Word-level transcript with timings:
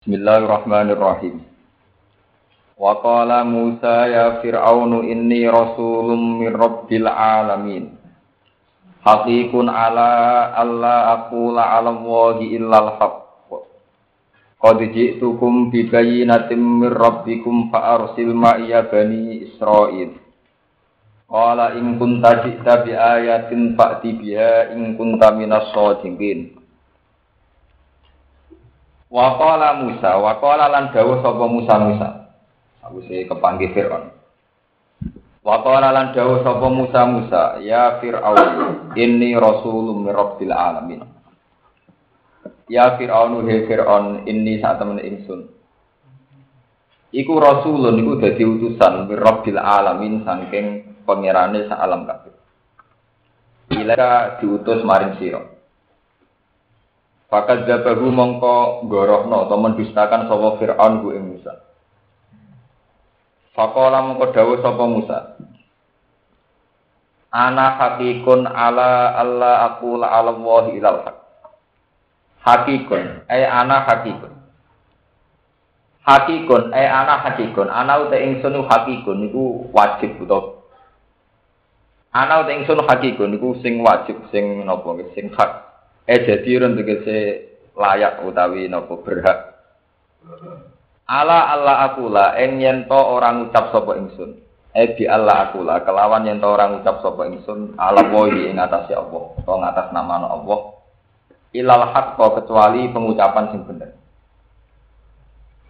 Bismillahirrahmanirrahim. 0.00 1.44
Wa 2.80 3.04
qala 3.04 3.44
Musa 3.44 4.08
ya 4.08 4.40
Fir'aunu 4.40 5.04
inni 5.04 5.44
rasulun 5.44 6.40
min 6.40 6.56
rabbil 6.56 7.04
alamin. 7.04 8.00
Haqiqun 9.04 9.68
ala 9.68 10.56
alla 10.56 11.20
aqula 11.20 11.76
'ala 11.76 11.92
Allahi 11.92 12.56
illal 12.56 12.96
haqq. 12.96 13.60
Qad 14.56 14.80
ji'tukum 14.88 15.68
bi 15.68 15.84
bayyinatin 15.92 16.80
min 16.80 16.88
rabbikum 16.88 17.68
fa 17.68 18.00
arsil 18.00 18.32
ma'iya 18.32 18.88
bani 18.88 19.52
Israil. 19.52 20.16
Qala 21.28 21.76
in 21.76 22.00
kunta 22.00 22.40
ji'ta 22.48 22.88
bi 22.88 22.96
ayatin 22.96 23.76
fa'ti 23.76 24.16
biha 24.16 24.72
in 24.72 24.96
kunta 24.96 25.28
minas 25.36 25.68
shadiqin. 25.76 26.56
Wakola 29.10 29.82
Musa, 29.82 30.22
wakola 30.22 30.70
lan 30.70 30.94
dawuh 30.94 31.18
sapa 31.18 31.44
Musa 31.50 31.74
Musa. 31.82 32.08
Aku 32.86 33.02
sih 33.10 33.26
kepanggil 33.26 33.74
Fir'aun. 33.74 34.06
Wakola 35.42 35.90
lan 35.90 36.14
dawuh 36.14 36.46
sapa 36.46 36.66
Musa 36.70 37.02
Musa, 37.10 37.58
ya 37.58 37.98
Fir'aun, 37.98 38.94
ini 38.94 39.34
rasulun 39.34 40.06
min 40.06 40.14
alamin. 40.54 41.02
Ya 42.70 42.94
Fir'aun 42.94 43.50
he 43.50 43.66
Fir'aun, 43.66 44.30
ini 44.30 44.62
saat 44.62 44.78
temen 44.78 45.02
ingsun. 45.02 45.58
Iku 47.10 47.34
rasulun 47.34 47.98
iku 47.98 48.22
dadi 48.22 48.46
utusan 48.46 49.10
min 49.10 49.18
alamin 49.58 50.22
saking 50.22 50.66
pangerane 51.02 51.66
sak 51.66 51.82
alam 51.82 52.06
kabeh. 52.06 52.30
Ila 53.74 54.38
diutus 54.38 54.86
maring 54.86 55.18
sira. 55.18 55.42
Fakat 57.30 57.62
jabahu 57.62 58.10
mongko 58.10 58.90
gorohno 58.90 59.46
atau 59.46 59.54
mendustakan 59.62 60.26
sapa 60.26 60.58
Fir'aun 60.58 60.98
ku 60.98 61.14
Musa. 61.14 61.62
Fakola 63.54 64.02
mongko 64.02 64.34
dawuh 64.34 64.58
sapa 64.58 64.84
Musa. 64.90 65.18
Ana 67.30 67.78
hakikun 67.78 68.50
ala 68.50 69.14
Allah 69.14 69.70
aku 69.70 69.94
la 69.94 70.10
Allah 70.10 70.64
ilal 70.74 71.00
haq. 71.06 71.16
Hakikun, 72.42 73.22
ay 73.30 73.46
ana 73.46 73.86
hakikun. 73.86 74.34
Hakikun, 76.02 76.74
ay 76.74 76.90
ana 76.90 77.14
hakikun. 77.22 77.70
Ana 77.70 78.02
uta 78.02 78.18
ingsun 78.18 78.58
hakikun 78.66 79.22
niku 79.22 79.70
wajib 79.70 80.18
utawa 80.18 80.66
Ana 82.10 82.42
uta 82.42 82.50
ingsun 82.58 82.82
hakikun 82.82 83.38
niku 83.38 83.54
sing 83.62 83.78
wajib 83.86 84.18
sing 84.34 84.66
napa 84.66 84.98
sing 85.14 85.30
hak 85.30 85.69
eh 86.06 86.20
jadi 86.24 86.50
ron 86.60 86.76
tegese 86.78 87.18
layak 87.76 88.24
utawi 88.24 88.68
nopo 88.68 89.00
berhak. 89.00 89.56
Ala 91.10 91.56
Allah 91.58 91.90
akula 91.90 92.38
ing 92.38 92.62
yen 92.62 92.86
to 92.86 92.94
orang 92.94 93.50
ucap 93.50 93.74
sapa 93.74 93.98
ingsun. 93.98 94.38
Eh 94.70 94.94
di 94.94 95.08
Allah 95.10 95.50
akula 95.50 95.82
kelawan 95.82 96.28
yen 96.28 96.38
to 96.38 96.46
orang 96.46 96.78
ucap 96.84 97.02
sapa 97.02 97.26
ingsun 97.26 97.74
ala 97.74 98.06
wahi 98.12 98.52
ing 98.52 98.60
atase 98.62 98.94
Allah 98.94 99.34
to 99.42 99.52
ngatas 99.52 99.88
nama 99.90 100.30
Allah. 100.30 100.78
Ilal 101.50 101.90
haqqa 101.90 102.26
kecuali 102.38 102.86
pengucapan 102.94 103.50
sing 103.50 103.66
bener. 103.66 103.90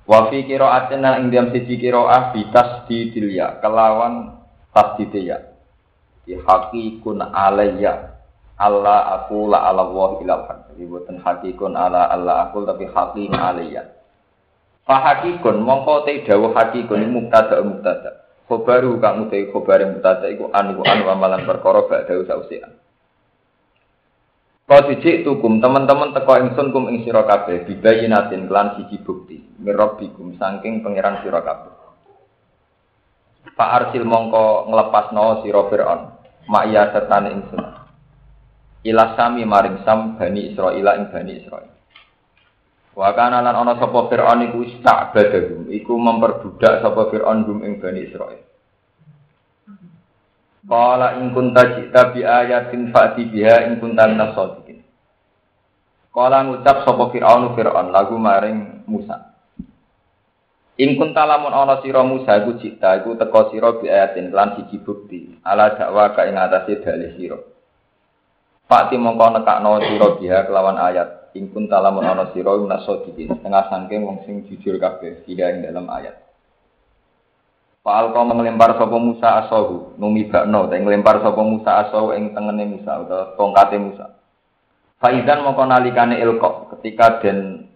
Wa 0.04 0.28
fi 0.28 0.44
qira'atin 0.44 1.06
ing 1.06 1.32
diam 1.32 1.48
siji 1.54 1.80
qira'ah 1.80 2.36
bitas 2.36 2.84
di 2.84 3.08
dilia 3.14 3.62
kelawan 3.64 4.36
tasdidya 4.76 5.50
di 6.26 6.36
hakikun 6.36 7.22
alayya 7.22 8.19
Allah 8.60 9.24
aku 9.24 9.48
la 9.48 9.72
ala 9.72 9.88
Allah 9.88 10.20
ilal 10.20 10.44
haq. 10.44 10.58
Jadi 10.76 10.84
buatan 10.84 11.16
hakikun 11.24 11.72
ala 11.72 12.12
Allah 12.12 12.52
aku 12.52 12.68
tapi 12.68 12.84
hakim 12.92 13.32
aliyah. 13.32 13.88
Fa 14.84 15.00
hakikun 15.00 15.64
mongko 15.64 16.04
te 16.04 16.20
dawuh 16.28 16.52
hakikun 16.52 17.08
mubtada 17.08 17.64
mubtada. 17.64 18.20
Khobaru 18.44 19.00
kang 19.00 19.24
utai 19.24 19.48
khobar 19.48 19.80
mubtada 19.88 20.28
iku 20.28 20.52
an 20.52 20.76
iku 20.76 20.84
an 20.84 21.08
amalan 21.08 21.48
perkara 21.48 21.88
gak 21.88 22.04
dawuh 22.04 22.28
sausian. 22.28 22.76
Kau 24.68 24.86
siji 24.86 25.24
tukum 25.24 25.58
teman-teman 25.58 26.12
teko 26.14 26.36
ingsun 26.44 26.70
kum 26.70 26.92
ing 26.92 27.02
sira 27.02 27.24
kabeh 27.26 27.64
bibayinatin 27.64 28.44
kelan 28.46 28.76
siji 28.76 29.02
bukti 29.02 29.40
mirabbikum 29.56 30.36
saking 30.36 30.84
pangeran 30.84 31.24
sira 31.24 31.40
kabeh. 31.40 31.72
Pak 33.56 33.70
arsil 33.72 34.04
mongko 34.04 34.68
nglepasno 34.68 35.42
sira 35.42 35.64
Firaun. 35.72 36.00
Ma'ya 36.50 36.92
sertane 36.92 37.30
ingsun 37.34 37.79
ila 38.84 39.12
sami 39.16 39.44
maring 39.44 39.84
sam 39.84 40.16
bani 40.16 40.52
Israil 40.52 40.86
ing 40.96 41.12
bani 41.12 41.32
Israil. 41.44 41.70
Wa 42.96 43.14
kana 43.14 43.44
lan 43.44 43.54
ana 43.54 43.78
sapa 43.78 44.08
Firaun 44.10 44.50
iku 44.50 44.66
istabadahum, 44.66 45.70
iku 45.70 45.94
memperbudak 45.96 46.82
sapa 46.82 47.08
Firaun 47.12 47.44
gum 47.46 47.60
ing 47.64 47.78
bani 47.78 48.08
Israil. 48.08 48.42
Qala 50.60 51.16
in 51.20 51.32
kunta 51.32 51.80
jita 51.80 52.12
bi 52.12 52.20
ayatin 52.20 52.92
fa'ti 52.92 53.24
biha 53.32 53.64
in 53.68 53.80
kunta 53.80 54.04
minas 54.08 54.36
shadiqin. 54.36 54.84
Qala 56.12 56.44
ngucap 56.44 56.84
sapa 56.84 57.04
Firaun 57.12 57.56
Firaun 57.56 57.88
lagu 57.92 58.16
maring 58.16 58.84
Musa. 58.88 59.32
In 60.80 60.96
kunta 60.96 61.28
lamun 61.28 61.52
ana 61.52 61.80
sira 61.84 62.00
Musa 62.00 62.40
iku 62.40 62.56
jita 62.56 63.04
iku 63.04 63.12
teka 63.16 63.52
sira 63.52 63.76
bi 63.76 63.92
ayatin 63.92 64.32
lan 64.32 64.56
siji 64.56 64.80
bukti 64.80 65.36
ala 65.44 65.76
dakwa 65.76 66.16
ka 66.16 66.24
ing 66.24 66.40
atase 66.40 66.80
dalih 66.80 67.12
sira. 67.20 67.49
Fakti 68.70 68.94
mongko 68.94 69.34
nekakno 69.34 69.82
sira 69.82 70.14
biha 70.14 70.46
kelawan 70.46 70.78
ayat. 70.78 71.34
Ingkun 71.34 71.66
talamun 71.66 72.06
ana 72.06 72.30
sira 72.30 72.54
minasodikin 72.54 73.34
setengah 73.34 73.66
sangking 73.66 74.06
wong 74.06 74.22
sing 74.22 74.46
jujur 74.46 74.78
kabeh 74.78 75.26
tidak 75.26 75.58
ing 75.58 75.66
dalam 75.66 75.90
ayat. 75.90 76.14
Pak 77.82 78.14
kau 78.14 78.22
mengelempar 78.22 78.78
sapa 78.78 78.94
Musa 78.94 79.42
asahu 79.42 79.98
numi 79.98 80.30
bakno 80.30 80.70
ta 80.70 80.78
ngelempar 80.78 81.18
sapa 81.18 81.42
Musa 81.42 81.82
asahu 81.82 82.14
ing 82.14 82.30
tengene 82.30 82.78
Musa 82.78 83.02
utawa 83.02 83.34
tongkate 83.34 83.76
Musa. 83.82 84.06
Faizan 85.02 85.42
mongko 85.42 85.66
nalikane 85.66 86.22
ilkok 86.22 86.76
ketika 86.76 87.24
den 87.26 87.66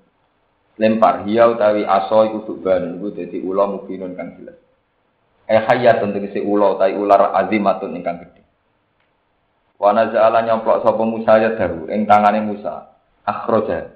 lempar 0.78 1.26
hiya 1.26 1.50
utawi 1.50 1.82
aso 1.88 2.22
iku 2.30 2.38
suban 2.46 3.02
iku 3.02 3.10
dadi 3.16 3.42
ula 3.42 3.66
mubinun 3.66 4.14
kang 4.14 4.38
jelas. 4.38 4.60
Eh 5.50 5.58
hayatun 5.58 6.14
tegese 6.14 6.38
ula 6.38 6.78
utawi 6.78 6.94
ular 6.94 7.34
azimatun 7.34 7.98
ingkang 7.98 8.22
gedhe. 8.22 8.43
Wana 9.78 10.08
za'ala 10.14 10.46
nyomplok 10.46 10.86
sapa 10.86 11.02
Musa 11.02 11.38
ya 11.42 11.58
dahu 11.58 11.90
ing 11.90 12.06
tangane 12.06 12.40
Musa. 12.46 12.94
Akhroja. 13.26 13.90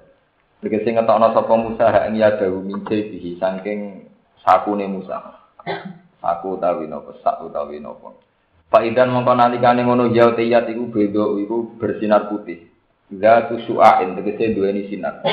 Tegese 0.59 0.91
ngetokno 0.91 1.31
sapa 1.31 1.53
Musa 1.55 1.87
ing 2.11 2.19
ya 2.19 2.35
dahu 2.35 2.59
mince 2.59 3.09
bihi 3.09 3.39
saking 3.39 4.09
sakune 4.43 4.85
Musa. 4.91 5.39
Saku 6.19 6.59
utawi 6.59 6.91
napa 6.91 7.15
sak 7.23 7.39
utawi 7.47 7.79
napa. 7.79 8.11
Faidan 8.69 9.09
mongko 9.09 9.33
nalikane 9.33 9.81
ngono 9.81 10.11
ya 10.11 10.35
tiyat 10.35 10.67
iku 10.69 10.91
beda 10.91 11.25
iku 11.41 11.79
bersinar 11.79 12.27
putih. 12.27 12.69
Zatu 13.09 13.57
su'ain 13.65 14.13
tegese 14.19 14.53
duweni 14.53 14.85
sinar. 14.91 15.25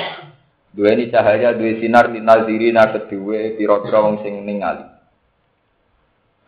Duweni 0.72 1.08
cahaya 1.12 1.52
duwe 1.52 1.80
sinar 1.80 2.08
linazirina 2.08 2.92
kedue 2.92 3.56
pira-pira 3.56 4.00
wong 4.00 4.24
sing 4.24 4.44
ningali. 4.44 4.84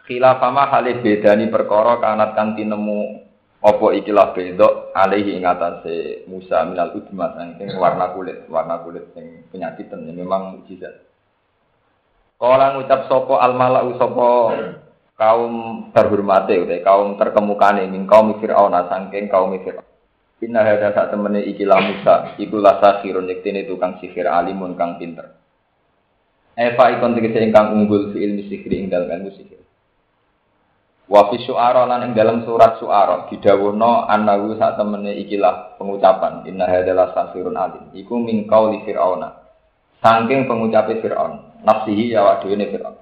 Khilafama 0.08 0.68
halih 0.72 1.04
bedani 1.04 1.52
perkara 1.52 2.00
kanat 2.00 2.32
kan 2.32 2.56
tinemu 2.56 3.27
apa 3.58 3.86
ikilah 3.98 4.38
bedok 4.38 4.94
alaihi 4.94 5.34
ing 5.34 5.42
atase 5.42 6.22
Musa 6.30 6.62
minal 6.62 6.94
udma 6.94 7.34
saking 7.34 7.74
warna 7.74 8.14
kulit, 8.14 8.46
warna 8.46 8.78
kulit 8.86 9.10
sing 9.18 9.46
penyakitan 9.50 10.06
ya 10.06 10.14
memang 10.14 10.62
mukjizat. 10.62 10.94
Kala 12.38 12.78
ngucap 12.78 13.10
sapa 13.10 13.34
al 13.42 13.58
malau 13.58 13.98
kaum 15.18 15.54
terhormate 15.90 16.54
utawa 16.54 16.86
kaum 16.86 17.08
terkemukane 17.18 17.90
min 17.90 18.06
kaum 18.06 18.38
Firaun 18.38 18.78
saking 18.86 19.26
kaum 19.26 19.50
Firaun. 19.58 19.82
Inna 20.38 20.62
hadza 20.62 20.94
sak 20.94 21.10
temene 21.10 21.42
ikilah 21.50 21.82
Musa 21.82 22.14
iku 22.38 22.62
lasahirun 22.62 23.26
yektene 23.26 23.66
tukang 23.66 23.98
sihir 23.98 24.30
alimun 24.30 24.78
kang 24.78 24.94
pinter. 24.94 25.34
Eva 26.54 26.94
ikon 26.94 27.18
tegese 27.18 27.42
ingkang 27.42 27.74
unggul 27.74 28.14
fi 28.14 28.22
ilmi 28.22 28.46
sihir 28.46 28.70
ing 28.70 28.86
dalem 28.86 29.18
ilmu 29.18 29.34
sihir. 29.34 29.57
Wa 31.08 31.32
fi 31.32 31.40
syu'ara 31.40 31.88
lan 31.88 32.04
ing 32.04 32.12
dalam 32.12 32.44
surat 32.44 32.76
syu'ara 32.76 33.32
didhawuhna 33.32 34.12
annahu 34.12 34.60
sak 34.60 34.76
temene 34.76 35.16
ikilah 35.24 35.80
pengucapan 35.80 36.44
inna 36.44 36.68
hadalah 36.68 37.16
safirun 37.16 37.56
alim. 37.56 37.88
Iku 37.96 38.20
min 38.20 38.44
qauli 38.44 38.84
fir'auna 38.84 39.32
saking 40.04 40.44
pengucape 40.44 41.00
fir'aun 41.00 41.64
nafsihi 41.64 42.12
ya 42.12 42.28
wa 42.28 42.44
dhewe 42.44 42.60
fir'aun. 42.60 42.96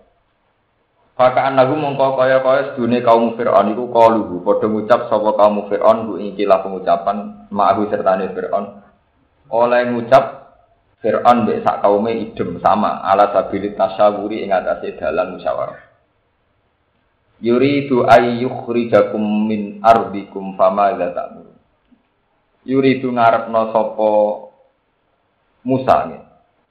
Faka 1.17 1.51
annahu 1.51 1.81
mongko 1.81 2.21
kaya-kaya 2.21 2.77
sedune 2.77 3.01
kaum 3.01 3.41
Fir'aun 3.41 3.73
iku 3.73 3.89
qaluhu 3.89 4.45
padha 4.45 4.69
ngucap 4.69 5.09
sapa 5.09 5.33
kaum 5.33 5.65
Fir'aun 5.65 6.13
ku 6.13 6.21
ikilah 6.21 6.61
pengucapan 6.61 7.49
ma'ahu 7.49 7.89
sertane 7.89 8.37
Fir'aun. 8.37 8.85
Oleh 9.49 9.83
ngucap 9.97 10.25
Fir'aun 11.01 11.49
mbek 11.49 11.65
sak 11.65 11.81
kaume 11.81 12.13
idem 12.13 12.61
sama 12.61 13.01
ala 13.01 13.33
sabilit 13.33 13.81
tasyawuri 13.81 14.45
ing 14.45 14.53
atase 14.53 14.93
dalan 15.01 15.41
musyawarah 15.41 15.86
yuridu 17.43 18.07
ay 18.09 18.41
yukhrijakum 18.45 19.49
min 19.49 19.83
ardikum 19.85 20.57
fama 20.57 20.93
ta'mur 20.97 21.53
yuridu 22.65 23.13
ngarepno 23.13 23.73
sapa 23.73 24.09
Musa 25.67 25.97
nih 26.07 26.27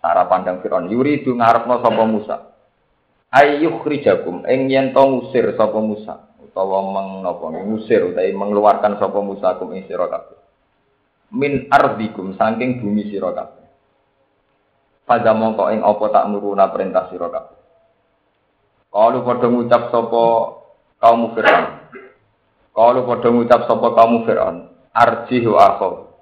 cara 0.06 0.30
pandang 0.30 0.62
Firaun. 0.62 0.86
Yuri 0.94 1.26
itu 1.26 1.34
ngarepno 1.34 1.82
sapa 1.82 2.04
Musa. 2.06 2.38
Ayyuh 3.34 3.82
rijakum 3.84 4.46
ing 4.46 4.70
yen 4.70 4.94
to 4.94 5.02
ngusir 5.02 5.58
sapa 5.58 5.82
Musa 5.82 6.30
utawa 6.40 6.80
meng 6.94 7.26
napa 7.26 7.52
ngusir 7.52 8.14
utawa 8.14 8.30
mengeluarkan 8.32 9.02
sapa 9.02 9.20
Musa 9.20 9.58
kum 9.58 9.74
ing 9.74 9.84
min 11.36 11.68
ardikum 11.68 12.38
saking 12.38 12.80
bumi 12.80 13.12
sira 13.12 13.34
kabeh. 13.34 13.66
Pada 15.04 15.36
mongko 15.36 15.74
ing 15.74 15.82
apa 15.84 16.06
tak 16.14 16.26
nuruna 16.32 16.70
perintah 16.70 17.10
sira 17.12 17.28
kalau 18.96 19.28
padha 19.28 19.48
ngucap 19.52 19.92
sapa 19.92 20.24
kaum 21.04 21.36
Firaun? 21.36 21.66
Kalau 22.72 23.04
padha 23.04 23.28
ngucap 23.28 23.68
sapa 23.68 23.88
kaum 23.92 24.24
Firaun? 24.24 24.72
Arjih 24.96 25.44
wa 25.52 25.76
akhaw 25.76 26.16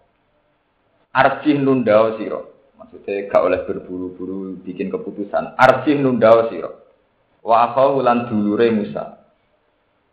arjih 1.13 1.61
nundao 1.61 2.17
sira. 2.17 2.41
Maksudnya 2.81 3.29
gak 3.29 3.45
oleh 3.45 3.61
berburu-buru 3.69 4.57
bikin 4.65 4.89
keputusan. 4.89 5.55
Arjih 5.55 6.01
nundao 6.01 6.49
sira. 6.49 6.73
Wa 7.45 7.71
akhaw 7.71 8.01
lan 8.01 8.27
dulure 8.27 8.73
Musa. 8.73 9.21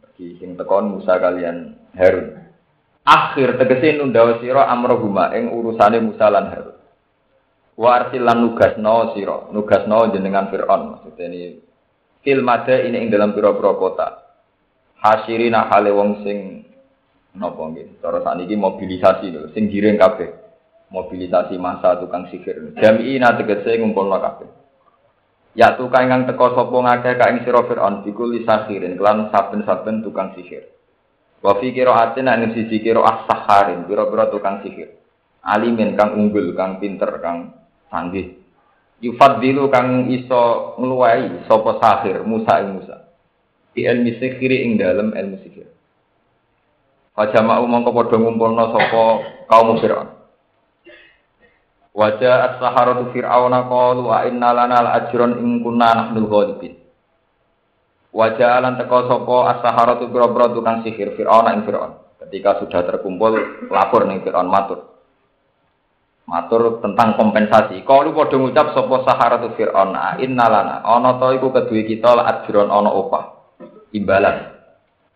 Bagi 0.05 0.37
sing 0.39 0.55
tekon 0.61 1.01
Musa 1.01 1.17
kalian 1.17 1.75
Harun. 1.97 2.37
Akhir 3.01 3.57
tegese 3.57 3.97
nunda 3.97 4.39
sira 4.39 4.69
amrohuma 4.69 5.33
ing 5.35 5.51
urusane 5.51 5.99
Musa 6.05 6.29
lan 6.29 6.47
Harun. 6.53 6.79
Wa 7.81 7.97
arsil 7.97 8.21
lan 8.21 8.45
nugasno 8.45 9.17
sira, 9.17 9.49
nugasno 9.57 10.13
jenengan 10.13 10.53
Firaun. 10.53 11.01
Maksudnya 11.01 11.27
ini 11.33 11.43
fil 12.21 12.41
ini 12.45 12.97
ing 13.01 13.09
dalam 13.09 13.33
pira-pira 13.33 13.73
kota. 13.77 14.09
Hasirina 15.01 15.73
hale 15.73 15.91
wong 15.93 16.21
sing 16.25 16.69
napa 17.37 17.73
nggih. 17.73 18.05
Cara 18.05 18.21
sakniki 18.21 18.57
mobilisasi 18.57 19.27
lho, 19.33 19.49
sing 19.57 19.73
giring 19.73 19.97
kabeh. 19.97 20.29
Mobilisasi 20.91 21.55
masa 21.57 21.97
tukang 22.03 22.27
sihir. 22.29 22.75
Jami'ina 22.77 23.39
tegese 23.39 23.79
ngumpulno 23.79 24.19
kabeh. 24.19 24.49
Ya 25.55 25.79
tukang 25.79 26.11
kang 26.11 26.27
teko 26.27 26.55
sapa 26.55 26.77
ngakeh 26.77 27.15
ka 27.15 27.31
ing 27.31 27.39
sira 27.47 27.63
Firaun 27.67 28.03
bikul 28.07 28.35
lisahirin 28.35 28.99
kelan 28.99 29.31
saben-saben 29.31 30.03
tukang 30.03 30.35
sihir. 30.35 30.67
Wa 31.41 31.57
fi 31.63 31.73
qira'atin 31.73 32.29
ing 32.29 32.53
sisi 32.53 32.83
qira'ah 32.83 33.25
saharin, 33.25 33.89
pira-pira 33.89 34.29
tukang 34.29 34.61
sihir. 34.67 34.99
Alimin 35.41 35.97
kang 35.97 36.13
unggul, 36.19 36.53
kang 36.53 36.77
pinter, 36.83 37.09
kang 37.25 37.57
canggih. 37.89 38.40
Yufaddilu 39.01 39.73
kang 39.73 40.13
iso 40.13 40.77
ngluwai 40.77 41.49
sapa 41.49 41.81
sahir 41.81 42.21
Musa 42.21 42.61
ing 42.61 42.81
Musa. 42.81 43.09
Di 43.73 43.89
ilmi 43.89 44.21
sihir 44.21 44.53
ing 44.53 44.77
dalem 44.77 45.17
ilmu 45.17 45.37
sihir. 45.41 45.69
Fajama'u 47.17 47.65
mongko 47.65 47.91
padha 47.97 48.17
ngumpulna 48.21 48.65
sapa 48.77 49.03
kaum 49.49 49.81
Fir'aun. 49.81 50.21
Wajah 51.91 52.55
as-saharatu 52.55 53.11
fir'auna 53.11 53.67
qalu 53.67 54.07
wa 54.07 54.23
inna 54.23 54.55
lana 54.55 54.79
al-ajran 54.79 55.43
in 55.43 55.59
kunna 55.59 55.91
nahnul 55.91 56.31
ghalibin. 56.31 56.79
Wajah 58.15 58.63
alan 58.63 58.79
teko 58.79 59.11
sopo 59.11 59.43
as-saharatu 59.49 60.07
biro 60.07 60.29
tukang 60.55 60.87
sihir 60.87 61.19
Fir'aun 61.19 61.51
ing 61.51 61.67
Fir'aun. 61.67 61.99
Ketika 62.21 62.63
sudah 62.63 62.87
terkumpul 62.87 63.67
lapor 63.73 64.07
nih 64.07 64.23
Fir'aun 64.23 64.47
matur. 64.47 65.00
Matur 66.31 66.79
tentang 66.79 67.19
kompensasi. 67.19 67.83
Kalau 67.83 68.15
podo 68.15 68.39
ngucap 68.39 68.71
sopo 68.71 69.03
saharatu 69.03 69.51
Fir'aun, 69.59 69.99
inna 70.23 70.47
lana 70.47 70.79
ana 70.87 71.19
to 71.19 71.35
iku 71.35 71.51
kedue 71.51 71.83
kita 71.83 72.15
la 72.15 72.23
ajron 72.31 72.71
ana 72.71 72.87
opah. 72.95 73.59
Imbalan. 73.91 74.63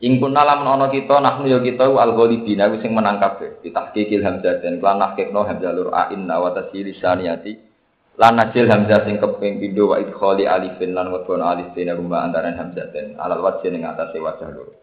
Ing 0.03 0.19
kunna 0.19 0.43
lamun 0.43 0.75
ana 0.75 0.91
kita 0.91 1.23
nahnu 1.23 1.47
ya 1.47 1.63
kita 1.63 1.87
al 1.87 2.19
ghalibina 2.19 2.67
sing 2.83 2.91
menang 2.91 3.23
kabeh. 3.23 3.63
Ditahqiqil 3.63 4.27
hamzah 4.27 4.59
dan 4.59 4.83
lan 4.83 4.99
nahqiqno 4.99 5.47
hamzah 5.47 5.71
lur 5.71 5.95
a 5.95 6.11
inna 6.11 6.43
wa 6.43 6.51
tasili 6.51 6.99
saniyati 6.99 7.75
lan 8.19 8.35
najil 8.39 8.67
hamzah 8.67 9.07
sing 9.07 9.19
keping 9.19 9.59
pindho 9.59 9.91
wa 9.91 10.03
idkhali 10.03 10.47
alifin 10.47 10.95
lan 10.95 11.11
wadon 11.11 11.43
alif 11.43 11.71
dene 11.75 11.95
rumah 11.95 12.27
antara 12.27 12.51
hamzah 12.55 12.91
den 12.95 13.19
alal 13.19 13.43
wajh 13.43 13.67
ning 13.71 13.87
atase 13.87 14.19
wajah 14.19 14.51
loro 14.51 14.75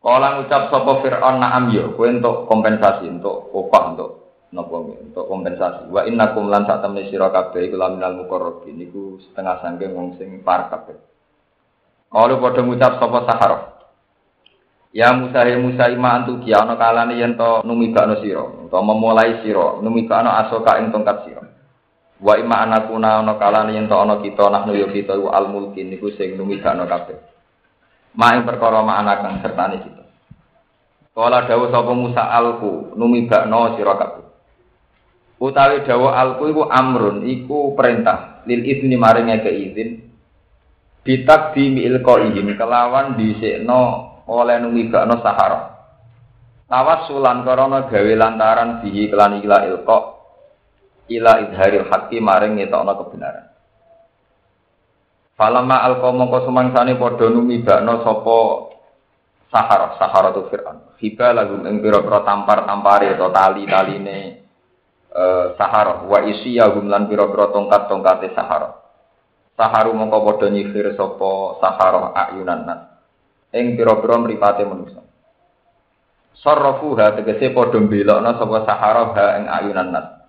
Kala 0.00 0.40
ngucap 0.40 0.72
sapa 0.72 1.04
Fir'aun 1.04 1.44
na'am 1.44 1.68
yo 1.76 1.92
kowe 1.92 2.08
entuk 2.08 2.48
kompensasi 2.48 3.04
untuk 3.04 3.52
upah 3.52 3.92
untuk 3.92 4.29
napa 4.50 4.76
untuk 4.82 5.30
kompensasi 5.30 5.86
wa 5.94 6.02
innakum 6.02 6.50
lan 6.50 6.66
sak 6.66 6.82
temne 6.82 7.06
sira 7.06 7.30
kabeh 7.30 7.70
iku 7.70 7.78
laminal 7.78 8.18
muqarrabin 8.18 8.74
niku 8.82 9.22
setengah 9.22 9.62
sangking 9.62 9.94
wong 9.94 10.18
sing 10.18 10.42
par 10.42 10.66
kabeh 10.70 10.98
Kalau 12.10 12.42
padha 12.42 12.66
ngucap 12.66 12.98
sapa 12.98 13.18
Sahara 13.22 13.58
Ya 14.90 15.14
Musa 15.14 15.46
ya 15.46 15.54
Musa 15.62 15.86
ima 15.86 16.18
antu 16.18 16.42
kia 16.42 16.66
ana 16.66 16.74
kalane 16.74 17.14
yen 17.14 17.38
to 17.38 17.62
numibakno 17.62 18.18
sira 18.18 18.42
utawa 18.42 18.90
memulai 18.90 19.38
sira 19.46 19.78
numibakno 19.78 20.34
asoka 20.34 20.82
ing 20.82 20.90
tongkat 20.90 21.30
sira 21.30 21.46
Wa 22.18 22.34
ima 22.34 22.66
anakuna 22.66 23.22
ana 23.22 23.38
kalane 23.38 23.78
yen 23.78 23.86
ana 23.86 24.18
kita 24.18 24.50
nahnu 24.50 24.74
yo 24.74 24.90
kita 24.90 25.14
al 25.14 25.46
mulkin 25.46 25.94
niku 25.94 26.10
sing 26.18 26.34
numigakno 26.34 26.90
kabeh. 26.90 27.16
Ma 28.18 28.34
ing 28.34 28.42
perkara 28.42 28.82
ma 28.82 28.98
anak 28.98 29.22
kang 29.22 29.38
sertane 29.46 29.78
kita. 29.78 30.04
Kala 31.14 31.46
dawuh 31.46 31.70
sapa 31.70 31.94
Musa 31.94 32.26
alku 32.26 32.98
numigakno 32.98 33.78
sira 33.78 33.94
kabeh. 33.94 34.29
Utawi 35.40 35.88
dawuh 35.88 36.12
alku 36.12 36.52
iku 36.52 36.68
amrun 36.68 37.24
iku 37.24 37.72
perintah 37.72 38.44
lil 38.44 38.60
izni 38.60 38.92
maring 39.00 39.32
ngeke 39.32 39.48
izin 39.48 39.90
bitak 41.00 41.56
di 41.56 41.72
miil 41.72 42.04
qaihim 42.04 42.52
kelawan 42.60 43.16
dhisikno 43.16 43.82
oleh 44.28 44.60
numigakno 44.60 45.16
sahara. 45.24 45.80
Tawassulan 46.68 47.42
karana 47.42 47.88
gawe 47.88 48.12
lantaran 48.20 48.84
bihi 48.84 49.08
kelan 49.08 49.40
ila 49.40 49.64
ilqa 49.64 49.98
ila 51.08 51.32
idharil 51.48 51.88
haqqi 51.88 52.20
maring 52.20 52.60
ngetokno 52.60 52.92
kebenaran. 53.00 53.46
Falama 55.40 55.88
alqama 55.88 56.28
mongko 56.28 56.38
sumangsane 56.46 57.00
padha 57.00 57.32
numibakno 57.32 58.04
sapa 58.04 58.38
sahara 59.48 59.96
sahara 59.96 60.36
tu 60.36 60.44
Fir'aun. 60.52 61.00
Hiba 61.00 61.32
lagu 61.32 61.64
ing 61.64 61.80
pira-pira 61.80 62.28
tampar-tampare 62.28 63.16
atau 63.16 63.32
tali-taline 63.32 64.39
uh, 65.14 65.54
sahara 65.58 66.06
wa 66.06 66.18
isiyahum 66.24 66.86
lan 66.86 67.06
pira-pira 67.06 67.50
tongkat-tongkate 67.50 68.34
sahara. 68.34 68.78
Saharu 69.54 69.92
mongko 69.92 70.18
padha 70.24 70.48
nyihir 70.48 70.96
sapa 70.96 71.60
sahara 71.60 72.16
ayunan 72.16 72.64
nas. 72.64 72.80
Ing 73.52 73.76
pira-pira 73.76 74.16
mripate 74.16 74.64
manusa. 74.64 75.04
Sarrafuha 76.40 77.18
tegese 77.18 77.52
padha 77.52 77.78
mbelokno 77.78 78.30
sapa 78.40 78.56
sahara 78.64 79.02
ha 79.12 79.26
ing 79.36 79.44
ayunan 79.50 79.90
nas 79.92 80.20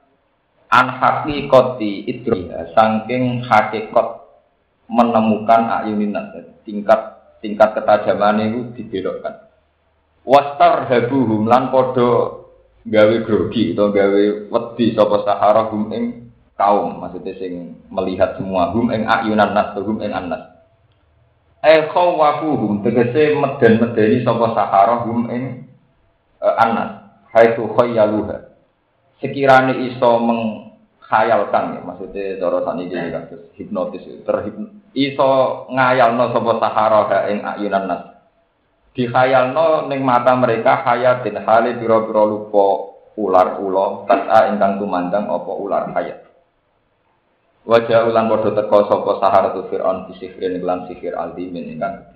an 0.72 0.88
hakikoti 0.88 2.08
idriha 2.08 2.72
saking 2.72 3.44
hakikat 3.44 4.24
menemukan 4.88 5.68
ayuninat 5.84 6.32
tingkat 6.64 7.20
tingkat 7.44 7.76
ketajaman 7.76 8.40
itu 8.48 8.60
dibelokkan 8.80 9.52
wastar 10.24 10.88
habuhum 10.88 11.44
lan 11.44 11.76
podo 11.76 12.41
gawe 12.86 13.16
grogi 13.22 13.78
atau 13.78 13.94
gawe 13.94 14.24
wedi 14.50 14.98
sapa 14.98 15.22
sahara 15.22 15.70
hum 15.70 15.94
ing 15.94 16.34
kaum 16.58 16.98
maksudnya 16.98 17.38
sing 17.38 17.78
melihat 17.94 18.38
semua 18.38 18.74
hum 18.74 18.90
ing 18.90 19.06
ayunan 19.06 19.54
nas 19.54 19.74
hum 19.78 20.02
ing 20.02 20.14
annas. 20.14 20.50
Eh 21.62 21.86
khawafuhum 21.94 22.82
tegese 22.82 23.38
meden-medeni 23.38 24.26
sapa 24.26 24.58
sahara 24.58 25.06
hum 25.06 25.30
ing 25.30 25.70
uh, 26.42 26.56
annas. 26.58 27.22
Haitsu 27.32 27.70
khayyaluha. 27.78 28.50
Sekiranya 29.22 29.78
iso 29.78 30.18
menghayalkan 30.18 31.78
ya 31.78 31.82
maksudnya 31.86 32.42
cara 32.42 32.60
saniki 32.66 32.98
kan 32.98 33.24
hipnotis 33.54 34.04
terhip 34.26 34.58
iso 34.98 35.30
ngayalno 35.70 36.34
sapa 36.34 36.52
sahara 36.58 37.30
ing 37.30 37.46
ayunan 37.46 37.86
nas 37.86 38.11
dikhayalno 38.92 39.88
ning 39.88 40.04
mata 40.04 40.36
mereka 40.36 40.84
hayatin 40.84 41.40
hale 41.44 41.80
pira-pira 41.80 42.24
lupa 42.28 42.92
ular 43.16 43.60
ula 43.60 44.08
tasa 44.08 44.52
ingkang 44.52 44.80
tumandang 44.80 45.28
apa 45.28 45.52
ular 45.52 45.84
hayat. 45.96 46.20
Wajah 47.62 48.10
ulan 48.10 48.26
padha 48.26 48.58
teka 48.58 48.78
sapa 48.90 49.12
sahara 49.22 49.54
tu 49.54 49.70
Fir'aun 49.70 50.10
bisihrin 50.10 50.66
lan 50.66 50.90
sihir 50.90 51.14
aldimin 51.14 51.78
ingkang 51.78 52.10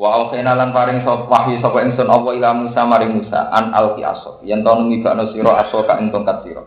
Wa 0.00 0.16
auhayna 0.16 0.56
lan 0.56 0.72
paring 0.72 1.04
sapa 1.04 1.28
wahyu 1.28 1.60
sapa 1.60 1.84
ingsun 1.84 2.08
apa 2.08 2.28
ila 2.32 2.56
Musa? 2.56 2.80
Maring 2.88 3.20
Musa 3.20 3.52
an 3.52 3.76
alqi 3.76 4.00
aso 4.00 4.40
yen 4.48 4.64
to 4.64 4.72
numibakno 4.72 5.28
sira 5.36 5.60
aso 5.60 5.84
ka 5.84 6.00
ing 6.00 6.08
tongkat 6.08 6.40
sira. 6.40 6.64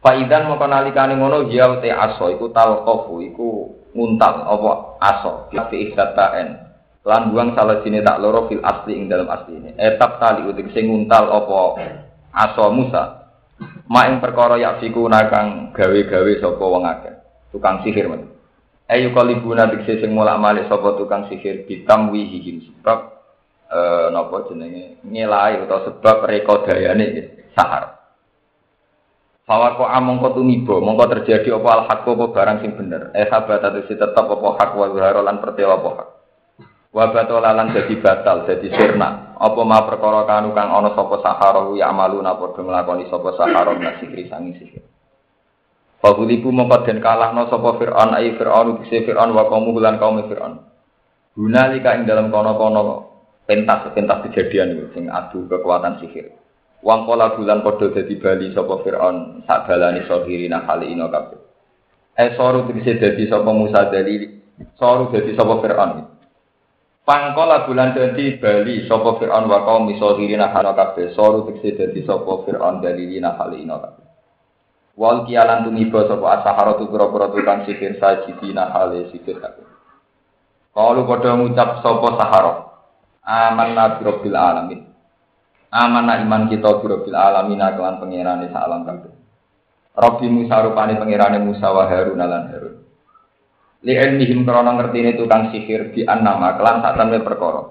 Fa 0.00 0.16
idan 0.16 0.48
moko 0.48 0.64
nalikane 0.64 1.20
ngono 1.20 1.52
ya 1.52 1.76
te 1.84 1.92
aso 1.92 2.32
iku 2.32 2.48
talqafu 2.48 3.20
iku 3.28 3.76
nguntal 3.92 4.40
apa 4.40 4.72
aso 5.04 5.52
fi 5.52 5.76
ihdatain 5.84 6.73
lan 7.04 7.28
buang 7.30 7.52
salah 7.52 7.84
sini 7.84 8.00
tak 8.00 8.16
loro 8.16 8.48
fil 8.48 8.64
asli 8.64 8.96
ing 8.96 9.12
dalam 9.12 9.28
asli 9.28 9.60
ini. 9.60 9.70
Etap 9.76 10.16
tali 10.16 10.48
utik 10.48 10.72
sing 10.72 10.88
nguntal 10.88 11.28
apa? 11.28 11.60
Aso 12.32 12.64
Musa. 12.72 13.28
Ma 13.92 14.08
ing 14.08 14.24
perkara 14.24 14.56
ya 14.56 14.80
fiku 14.80 15.04
nakang 15.04 15.70
gawe-gawe 15.76 16.32
sapa 16.40 16.64
wong 16.64 16.84
akeh. 16.88 17.14
Tukang 17.52 17.84
sihir 17.84 18.08
men. 18.08 18.32
Ayu 18.88 19.12
kalibuna 19.12 19.68
dikse 19.68 20.00
sing 20.00 20.16
mulak 20.16 20.40
malik 20.40 20.64
sapa 20.66 20.96
tukang 20.96 21.28
sihir 21.28 21.68
bitam 21.68 22.08
wihihim 22.08 22.64
sebab 22.72 22.98
eh 23.68 24.08
napa 24.08 24.48
jenenge? 24.48 25.04
Ngelai 25.04 25.60
utawa 25.60 25.84
sebab 25.84 26.16
rekodayane 26.24 27.04
sahar. 27.52 28.00
Fawako 29.44 29.84
among 29.84 30.24
kau 30.24 30.40
tumibo, 30.40 30.80
mongko 30.80 31.20
terjadi 31.20 31.52
apa 31.52 31.68
al 31.68 31.82
hak 31.84 32.08
apa 32.08 32.24
barang 32.32 32.58
sing 32.64 32.72
bener. 32.80 33.12
Eh 33.12 33.28
sahabat 33.28 33.60
atau 33.60 33.84
si 33.84 33.92
tetap 33.92 34.24
apa 34.24 34.48
hak 34.56 34.72
wa 34.72 34.88
lan 35.20 35.36
pertewa 35.44 35.76
apa 35.76 35.90
hak. 36.00 36.08
Wa 36.94 37.10
jadi 37.10 37.94
batal, 37.98 38.46
jadi 38.46 38.68
sirna. 38.70 39.34
Apa 39.34 39.60
ma 39.66 39.82
perkara 39.82 40.22
kanu 40.30 40.54
kang 40.54 40.70
ana 40.70 40.94
sapa 40.94 41.18
sahara 41.18 41.66
ya 41.74 41.90
amalu 41.90 42.22
napa 42.22 42.54
nglakoni 42.54 43.10
sapa 43.10 43.34
sahara 43.34 43.74
nasikri 43.74 44.30
sangi 44.30 44.54
sihir. 44.62 44.86
Fabulibu 45.98 46.54
mongko 46.54 46.86
den 46.86 47.02
kalahno 47.02 47.50
sapa 47.50 47.82
Fir'aun 47.82 48.14
ai 48.14 48.38
Fir'aun 48.38 48.78
bisi 48.78 49.02
Fir'aun 49.02 49.34
wa 49.34 49.50
kaum 49.50 49.74
lan 49.74 49.98
kaum 49.98 50.22
Fir'aun. 50.30 50.62
Gunalika 51.34 51.98
ing 51.98 52.06
dalam 52.06 52.30
kono-kono 52.30 53.10
pentas 53.42 53.90
pentas 53.90 54.22
kejadian 54.30 54.78
itu 54.78 54.86
sing 54.94 55.10
adu 55.10 55.50
kekuatan 55.50 55.98
sihir. 55.98 56.30
Wang 56.84 57.10
pola 57.10 57.34
bulan 57.34 57.66
podo 57.66 57.90
dadi 57.90 58.14
bali 58.22 58.54
sapa 58.54 58.84
Firaun 58.86 59.42
sak 59.48 59.66
balani 59.66 60.06
sohirina 60.06 60.62
kali 60.62 60.94
ino 60.94 61.10
kabeh. 61.10 61.40
Eh 62.14 62.38
soru 62.38 62.70
bisa 62.70 62.94
dadi 63.02 63.26
sapa 63.26 63.50
Musa 63.50 63.90
dalili, 63.90 64.30
soru 64.78 65.10
dadi 65.10 65.34
sapa 65.34 65.58
Firaun. 65.58 66.13
Pangkola 67.04 67.68
bulan 67.68 67.92
dadi 67.92 68.40
bali 68.40 68.88
sapa 68.88 69.20
Firaun 69.20 69.44
wa 69.44 69.60
kaum 69.68 69.92
sohirina 70.00 70.48
kali 70.56 70.72
kabeh. 70.72 71.12
Soru 71.12 71.44
bisa 71.52 71.76
dadi 71.76 72.00
sapa 72.00 72.48
Firaun 72.48 72.80
dalilina 72.80 73.36
kali 73.36 73.60
ino 73.60 73.76
kabeh. 73.76 74.04
Wal 74.96 75.28
kialan 75.28 75.68
tumiba 75.68 76.08
sapa 76.08 76.40
asaharatu 76.40 76.88
pira-pira 76.88 77.28
tukang 77.28 77.68
sihir 77.68 78.00
sajidina 78.00 78.72
hale 78.72 79.12
sihir 79.12 79.36
kabeh. 79.36 79.68
Kalau 80.72 81.04
padha 81.04 81.36
ngucap 81.36 81.84
sapa 81.84 82.08
sahara. 82.16 82.54
Amanna 83.20 84.00
bi 84.00 84.02
rabbil 84.08 84.36
alamin. 84.36 84.80
Amanah 85.74 86.24
iman 86.24 86.48
kita 86.48 86.80
birobil 86.80 87.12
alamina 87.12 87.76
kelan 87.76 88.00
pengirane 88.00 88.48
sa 88.48 88.64
alam 88.64 88.86
kabeh. 88.88 89.12
Rabbi 89.92 90.26
Musa 90.32 90.62
rupane 90.64 90.96
pengirane 90.96 91.36
Musa 91.42 91.68
wa 91.68 91.84
Harun 91.84 92.16
lan 92.16 92.48
Harun. 92.48 92.73
Li 93.84 93.92
ilmihim 93.92 94.48
krana 94.48 94.80
ngertine 94.80 95.12
tukang 95.20 95.52
sihir 95.52 95.92
bi 95.92 96.08
annama 96.08 96.56
kelan 96.56 96.80
sak 96.80 96.96
temne 96.96 97.20
perkara. 97.20 97.62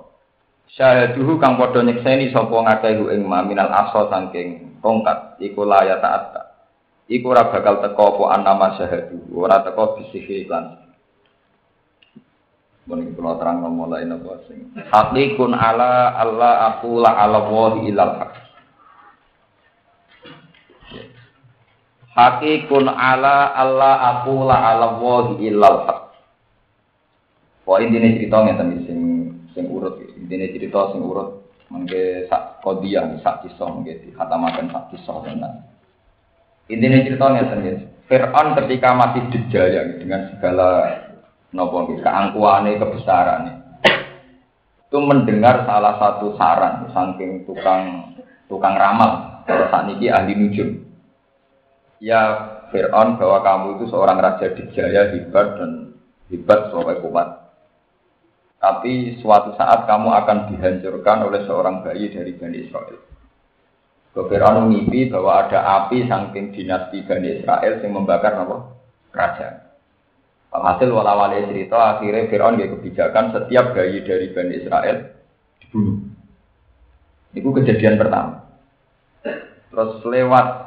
Syahaduhu 0.74 1.41
kang 1.41 1.58
padha 1.58 1.82
nyekseni 1.82 2.29
sapa 2.29 2.53
ngakehu 2.53 3.10
ing 3.10 3.25
minal 3.25 3.70
aso 3.74 4.10
saking 4.13 4.77
tongkat 4.86 5.41
iku 5.41 5.65
laya 5.65 5.98
taat. 5.98 6.38
Iku 7.10 7.34
ora 7.34 7.50
bakal 7.50 7.84
teko 7.84 8.15
apa 8.15 8.24
annama 8.39 8.79
syahadu, 8.79 9.27
ora 9.36 9.60
teko 9.60 10.00
bisihir 10.00 10.48
iklan 10.48 10.84
Mungkin 12.84 13.15
kalau 13.15 13.39
terang 13.39 13.63
mulai 13.63 14.03
nopo 14.03 14.36
sing. 14.43 14.75
Hakikun 14.75 15.55
ala 15.55 16.20
Allah 16.20 16.75
aku 16.75 17.00
la 17.00 17.15
ala 17.15 17.48
wahi 17.48 17.88
ilal 17.88 18.20
hak. 18.20 18.43
Hakikun 22.13 22.86
ala 22.86 23.58
Allah 23.58 24.22
aku 24.22 24.46
la 24.46 24.58
ala 24.70 25.01
wahi 25.01 25.50
ilal 25.50 25.82
hak. 25.89 26.00
Pok 27.65 27.82
intinya 27.82 28.13
cerita 28.13 28.38
ngeten 28.46 28.86
sing 28.86 29.00
sing 29.58 29.65
urut 29.65 29.98
intinya 30.13 30.46
cerita 30.53 30.93
sing 30.93 31.01
urut 31.01 31.41
mengke 31.74 32.29
sak 32.29 32.62
kodiah 32.62 33.17
sak 33.25 33.41
kisah 33.41 33.65
mengke 33.65 33.98
dikhatamaken 34.05 34.70
sak 34.70 34.93
kisah 34.93 35.25
tenan. 35.25 35.65
Intinya 36.70 37.01
cerita 37.01 37.25
ngeten 37.34 37.89
Fir'aun 38.05 38.48
ketika 38.62 38.93
masih 38.93 39.24
dijaya 39.34 39.98
dengan 39.98 40.29
segala 40.38 40.70
nopo 41.50 41.98
keangkuhane 41.98 42.77
kebesaran 42.77 43.63
itu 44.93 45.01
mendengar 45.01 45.65
salah 45.65 45.98
satu 45.98 46.38
saran 46.38 46.86
saking 46.93 47.50
tukang 47.50 48.13
tukang 48.46 48.77
ramal. 48.77 49.41
Saat 49.50 49.89
ini 49.98 50.13
ahli 50.13 50.38
nujum 50.38 50.93
ya 52.03 52.22
Fir'aun 52.75 53.15
bahwa 53.15 53.39
kamu 53.39 53.67
itu 53.79 53.86
seorang 53.88 54.19
raja 54.19 54.51
dijaya 54.51 55.15
hebat 55.15 55.55
dan 55.55 55.72
hebat 56.27 56.67
sebagai 56.67 57.00
kuat 57.07 57.29
tapi 58.60 59.19
suatu 59.24 59.55
saat 59.55 59.88
kamu 59.88 60.12
akan 60.12 60.38
dihancurkan 60.51 61.24
oleh 61.24 61.48
seorang 61.48 61.79
bayi 61.79 62.12
dari 62.12 62.36
Bani 62.36 62.57
Israel 62.60 63.00
Fir'aun 64.12 64.67
mimpi 64.67 65.07
bahwa 65.07 65.48
ada 65.48 65.63
api 65.63 66.03
saking 66.12 66.51
dinasti 66.51 67.07
Bani 67.07 67.39
Israel 67.39 67.79
yang 67.79 67.91
membakar 67.95 68.36
apa? 68.36 68.57
kerajaan 69.15 69.63
Hasil 70.53 70.93
wala 70.93 71.17
wali 71.17 71.50
cerita 71.50 71.98
akhirnya 71.98 72.29
Fir'aun 72.29 72.60
gak 72.62 72.77
kebijakan 72.77 73.33
setiap 73.33 73.74
bayi 73.74 74.05
dari 74.05 74.29
Bani 74.29 74.53
Israel 74.62 74.98
dibunuh. 75.57 75.98
Itu 77.33 77.50
kejadian 77.50 77.98
pertama. 77.98 78.45
Terus 79.74 80.05
lewat 80.05 80.62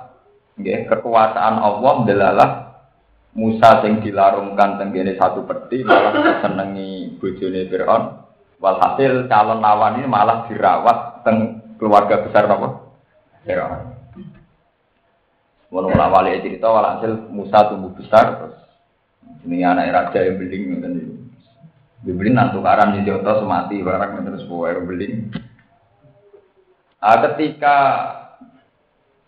ya, 0.60 0.88
kekuasaan 0.88 1.56
Allah 1.60 1.94
delalah 2.04 2.50
Musa 3.36 3.84
yang 3.84 4.00
dilarungkan 4.00 4.80
tenggene 4.80 5.12
satu 5.20 5.44
peti 5.44 5.84
malah 5.84 6.40
senengi 6.40 7.20
bojone 7.20 7.68
Fir'aun. 7.68 8.24
Walhasil 8.56 9.28
calon 9.28 9.60
lawan 9.60 10.00
ini 10.00 10.08
malah 10.08 10.48
dirawat 10.48 11.20
teng 11.20 11.60
keluarga 11.76 12.24
besar 12.24 12.48
apa? 12.48 12.96
Fir'aun. 13.44 13.92
Mau 15.68 15.84
wali 15.92 16.40
cerita 16.40 16.72
walhasil 16.72 17.28
Musa 17.28 17.68
tumbuh 17.68 17.92
besar 17.92 18.40
terus 18.40 18.56
ini 19.44 19.60
anak 19.60 19.92
raja 19.92 20.24
yang 20.24 20.40
beling 20.40 20.62
niku. 20.80 21.16
Dibeli 22.06 22.30
nang 22.32 22.56
tukaran 22.56 22.96
di 22.96 23.04
Joto 23.04 23.44
semati 23.44 23.84
barang 23.84 24.24
terus 24.24 24.48
yang 24.48 24.86
beling. 24.88 25.14
Ah, 27.02 27.20
ketika 27.20 27.76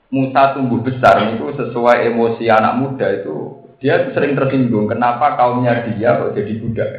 Musa 0.08 0.56
tumbuh 0.56 0.80
besar 0.80 1.36
itu 1.36 1.52
sesuai 1.52 2.08
emosi 2.08 2.48
anak 2.48 2.80
muda 2.80 3.06
itu 3.12 3.60
dia 3.76 4.08
sering 4.16 4.32
tersinggung 4.32 4.88
kenapa 4.88 5.36
kaumnya 5.36 5.84
dia 5.84 6.16
kok 6.16 6.32
jadi 6.32 6.52
budak. 6.64 6.90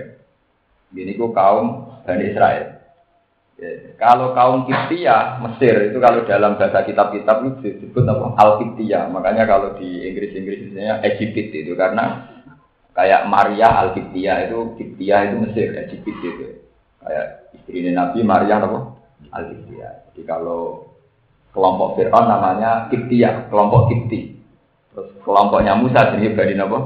Gini 0.94 1.18
kok 1.18 1.34
kaum 1.34 1.68
Bani 2.06 2.30
Israel. 2.30 2.78
Ya, 3.60 3.70
kalau 4.00 4.32
kaum 4.32 4.64
Kiptia 4.70 5.42
Mesir 5.44 5.92
itu 5.92 5.98
kalau 6.00 6.24
dalam 6.24 6.56
bahasa 6.56 6.86
kitab-kitab 6.88 7.44
itu 7.44 7.82
disebut 7.82 8.08
apa 8.08 8.38
Al 8.40 8.52
Kiptia. 8.62 9.10
Makanya 9.12 9.44
kalau 9.44 9.76
di 9.76 10.08
Inggris-Inggris 10.08 10.72
misalnya 10.72 11.04
Egypt 11.04 11.52
itu 11.52 11.76
karena 11.76 12.30
Kayak 13.00 13.32
Maria 13.32 13.80
al 13.80 13.96
Kiptia 13.96 14.50
itu 14.52 14.76
Kiptia 14.76 15.32
itu 15.32 15.36
Mesir, 15.40 15.72
Egypt 15.72 16.04
itu. 16.04 16.68
Kayak 17.00 17.54
istri 17.56 17.88
Nabi 17.96 18.20
Maria 18.28 18.60
apa? 18.60 18.98
al 19.32 19.44
Kiptia. 19.56 20.10
Jadi 20.12 20.22
kalau 20.28 20.89
kelompok 21.54 21.98
Fir'aun 21.98 22.26
namanya 22.30 22.88
Kiptia, 22.94 23.50
kelompok 23.50 23.90
Kipti. 23.90 24.38
Terus 24.94 25.10
kelompoknya 25.26 25.74
Musa 25.78 26.14
jadi 26.14 26.34
Bani 26.34 26.56
apa? 26.58 26.80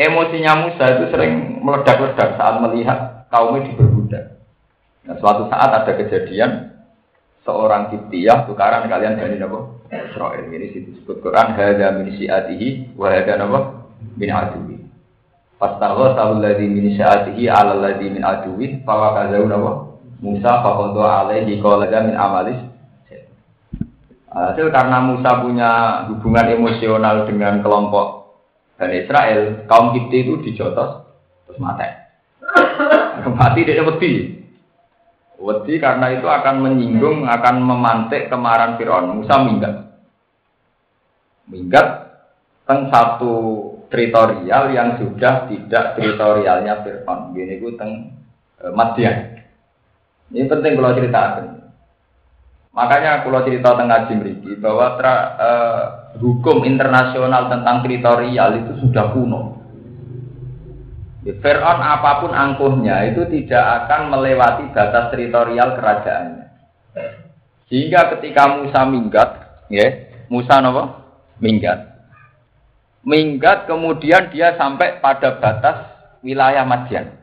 Emosinya 0.00 0.52
Musa 0.64 0.84
itu 0.96 1.04
sering 1.12 1.60
meledak-ledak 1.60 2.40
saat 2.40 2.56
melihat 2.64 3.28
kaumnya 3.28 3.68
diperbudak. 3.68 4.24
Nah, 5.04 5.16
suatu 5.20 5.52
saat 5.52 5.70
ada 5.76 5.92
kejadian 5.92 6.72
seorang 7.44 7.92
Kiptiyah 7.92 8.48
tukaran 8.48 8.88
kalian 8.88 9.20
Bani 9.20 9.36
apa? 9.40 9.58
Israel 9.90 10.46
ini 10.46 10.86
disebut 10.86 11.18
Quran 11.18 11.58
hada 11.58 11.98
min 11.98 12.14
syiatihi 12.14 12.94
wa 12.94 13.10
hada 13.10 13.34
napa 13.42 13.90
min 14.14 14.30
aduwi. 14.30 14.78
Fastagha 15.58 16.14
sahul 16.14 16.40
ladzi 16.40 16.64
min 16.70 16.94
syiatihi 16.94 17.50
ala 17.50 17.74
ladzi 17.74 18.06
min 18.06 18.22
aduwi 18.22 18.80
fa 18.86 19.26
napa 19.26 19.89
Musa 20.20 20.60
faqadu 20.60 21.00
alaihi 21.00 21.60
qala 21.64 21.88
min 22.04 22.16
amalis 22.16 22.60
Hasil 24.30 24.70
karena 24.70 25.02
Musa 25.02 25.42
punya 25.42 25.70
hubungan 26.06 26.54
emosional 26.54 27.26
dengan 27.26 27.66
kelompok 27.66 28.38
dan 28.78 28.94
Israel, 28.94 29.66
kaum 29.66 29.90
Kipti 29.90 30.22
itu 30.22 30.38
dijotos 30.40 31.02
terus 31.44 31.58
mati. 31.58 31.84
Mati 33.36 33.66
dia 33.66 33.82
wedi. 33.82 34.40
Wedi 35.36 35.74
karena 35.82 36.14
itu 36.14 36.30
akan 36.30 36.62
menyinggung, 36.62 37.26
akan 37.26 37.56
memantik 37.60 38.30
kemarahan 38.30 38.78
Fir'aun. 38.78 39.20
Musa 39.20 39.34
minggat. 39.44 39.74
Minggat 41.50 41.86
teng 42.64 42.88
satu 42.88 43.34
teritorial 43.90 44.70
yang 44.70 44.96
sudah 44.96 45.50
tidak 45.50 45.98
teritorialnya 45.98 46.86
Fir'aun. 46.86 47.34
Gini 47.34 47.58
itu 47.58 47.74
teng 47.74 48.14
e, 48.62 48.64
Madian. 48.72 49.42
Ini 50.30 50.46
penting 50.46 50.78
kalau 50.78 50.94
ceritakan. 50.94 51.46
Makanya 52.70 53.26
kalau 53.26 53.42
cerita 53.42 53.74
tengah 53.74 54.06
Jimriki 54.06 54.54
bahwa 54.62 54.94
tra, 54.94 55.14
eh, 55.36 55.82
hukum 56.22 56.62
internasional 56.62 57.50
tentang 57.50 57.82
teritorial 57.82 58.50
itu 58.62 58.72
sudah 58.86 59.10
kuno. 59.10 59.58
Ya, 61.26 61.36
Fir'aun 61.42 61.82
apa 61.82 62.24
pun 62.24 62.32
angkuhnya 62.32 63.10
itu 63.12 63.26
tidak 63.28 63.84
akan 63.84 64.08
melewati 64.08 64.72
batas 64.72 65.12
teritorial 65.12 65.76
kerajaannya. 65.76 66.46
Sehingga 67.70 68.10
ketika 68.16 68.50
Musa 68.58 68.82
minggat, 68.82 69.30
ya, 69.70 70.10
Musa 70.26 70.58
apa? 70.58 71.06
Minggat. 71.38 71.86
Minggat 73.06 73.70
kemudian 73.70 74.32
dia 74.34 74.58
sampai 74.58 74.98
pada 74.98 75.38
batas 75.38 75.76
wilayah 76.24 76.66
Madian. 76.66 77.14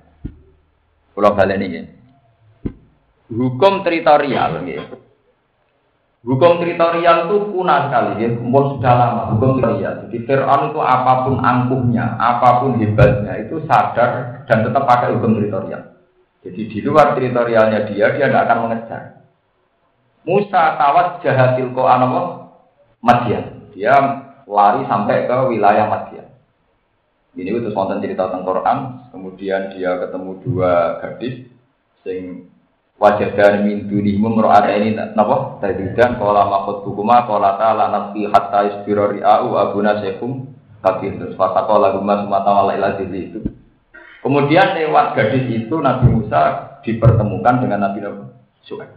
Pulau 1.12 1.34
Balen 1.34 1.66
ini. 1.66 1.97
Hukum 3.28 3.84
teritorial, 3.84 4.64
ya. 4.64 4.84
Hukum 6.24 6.64
teritorial 6.64 7.28
itu 7.28 7.36
punah 7.52 7.88
sekali, 7.88 8.24
ya. 8.24 8.30
umur 8.40 8.76
sudah 8.76 8.94
lama 8.96 9.22
hukum 9.36 9.60
teritorial. 9.60 9.94
Jadi 10.08 10.18
Fir'aun 10.24 10.72
itu 10.72 10.80
apa 10.80 11.14
pun 11.28 11.36
angkuhnya, 11.44 12.16
apa 12.16 12.64
pun 12.64 12.80
hebatnya, 12.80 13.36
itu 13.44 13.64
sadar 13.68 14.44
dan 14.48 14.64
tetap 14.64 14.84
pakai 14.88 15.12
hukum 15.16 15.36
teritorial. 15.36 15.98
Jadi 16.48 16.62
di 16.72 16.80
luar 16.80 17.16
teritorialnya 17.20 17.92
dia, 17.92 18.16
dia 18.16 18.26
tidak 18.32 18.48
akan 18.48 18.60
mengejar. 18.68 19.02
Musa 20.28 20.76
tawat 20.76 21.24
jahatil 21.24 21.72
ko 21.72 21.88
anamo 21.88 22.52
Madian. 23.04 23.72
Dia 23.72 23.96
lari 24.48 24.84
sampai 24.88 25.28
ke 25.28 25.38
wilayah 25.52 25.88
Madian. 25.88 26.28
Ini 27.38 27.54
itu 27.54 27.70
spontan 27.70 28.02
cerita 28.02 28.28
tentang 28.28 28.44
Quran. 28.48 28.78
Kemudian 29.14 29.76
dia 29.76 30.00
ketemu 30.02 30.32
dua 30.42 31.00
gadis, 31.04 31.46
sing 32.02 32.50
wajah 32.98 33.30
dari 33.38 33.60
min 33.62 33.78
dunihum 33.86 34.42
ada 34.42 34.74
ini 34.74 34.98
napa? 35.14 35.62
Tadidan 35.62 36.18
qala 36.18 36.50
maqut 36.50 36.82
hukuma 36.86 37.30
qala 37.30 37.58
ta'ala 37.62 37.94
nafsi 37.94 38.26
hatta 38.26 38.60
isbira 38.66 39.14
ri'u 39.14 39.54
abuna 39.54 40.02
syekhum 40.02 40.50
kabir 40.82 41.18
terus 41.18 41.38
fatakola 41.38 41.94
guma 41.98 42.22
sumata 42.26 42.50
wala 42.54 42.74
ila 42.78 42.98
itu 43.02 43.42
kemudian 44.22 44.78
lewat 44.78 45.18
gadis 45.18 45.46
itu 45.50 45.76
Nabi 45.78 46.06
Musa 46.10 46.42
dipertemukan 46.86 47.56
dengan 47.66 47.90
Nabi 47.90 48.00
Nabi 48.06 48.24
Suhaib. 48.66 48.94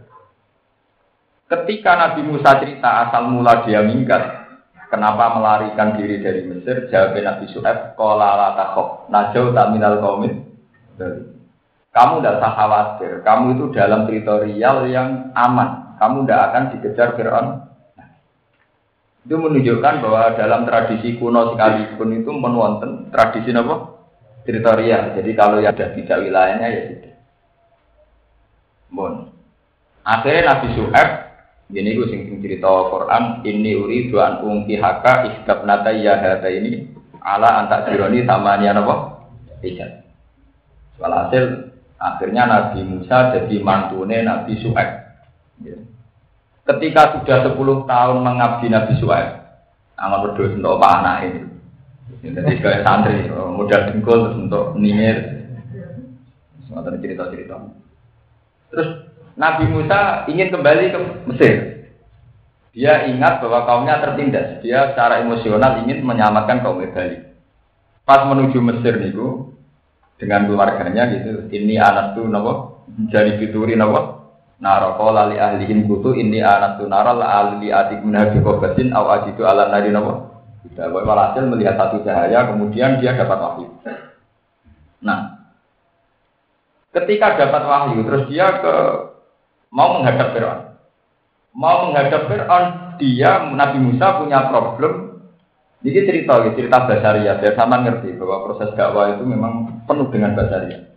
Ketika 1.49 1.91
Nabi 1.97 2.21
Musa 2.23 2.57
cerita 2.61 3.09
asal 3.09 3.27
mula 3.27 3.65
dia 3.67 3.83
minggat 3.83 4.23
kenapa 4.87 5.35
melarikan 5.35 5.95
diri 5.99 6.19
dari 6.19 6.47
Mesir 6.47 6.87
jawab 6.89 7.17
Nabi 7.17 7.45
Suhaib 7.49 7.93
qala 7.97 8.29
la 8.37 8.49
takhaf 8.57 9.09
najau 9.13 9.53
tak 9.53 9.69
minal 9.73 9.99
qaumin 9.99 10.47
kamu 11.91 12.23
tidak 12.23 12.39
usah 12.39 12.53
khawatir. 12.55 13.11
Kamu 13.19 13.45
itu 13.59 13.65
dalam 13.75 14.07
teritorial 14.07 14.77
yang 14.87 15.35
aman. 15.35 15.99
Kamu 15.99 16.23
tidak 16.23 16.41
akan 16.49 16.63
dikejar 16.75 17.09
Fir'aun. 17.19 17.47
Itu 19.27 19.35
menunjukkan 19.37 20.01
bahwa 20.01 20.33
dalam 20.33 20.65
tradisi 20.65 21.19
kuno 21.19 21.53
sekalipun 21.53 22.09
itu 22.15 22.31
menonton 22.31 23.11
tradisi 23.11 23.51
apa? 23.51 23.91
Teritorial. 24.47 25.13
Jadi 25.19 25.31
kalau 25.35 25.59
yang 25.59 25.75
ada 25.75 25.93
tidak 25.93 26.17
wilayahnya 26.23 26.67
ya 26.71 26.81
tidak. 26.95 27.13
Bon. 28.89 29.29
Akhirnya 30.01 30.57
Nabi 30.57 30.67
Suhaib 30.73 31.09
ini 31.75 31.93
gue 31.93 32.07
sing 32.09 32.21
cerita 32.41 32.67
Quran 32.89 33.45
ini 33.45 33.77
uri 33.77 34.09
duan 34.09 34.41
ungki 34.41 34.81
haka 34.81 35.29
iskab 35.29 35.63
nata 35.69 35.93
ya 35.93 36.17
ini 36.49 36.89
ala 37.21 37.61
antak 37.61 37.93
jironi 37.93 38.25
sama 38.25 38.57
nian 38.57 38.81
apa? 38.81 39.27
Ijat. 39.61 40.01
Walhasil 40.97 41.70
Akhirnya 42.01 42.49
Nabi 42.49 42.81
Musa 42.81 43.29
jadi 43.37 43.61
mantune 43.61 44.25
Nabi 44.25 44.57
Su'aib. 44.57 44.89
Ya. 45.61 45.77
Ketika 46.65 47.21
sudah 47.21 47.53
10 47.53 47.85
tahun 47.85 48.17
mengabdi 48.25 48.73
Nabi 48.73 48.97
Su'aib, 48.97 49.37
amal 50.01 50.25
berdua 50.25 50.57
untuk 50.57 50.81
apa 50.81 50.87
anak 50.97 51.17
ini. 51.29 51.41
Jadi 52.25 52.57
kayak 52.57 52.81
santri, 52.81 53.29
mudah 53.29 53.93
dengkul 53.93 54.33
untuk 54.33 54.73
ningir. 54.81 55.45
Semua 56.65 56.81
cerita-cerita. 56.85 57.69
Terus 58.73 58.89
Nabi 59.37 59.69
Musa 59.69 60.25
ingin 60.25 60.49
kembali 60.49 60.85
ke 60.89 60.99
Mesir. 61.29 61.55
Dia 62.71 63.03
ingat 63.09 63.43
bahwa 63.43 63.67
kaumnya 63.67 63.99
tertindas. 63.99 64.63
Dia 64.63 64.95
secara 64.95 65.21
emosional 65.21 65.83
ingin 65.85 66.01
menyelamatkan 66.07 66.63
kaum 66.63 66.81
Bali. 66.81 67.19
Pas 68.07 68.23
menuju 68.25 68.57
Mesir 68.63 68.95
niku, 68.97 69.50
dengan 70.21 70.45
keluarganya 70.45 71.09
gitu. 71.17 71.49
Ini 71.49 71.81
anak 71.81 72.13
tuh 72.13 72.29
nopo 72.29 72.85
jadi 73.09 73.41
fituri 73.41 73.73
nopo 73.73 74.21
naro 74.61 74.93
lali 75.09 75.41
ahlihin 75.41 75.89
kutu 75.89 76.13
ini 76.13 76.37
anak 76.45 76.77
tuh 76.77 76.85
naro 76.85 77.17
ahli 77.17 77.73
adik 77.73 78.05
menabi 78.05 78.37
kobatin 78.45 78.93
aw 78.93 79.25
itu 79.25 79.41
ala 79.41 79.73
nari 79.73 79.89
nopo. 79.89 80.29
Tidak 80.61 80.93
walhasil 80.93 81.49
melihat 81.49 81.73
satu 81.73 82.05
cahaya, 82.05 82.53
kemudian 82.53 83.01
dia 83.01 83.17
dapat 83.17 83.33
wahyu. 83.41 83.67
Nah, 85.01 85.49
ketika 86.93 87.33
dapat 87.33 87.65
wahyu, 87.65 88.05
terus 88.05 88.29
dia 88.29 88.61
ke 88.61 88.75
mau 89.73 89.97
menghadap 89.97 90.37
Fir'aun. 90.37 90.77
Mau 91.57 91.89
menghadap 91.89 92.29
Fir'aun, 92.29 92.65
dia 93.01 93.41
Nabi 93.51 93.77
Musa 93.81 94.21
punya 94.21 94.53
problem 94.53 95.10
ini 95.81 96.05
cerita, 96.05 96.45
cerita 96.53 96.85
basaria. 96.85 97.41
Biar 97.41 97.57
sama 97.57 97.81
ngerti 97.81 98.13
bahwa 98.21 98.45
proses 98.45 98.69
dakwah 98.77 99.17
itu 99.17 99.25
memang 99.25 99.81
penuh 99.89 100.13
dengan 100.13 100.37
basaria. 100.37 100.93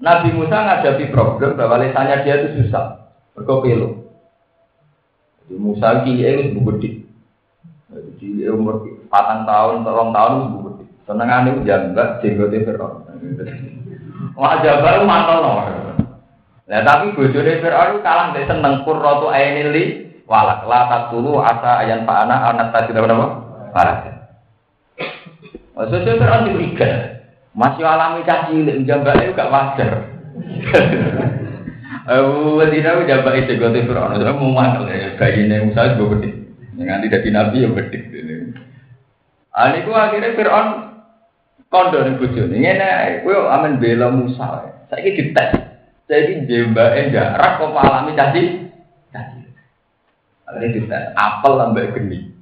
Nabi 0.00 0.32
Musa 0.32 0.56
menghadapi 0.60 1.12
problem 1.12 1.56
bahwa 1.56 1.80
lesanya 1.80 2.24
dia 2.24 2.40
itu 2.40 2.64
susah. 2.64 3.12
Berkopelo. 3.36 4.08
Jadi 5.44 5.54
Musa 5.60 6.00
kiai 6.00 6.48
itu 6.48 6.60
gede. 6.64 6.90
Jadi 7.92 8.48
umur 8.48 8.88
patang 9.12 9.44
tahun, 9.44 9.84
tolong 9.84 10.10
tahun 10.16 10.32
itu 10.32 10.58
gede. 10.64 10.84
Senengan 11.04 11.48
itu 11.52 11.60
jambak, 11.68 12.08
jenggotnya 12.24 12.64
Fir'aun. 12.64 13.04
Wajah 14.36 14.74
baru 14.80 15.02
mantel 15.04 15.38
no. 15.44 15.52
Nah 16.66 16.80
tapi 16.82 17.14
bojone 17.14 17.62
Fir'aun 17.62 18.00
kalah 18.00 18.32
dari 18.32 18.48
seneng 18.48 18.82
kurrotu 18.82 19.28
ainili 19.28 20.08
walak 20.26 20.66
la 20.66 21.08
dulu 21.14 21.38
asa 21.38 21.84
ayan 21.84 22.02
pak 22.02 22.26
anak 22.26 22.40
anak 22.52 22.66
tadi 22.74 22.90
apa? 22.90 23.45
Parah. 23.76 24.16
Maksudnya 25.76 26.16
Fir'aun 26.16 26.48
diberikan. 26.48 27.20
Masih 27.52 27.84
alami 27.84 28.24
caci 28.24 28.64
cilik, 28.64 28.88
jambaknya 28.88 29.36
gak 29.36 29.52
wajar. 29.52 29.92
Jambak 33.06 33.34
itu 33.36 33.60
gue 33.60 33.84
Fir'aun. 33.84 34.16
Itu 34.16 34.24
mau 34.32 34.56
mantel 34.56 34.88
ya, 34.88 35.16
bayi 35.20 35.44
ini 35.44 35.68
Musa 35.68 35.92
juga 35.96 36.16
gede. 36.16 36.30
Yang 36.76 37.08
tidak 37.08 37.24
nabi 37.32 37.64
ya 37.64 37.68
gede. 37.72 37.98
Ini 39.56 39.78
gue 39.84 39.96
akhirnya 39.96 40.36
Fir'aun 40.36 40.68
kondo 41.68 41.98
nih 42.00 42.16
bujuni. 42.16 42.56
Ini 42.64 43.24
gue 43.24 43.36
amin 43.36 43.76
bela 43.76 44.08
Musa. 44.12 44.72
Saya 44.88 45.00
ini 45.04 45.16
dites. 45.16 45.50
Jadi 46.06 46.46
jambaknya 46.46 47.02
jarak 47.10 47.58
kok 47.58 47.74
alami 47.74 48.14
caci. 48.14 48.42
Caci. 49.10 49.38
Akhirnya 50.46 50.68
dites. 50.76 51.04
Apel 51.18 51.52
lambat 51.58 51.92
geni. 51.96 52.35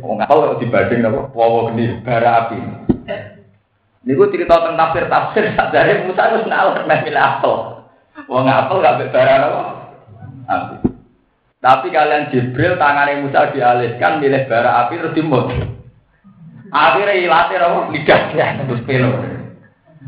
Wong 0.00 0.16
apel 0.24 0.56
dibanding 0.56 1.04
apa? 1.04 1.28
Wawa 1.36 1.68
geni 1.68 2.00
bara 2.00 2.48
api. 2.48 2.58
Niku 4.08 4.32
cerita 4.32 4.56
tentang 4.64 4.96
tafsir 4.96 5.04
tafsir 5.12 5.44
dari 5.52 6.08
Musa 6.08 6.32
harus 6.32 6.48
nalar 6.48 6.80
milih 6.88 7.20
apel. 7.20 7.54
Wong 8.24 8.48
apel 8.48 8.80
gak 8.80 9.12
bara 9.12 9.34
apa? 9.36 9.62
Api. 10.48 10.74
Tapi 11.60 11.86
kalian 11.92 12.32
Jibril 12.32 12.80
tangannya 12.80 13.20
Musa 13.20 13.52
dialihkan 13.52 14.24
milih 14.24 14.48
bara 14.48 14.88
api 14.88 14.96
terus 14.96 15.12
dimut. 15.12 15.52
Akhirnya 16.72 17.20
ilatih 17.20 17.60
apa? 17.60 17.78
Lidahnya 17.92 18.46
terus 18.64 18.82
pelo. 18.88 19.12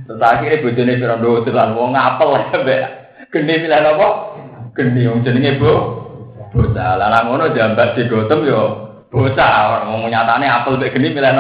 Terus 0.09 0.23
akhirnya 0.25 0.65
bojone 0.65 0.93
Firaun 0.97 1.45
telan 1.45 1.77
wong 1.77 1.93
apel 1.93 2.41
mbek 2.57 2.83
geni 3.29 3.69
milih 3.69 3.85
apa? 3.85 4.09
Geni 4.73 5.13
wong 5.13 5.21
jenenge 5.21 5.61
Bu. 5.61 5.73
Bocah 6.53 7.01
lanang 7.01 7.33
ngono 7.33 7.53
jambat 7.57 7.97
digotem 7.97 8.45
yo 8.45 8.82
Bocah 9.13 9.85
mau 9.85 10.09
nyatane 10.09 10.49
apel 10.49 10.81
mek 10.81 10.97
geni 10.97 11.13
milih? 11.13 11.37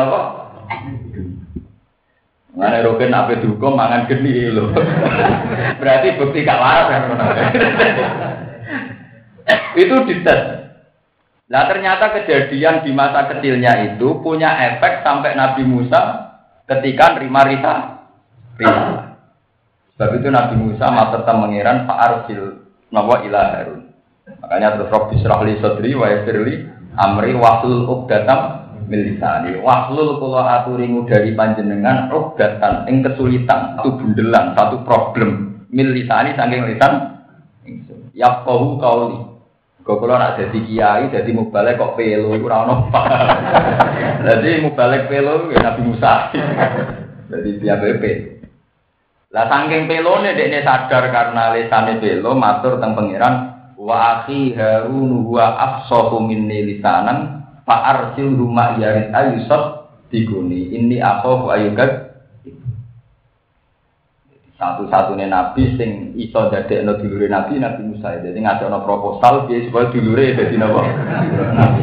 Mana 2.52 2.84
roken 2.84 3.16
apa 3.16 3.40
dihukum 3.40 3.72
mangan 3.72 4.04
geni 4.12 4.52
lho. 4.52 4.76
Berarti 5.80 6.20
bukti 6.20 6.44
gak 6.44 6.60
waras 6.60 6.86
kan 6.92 7.02
Itu 9.80 10.04
dites. 10.04 10.40
Nah 11.48 11.62
ternyata 11.64 12.12
kejadian 12.12 12.84
di 12.84 12.92
masa 12.92 13.32
kecilnya 13.32 13.96
itu 13.96 14.20
punya 14.20 14.52
efek 14.72 15.00
sampai 15.00 15.32
Nabi 15.32 15.64
Musa 15.64 16.00
ketika 16.68 17.16
nerima 17.16 17.40
Rita. 17.48 17.76
Sebab 19.96 20.10
itu 20.20 20.28
Nabi 20.28 20.54
Musa 20.60 20.92
tetap 20.92 21.36
mengiran 21.40 21.88
Pak 21.88 21.98
Arsil 22.04 22.68
Nawa 22.92 23.24
ilah 23.24 23.48
Harun. 23.56 23.80
Makanya 24.44 24.76
terus 24.76 24.92
Rob 24.92 25.08
Bisrahli 25.08 25.56
Sodri 25.60 25.96
wa 25.96 26.08
Yasirli 26.08 26.71
amri 26.98 27.32
wahlul 27.36 27.88
uqdatam 27.88 28.62
milisani 28.88 29.56
wahlul 29.60 30.20
kula 30.20 30.60
aturi 30.60 30.90
dari 31.08 31.32
panjenengan 31.32 32.12
uqdatan 32.12 32.84
ing 32.88 33.00
kesulitan 33.00 33.78
satu 33.78 33.96
bundelan 33.96 34.52
satu 34.52 34.84
problem 34.84 35.62
milisani 35.72 36.36
saking 36.36 36.68
lisan 36.68 36.92
yaqahu 38.12 38.76
qauli 38.76 39.32
Kok 39.82 39.98
kula 39.98 40.14
nak 40.14 40.38
dadi 40.38 40.62
kiai 40.62 41.10
dadi 41.10 41.34
mubalek 41.34 41.74
kok 41.74 41.98
pelo 41.98 42.38
iku 42.38 42.46
ora 42.46 42.62
ono. 42.62 42.86
Dadi 44.30 44.62
mubalek 44.62 45.10
pelo 45.10 45.50
ya 45.50 45.58
Nabi 45.58 45.82
Musa. 45.82 46.30
Dadi 47.34 47.50
dia 47.58 47.82
BP. 47.82 48.04
Lah 49.34 49.50
saking 49.50 49.90
pelone 49.90 50.38
dekne 50.38 50.62
sadar 50.62 51.10
karena 51.10 51.50
lesane 51.50 51.98
pelo 51.98 52.30
matur 52.38 52.78
teng 52.78 52.94
pangeran 52.94 53.51
wa 53.82 54.22
akhi 54.22 54.54
harun 54.54 55.26
huwa 55.26 55.58
afsahu 55.58 56.22
minni 56.22 56.70
lisanan 56.70 57.42
fa 57.66 57.82
arsil 57.90 58.30
rumah 58.30 58.78
yarid 58.78 59.10
ayusat 59.10 59.90
diguni 60.14 60.70
ini 60.70 61.02
akhafu 61.02 61.50
ayukat 61.50 62.14
satu-satunya 64.62 65.26
nabi 65.26 65.74
sing 65.74 66.14
iso 66.14 66.46
no 66.86 66.92
dulure 66.94 67.26
nabi 67.26 67.58
Nabi 67.58 67.82
Musa. 67.82 68.14
Jadi 68.22 68.38
no 68.38 68.78
proposal 68.86 69.50
dia 69.50 69.66
supaya 69.66 69.90
dulure 69.90 70.38
dadi 70.38 70.54
napa? 70.54 70.86
Nabi. 71.50 71.82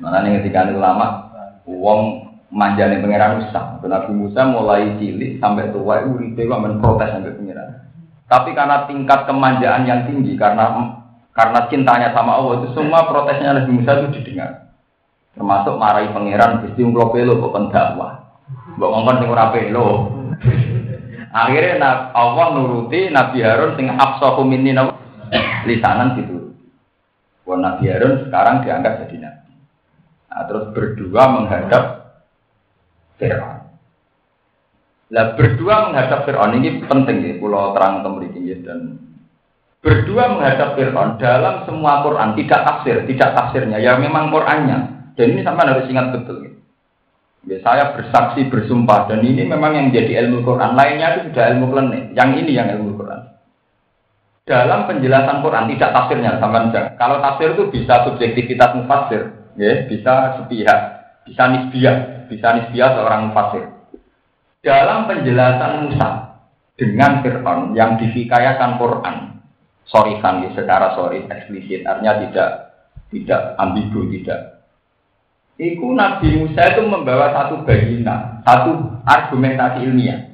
Mana 0.00 0.24
nih 0.24 0.40
ketika 0.40 0.72
ulama 0.72 1.28
uang 1.68 2.00
manjane 2.48 3.04
pangeran 3.04 3.44
Musa. 3.44 3.76
Nabi 3.84 4.12
Musa 4.16 4.48
mulai 4.48 4.96
cilik 4.96 5.36
sampai 5.36 5.68
tua 5.76 6.08
uripe 6.08 6.48
kok 6.48 6.62
men 6.64 6.80
protes 6.80 7.12
sampai 7.12 7.36
pangeran. 7.36 7.81
Tapi 8.32 8.56
karena 8.56 8.88
tingkat 8.88 9.28
kemanjaan 9.28 9.84
yang 9.84 10.08
tinggi 10.08 10.40
karena 10.40 10.96
karena 11.36 11.68
cintanya 11.68 12.16
sama 12.16 12.40
Allah 12.40 12.64
itu 12.64 12.72
semua 12.72 13.04
protesnya 13.04 13.60
Nabi 13.60 13.76
Musa 13.76 13.92
itu 14.00 14.08
didengar. 14.16 14.72
Termasuk 15.36 15.76
marahi 15.76 16.08
pangeran 16.16 16.64
Gusti 16.64 16.80
Ungklo 16.80 17.12
Pelo 17.12 17.36
kok 17.36 17.68
dakwah. 17.68 18.40
Mbok 18.80 18.88
ngomong 18.88 19.16
sing 19.20 19.28
ora 19.28 19.46
pelo. 19.52 19.86
Akhirnya 21.32 22.12
Allah 22.12 22.46
nuruti 22.56 23.12
Nabi 23.12 23.44
Harun 23.44 23.76
sing 23.76 23.92
afsahu 23.92 24.44
minni 24.48 24.72
lisanan 25.68 26.16
gitu. 26.16 26.56
Wah 27.44 27.60
Nabi 27.60 27.88
Harun 27.88 28.28
sekarang 28.28 28.64
diangkat 28.64 29.08
jadi 29.08 29.28
nabi. 29.28 29.52
Nah, 30.32 30.44
terus 30.48 30.64
berdua 30.72 31.22
menghadap 31.28 31.84
Fir'aun. 33.20 33.61
Lah 35.12 35.36
berdua 35.36 35.92
menghadap 35.92 36.24
Fir'aun 36.24 36.56
ini 36.56 36.80
penting 36.88 37.16
ya, 37.20 37.32
pulau 37.36 37.76
terang 37.76 38.00
temriki 38.00 38.48
dan 38.64 38.96
berdua 39.84 40.32
menghadap 40.32 40.72
Fir'aun 40.72 41.20
dalam 41.20 41.68
semua 41.68 42.00
Quran 42.00 42.32
tidak 42.40 42.60
tafsir, 42.64 42.96
tidak 43.04 43.36
tafsirnya, 43.36 43.76
ya 43.76 44.00
memang 44.00 44.32
Qurannya. 44.32 45.12
Dan 45.12 45.36
ini 45.36 45.44
sampai 45.44 45.68
harus 45.68 45.84
ingat 45.92 46.16
betul. 46.16 46.48
Ya. 46.48 46.52
Ya, 47.42 47.58
saya 47.58 47.92
bersaksi 47.92 48.46
bersumpah 48.46 49.10
dan 49.10 49.20
ini 49.26 49.42
memang 49.42 49.74
yang 49.74 49.90
menjadi 49.90 50.24
ilmu 50.24 50.46
Quran. 50.46 50.78
Lainnya 50.78 51.18
itu 51.18 51.20
sudah 51.34 51.44
ilmu 51.52 51.66
klenik. 51.74 52.02
Yang 52.14 52.30
ini 52.38 52.52
yang 52.54 52.68
ilmu 52.78 52.94
Quran. 52.96 53.20
Dalam 54.46 54.86
penjelasan 54.86 55.42
Quran 55.42 55.66
tidak 55.74 55.90
tafsirnya 55.90 56.38
sama. 56.38 56.70
Kalau 56.72 57.18
tafsir 57.18 57.58
itu 57.58 57.66
bisa 57.68 58.06
subjektivitas 58.06 58.78
mufasir, 58.78 59.22
ya, 59.58 59.84
bisa 59.90 60.38
sepihak, 60.38 60.80
bisa 61.26 61.42
nisbiah, 61.50 61.96
bisa 62.30 62.48
nisbiah 62.56 62.90
seorang 62.94 63.28
mufasir. 63.28 63.81
Dalam 64.62 65.10
penjelasan 65.10 65.90
Musa 65.90 66.38
dengan 66.78 67.18
Fir'aun 67.26 67.74
yang 67.74 67.98
difikayakan 67.98 68.78
Quran, 68.78 69.16
sorry 69.90 70.22
kan, 70.22 70.46
ya, 70.46 70.54
secara 70.54 70.94
sorry 70.94 71.26
eksplisit, 71.26 71.82
artinya 71.82 72.22
tidak 72.22 72.50
tidak 73.10 73.58
ambigu, 73.58 74.06
tidak 74.08 74.62
Iku 75.60 75.92
Nabi 75.92 76.42
Musa 76.42 76.74
itu 76.74 76.82
membawa 76.88 77.30
satu 77.30 77.62
bagina, 77.62 78.40
satu 78.42 78.98
argumentasi 79.04 79.84
ilmiah. 79.84 80.32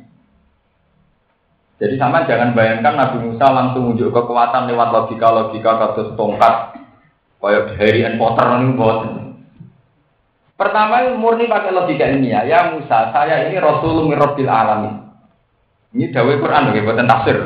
Jadi 1.78 1.94
sama 2.00 2.24
jangan 2.24 2.54
bayangkan 2.54 2.94
Nabi 2.96 3.28
Musa 3.28 3.46
langsung 3.50 3.92
unjuk 3.92 4.14
kekuatan 4.14 4.70
lewat 4.70 4.88
logika-logika 4.88 5.72
kasus 5.78 6.14
tongkat, 6.14 6.80
kayak 7.44 7.76
Harry 7.76 8.08
and 8.08 8.16
Potter 8.16 8.46
ini. 8.56 9.27
Pertama 10.59 11.07
murni 11.14 11.47
pakai 11.47 11.71
logika 11.71 12.11
ilmiah. 12.11 12.42
Ya 12.42 12.75
Musa, 12.75 13.14
saya 13.14 13.47
ini 13.47 13.62
Rasulullah 13.62 14.11
Mirrobil 14.11 14.51
Alamin. 14.51 15.07
Ini 15.94 16.11
dawai 16.11 16.42
Quran, 16.42 16.75
oke, 16.75 16.83
buatan 16.83 17.07
tafsir. 17.07 17.37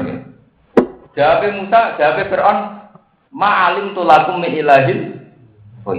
Jawab 1.13 1.45
Musa, 1.61 1.81
jawab 2.01 2.25
Fir'aun, 2.25 2.59
ma'alim 3.29 3.93
tulakum 3.93 4.41
min 4.41 4.57
ilahin. 4.57 5.21
Oh. 5.85 5.93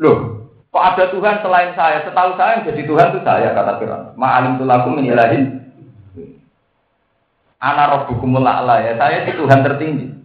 Loh, 0.00 0.18
Kok 0.76 0.84
ada 0.92 1.08
Tuhan 1.08 1.40
selain 1.40 1.72
saya? 1.72 2.04
Setahu 2.04 2.36
saya 2.36 2.60
yang 2.60 2.68
jadi 2.68 2.84
Tuhan 2.84 3.08
itu 3.12 3.20
saya 3.24 3.48
kata 3.56 3.80
Fir'aun. 3.80 4.04
Ma'alim 4.16 4.56
tulakum 4.60 4.96
min 4.96 5.08
ilahin. 5.08 5.44
Ana 7.56 7.92
rabbukumul 7.92 8.44
a'la 8.44 8.84
ya. 8.84 8.92
Saya 9.00 9.24
itu 9.24 9.40
Tuhan 9.40 9.64
tertinggi. 9.64 10.16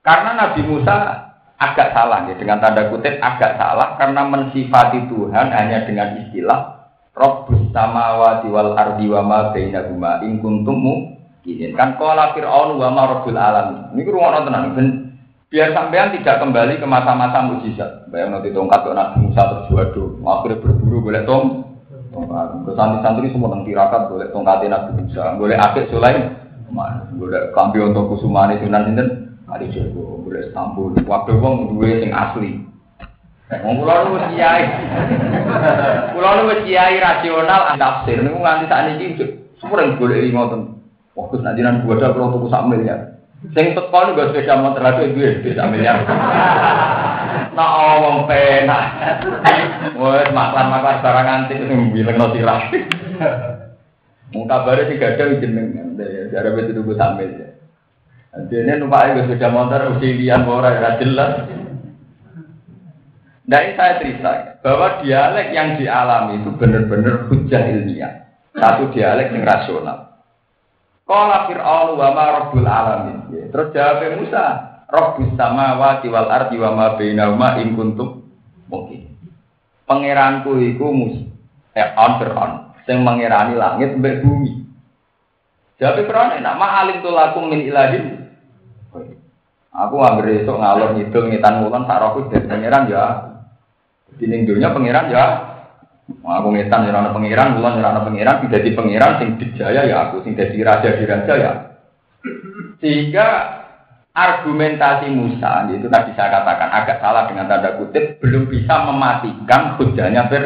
Karena 0.00 0.32
Nabi 0.32 0.60
Musa 0.64 0.96
agak 1.62 1.94
salah 1.94 2.26
ya 2.26 2.34
dengan 2.34 2.58
tanda 2.58 2.90
kutip 2.90 3.22
agak 3.22 3.54
salah 3.54 3.94
karena 3.94 4.26
mensifati 4.26 5.06
Tuhan 5.06 5.46
hanya 5.54 5.86
dengan 5.86 6.18
istilah 6.18 6.82
Rabbus 7.12 7.68
samawati 7.76 8.48
wal 8.48 8.72
ardi 8.72 9.04
wa 9.04 9.20
ma 9.20 9.38
bainahuma 9.52 10.24
in 10.24 10.40
kuntum 10.40 10.80
mu'minin. 10.80 11.76
Kan 11.76 12.00
qala 12.00 12.32
fir'aun 12.32 12.80
wa 12.80 12.88
ma 12.88 13.02
rabbul 13.04 13.36
alamin. 13.36 13.92
Niku 13.92 14.16
rumono 14.16 14.48
tenan 14.48 14.72
Biar 15.52 15.68
sampean 15.76 16.16
tidak 16.16 16.40
kembali 16.40 16.80
ke 16.80 16.86
masa-masa 16.88 17.44
mujizat. 17.44 18.08
Bayang 18.08 18.32
nanti 18.32 18.56
tongkat 18.56 18.88
ke 18.88 18.96
Nabi 18.96 19.28
Musa 19.28 19.44
terjuado, 19.44 20.16
akhirnya 20.24 20.64
berburu 20.64 21.04
boleh 21.04 21.22
tong. 21.28 21.68
Ke 22.64 22.72
santri-santri 22.72 23.28
semua 23.28 23.52
nanti 23.52 23.76
tirakat 23.76 24.08
boleh 24.08 24.32
tongkatin 24.32 24.72
Nabi 24.72 24.90
Musa, 25.04 25.36
boleh 25.36 25.60
akik 25.60 25.92
sulaim, 25.92 26.32
boleh 27.20 27.52
kambi 27.52 27.84
untuk 27.84 28.16
kusumani 28.16 28.64
sunan 28.64 28.88
sinten, 28.88 29.08
kali 29.52 29.68
jago, 29.68 30.24
boleh 30.24 30.48
Istanbul. 30.48 30.96
Waktu 31.04 31.36
wong 31.36 31.76
duwe 31.76 32.00
sing 32.00 32.08
asli. 32.08 32.64
Wong 33.60 33.84
kula 33.84 34.08
nu 34.08 34.16
kiai. 34.32 34.64
Kula 36.16 36.40
nu 36.40 36.56
kiai 36.64 36.96
rasional 36.96 37.76
tafsir 37.76 38.24
niku 38.24 38.40
nganti 38.40 38.64
sakniki 38.72 39.28
semua 39.60 39.84
yang 39.84 40.00
boleh 40.00 40.24
ngoten. 40.32 40.60
Waktu 41.12 41.44
nanti 41.44 41.60
nanti 41.60 41.84
gua 41.84 42.00
ada 42.00 42.16
kalau 42.16 42.32
tuku 42.32 42.48
sak 42.48 42.64
miliar. 42.64 43.20
Sing 43.52 43.76
teko 43.76 43.98
niku 44.08 44.16
gak 44.16 44.28
sepeda 44.32 44.56
motor 44.56 44.80
lagi 44.80 45.12
gue 45.12 45.44
bisa 45.44 45.68
miliar. 45.68 46.00
Nah, 47.52 47.68
omong 48.00 48.24
penak. 48.24 48.82
Wes 50.00 50.32
maklan-maklan 50.32 51.04
barang 51.04 51.28
antik 51.28 51.60
sing 51.60 51.92
bilengno 51.92 52.32
sirah. 52.32 52.72
Mung 54.32 54.48
kabare 54.48 54.88
sing 54.88 54.96
gadah 54.96 55.36
jeneng 55.36 55.92
jare 56.32 56.56
wis 56.56 56.72
tuku 56.72 56.96
sambil. 56.96 57.51
Dene 58.32 58.80
numpak 58.80 59.12
gue 59.12 59.28
sepeda 59.28 59.52
motor 59.52 59.92
usilian 59.92 60.48
ora 60.48 60.72
ora 60.72 60.96
jelas. 60.96 61.52
Nah 63.44 63.60
ini 63.60 63.76
saya 63.76 64.00
cerita 64.00 64.32
bahwa 64.64 65.04
dialek 65.04 65.52
yang 65.52 65.76
dialami 65.76 66.40
itu 66.40 66.50
benar-benar 66.56 67.28
hujah 67.28 67.62
ilmiah. 67.68 68.12
Satu 68.56 68.88
dialek 68.88 69.36
yang 69.36 69.44
rasional. 69.44 70.16
Kala 71.04 71.44
Fir'aun 71.50 72.00
wa 72.00 72.08
ma 72.16 72.24
rabbul 72.40 72.64
alamin. 72.64 73.28
Terus 73.52 73.68
jawab 73.76 74.00
Musa, 74.16 74.44
Rabbus 74.88 75.36
samawati 75.36 76.08
wal 76.08 76.32
ardi 76.32 76.56
wa 76.56 76.72
ma 76.72 76.86
bainahuma 76.96 77.60
in 77.60 77.76
kuntum 77.76 78.32
mungkin. 78.72 79.12
Pangeranku 79.84 80.56
iku 80.72 80.88
mus 80.88 81.20
eh 81.76 81.92
on 82.00 82.16
Fir'aun 82.16 82.52
sing 82.88 83.04
mengerani 83.04 83.60
langit 83.60 83.92
mbek 83.92 84.24
bumi. 84.24 84.64
Jawab 85.76 86.08
Fir'aun 86.08 86.40
enak 86.40 86.54
ma 86.56 86.80
alim 86.80 87.04
lakum 87.04 87.52
min 87.52 87.68
ilahin. 87.68 88.21
Aku 89.72 89.96
anggere 90.04 90.44
esuk 90.44 90.60
ngalor 90.60 90.94
ngidul 90.94 91.32
ngitan 91.32 91.64
ngulon 91.64 91.88
sak 91.88 92.00
rohku 92.00 92.28
dadi 92.28 92.44
pangeran 92.44 92.92
ya. 92.92 93.04
Di 94.20 94.28
dunya 94.28 94.68
pangeran 94.68 95.08
ya 95.08 95.52
Aku 96.22 96.48
ngetan 96.52 96.86
ya 96.86 96.92
ana 96.92 97.14
pangeran, 97.14 97.56
kula 97.56 97.78
ya 97.78 97.88
ana 97.88 98.02
pangeran, 98.04 98.42
sing 98.42 98.48
dadi 98.50 98.70
pangeran 98.76 99.12
sing 99.18 99.28
dijaya 99.38 99.86
ya 99.86 99.96
aku, 100.08 100.22
sing 100.26 100.34
dadi 100.34 100.60
raja 100.60 100.98
di 100.98 101.04
raja 101.08 101.34
ya. 101.34 101.52
Sehingga 102.82 103.26
argumentasi 104.12 105.08
Musa 105.08 105.66
itu 105.72 105.88
tadi 105.88 106.12
saya 106.12 106.42
katakan 106.42 106.68
agak 106.68 107.00
salah 107.00 107.30
dengan 107.30 107.48
tanda 107.48 107.80
kutip 107.80 108.20
belum 108.20 108.50
bisa 108.50 108.84
mematikan 108.84 109.78
hujahnya 109.80 110.28
Fir. 110.28 110.44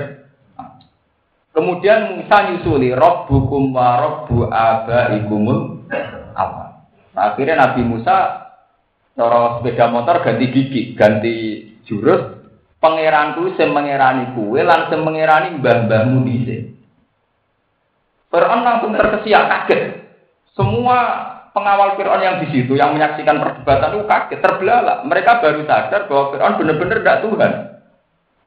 Kemudian 1.57 2.21
Musa 2.21 2.37
nyusuli 2.53 2.93
Rabbukum 2.93 3.73
wa 3.73 3.97
Rabbu 3.97 4.47
abaikumul. 4.53 5.89
Nah, 6.37 7.33
akhirnya 7.33 7.57
Nabi 7.57 7.81
Musa 7.81 8.46
cara 9.17 9.59
sepeda 9.59 9.89
motor 9.89 10.21
ganti 10.21 10.47
gigi, 10.53 10.93
ganti 10.93 11.35
jurus, 11.89 12.37
pangeranku 12.85 13.57
sing 13.57 13.73
mengerani 13.73 14.37
kue 14.37 14.61
lan 14.61 14.93
sing 14.93 15.01
mengerani 15.01 15.57
mbah-mbahmu 15.57 16.29
dhisik. 16.29 16.77
Fir'aun 18.29 18.61
langsung 18.61 18.93
terkesiap 18.93 19.49
kaget. 19.49 19.83
Semua 20.53 20.99
pengawal 21.57 21.97
Fir'aun 21.97 22.21
yang 22.21 22.37
di 22.45 22.53
situ 22.53 22.77
yang 22.77 22.93
menyaksikan 22.93 23.41
perdebatan 23.41 23.97
itu 23.97 24.05
kaget, 24.05 24.39
terbelalak. 24.45 24.99
Mereka 25.09 25.41
baru 25.41 25.65
sadar 25.65 26.01
bahwa 26.05 26.25
Fir'aun 26.37 26.59
benar-benar 26.61 26.99
tidak 27.01 27.21
Tuhan. 27.25 27.53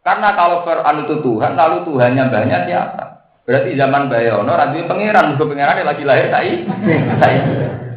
Karena 0.05 0.29
kalau 0.37 0.57
Fir'aun 0.61 0.97
itu 1.09 1.15
Tuhan, 1.25 1.51
lalu 1.57 1.77
Tuhannya 1.89 2.23
banyak 2.29 2.61
siapa? 2.69 3.03
Berarti 3.49 3.73
zaman 3.73 4.13
Bayono, 4.13 4.53
rantai 4.53 4.85
pangeran, 4.85 5.33
bukan 5.33 5.57
pangeran 5.57 5.81
lagi 5.81 6.03
lahir 6.05 6.29
tai. 6.29 6.53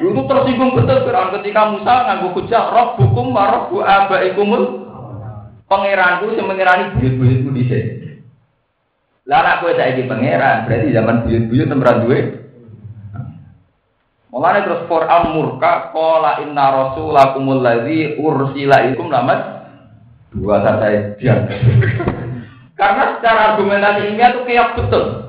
Itu 0.00 0.22
tersinggung 0.26 0.74
betul 0.74 1.06
Fir'aun 1.06 1.34
ketika 1.40 1.70
Musa 1.70 1.94
nganggu 2.08 2.28
hujah 2.34 2.64
roh 2.70 2.88
hukum 2.98 3.34
wa 3.34 3.44
roh 3.50 3.82
abaikumul 3.82 4.62
pangeranku 5.70 6.34
yang 6.34 6.46
mengirani 6.46 6.94
buyut-buyutku 6.98 7.50
di 7.54 7.62
sini. 7.66 7.92
Lah 9.24 9.40
anak 9.40 9.64
saya 9.64 9.74
saiki 9.80 10.04
pangeran, 10.04 10.68
berarti 10.68 10.88
zaman 10.92 11.16
buyut-buyut 11.24 11.68
tempat 11.72 11.94
duwe. 12.04 12.18
Mulane 14.28 14.66
terus 14.66 14.84
Fir'aun 14.90 15.24
murka 15.32 15.94
qala 15.94 16.42
inna 16.42 16.64
rasulakumul 16.68 17.62
ladzi 17.62 18.18
ursila 18.18 18.84
ikum 18.90 19.08
lamat 19.08 19.70
dua 20.34 20.60
saya 20.60 21.14
diam. 21.16 21.46
Karena 22.74 23.16
secara 23.16 23.54
argumentasi 23.54 24.10
ilmiah 24.10 24.34
itu 24.34 24.40
keok 24.44 24.70
betul. 24.76 25.23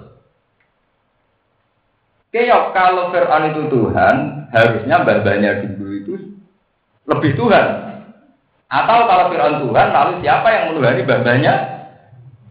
Keok 2.35 2.75
kalau 2.75 3.15
Fir'aun 3.15 3.55
itu 3.55 3.71
Tuhan, 3.71 4.15
harusnya 4.51 5.07
babanya 5.07 5.63
dulu 5.63 5.93
itu 5.95 6.13
lebih 7.07 7.31
Tuhan. 7.39 7.67
Atau 8.67 9.07
kalau 9.07 9.31
Fir'aun 9.31 9.63
Tuhan, 9.63 9.87
lalu 9.95 10.13
siapa 10.19 10.47
yang 10.51 10.75
menuhani 10.75 11.07
babanya 11.07 11.53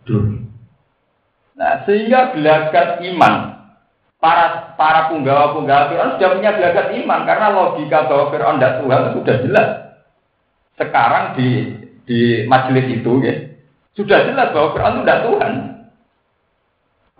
dulu? 0.09 0.41
Nah, 1.61 1.85
sehingga 1.85 2.33
gelagat 2.33 3.05
iman 3.13 3.61
para 4.25 4.73
para 4.81 5.13
punggawa-punggawa 5.13 5.93
Fir'aun 5.93 6.17
sudah 6.17 6.31
punya 6.33 6.51
gelagat 6.57 6.87
iman 7.05 7.21
karena 7.29 7.47
logika 7.53 8.09
bahwa 8.09 8.33
Fir'aun 8.33 8.57
tidak 8.57 8.81
Tuhan 8.81 9.03
sudah 9.13 9.37
jelas. 9.45 9.69
Sekarang 10.81 11.37
di 11.37 11.49
di 12.09 12.49
majelis 12.49 12.89
itu 12.89 13.21
ya, 13.21 13.37
sudah 14.01 14.33
jelas 14.33 14.49
bahwa 14.49 14.73
Quran 14.73 14.93
itu 14.97 15.03
tidak 15.05 15.23
Tuhan. 15.29 15.53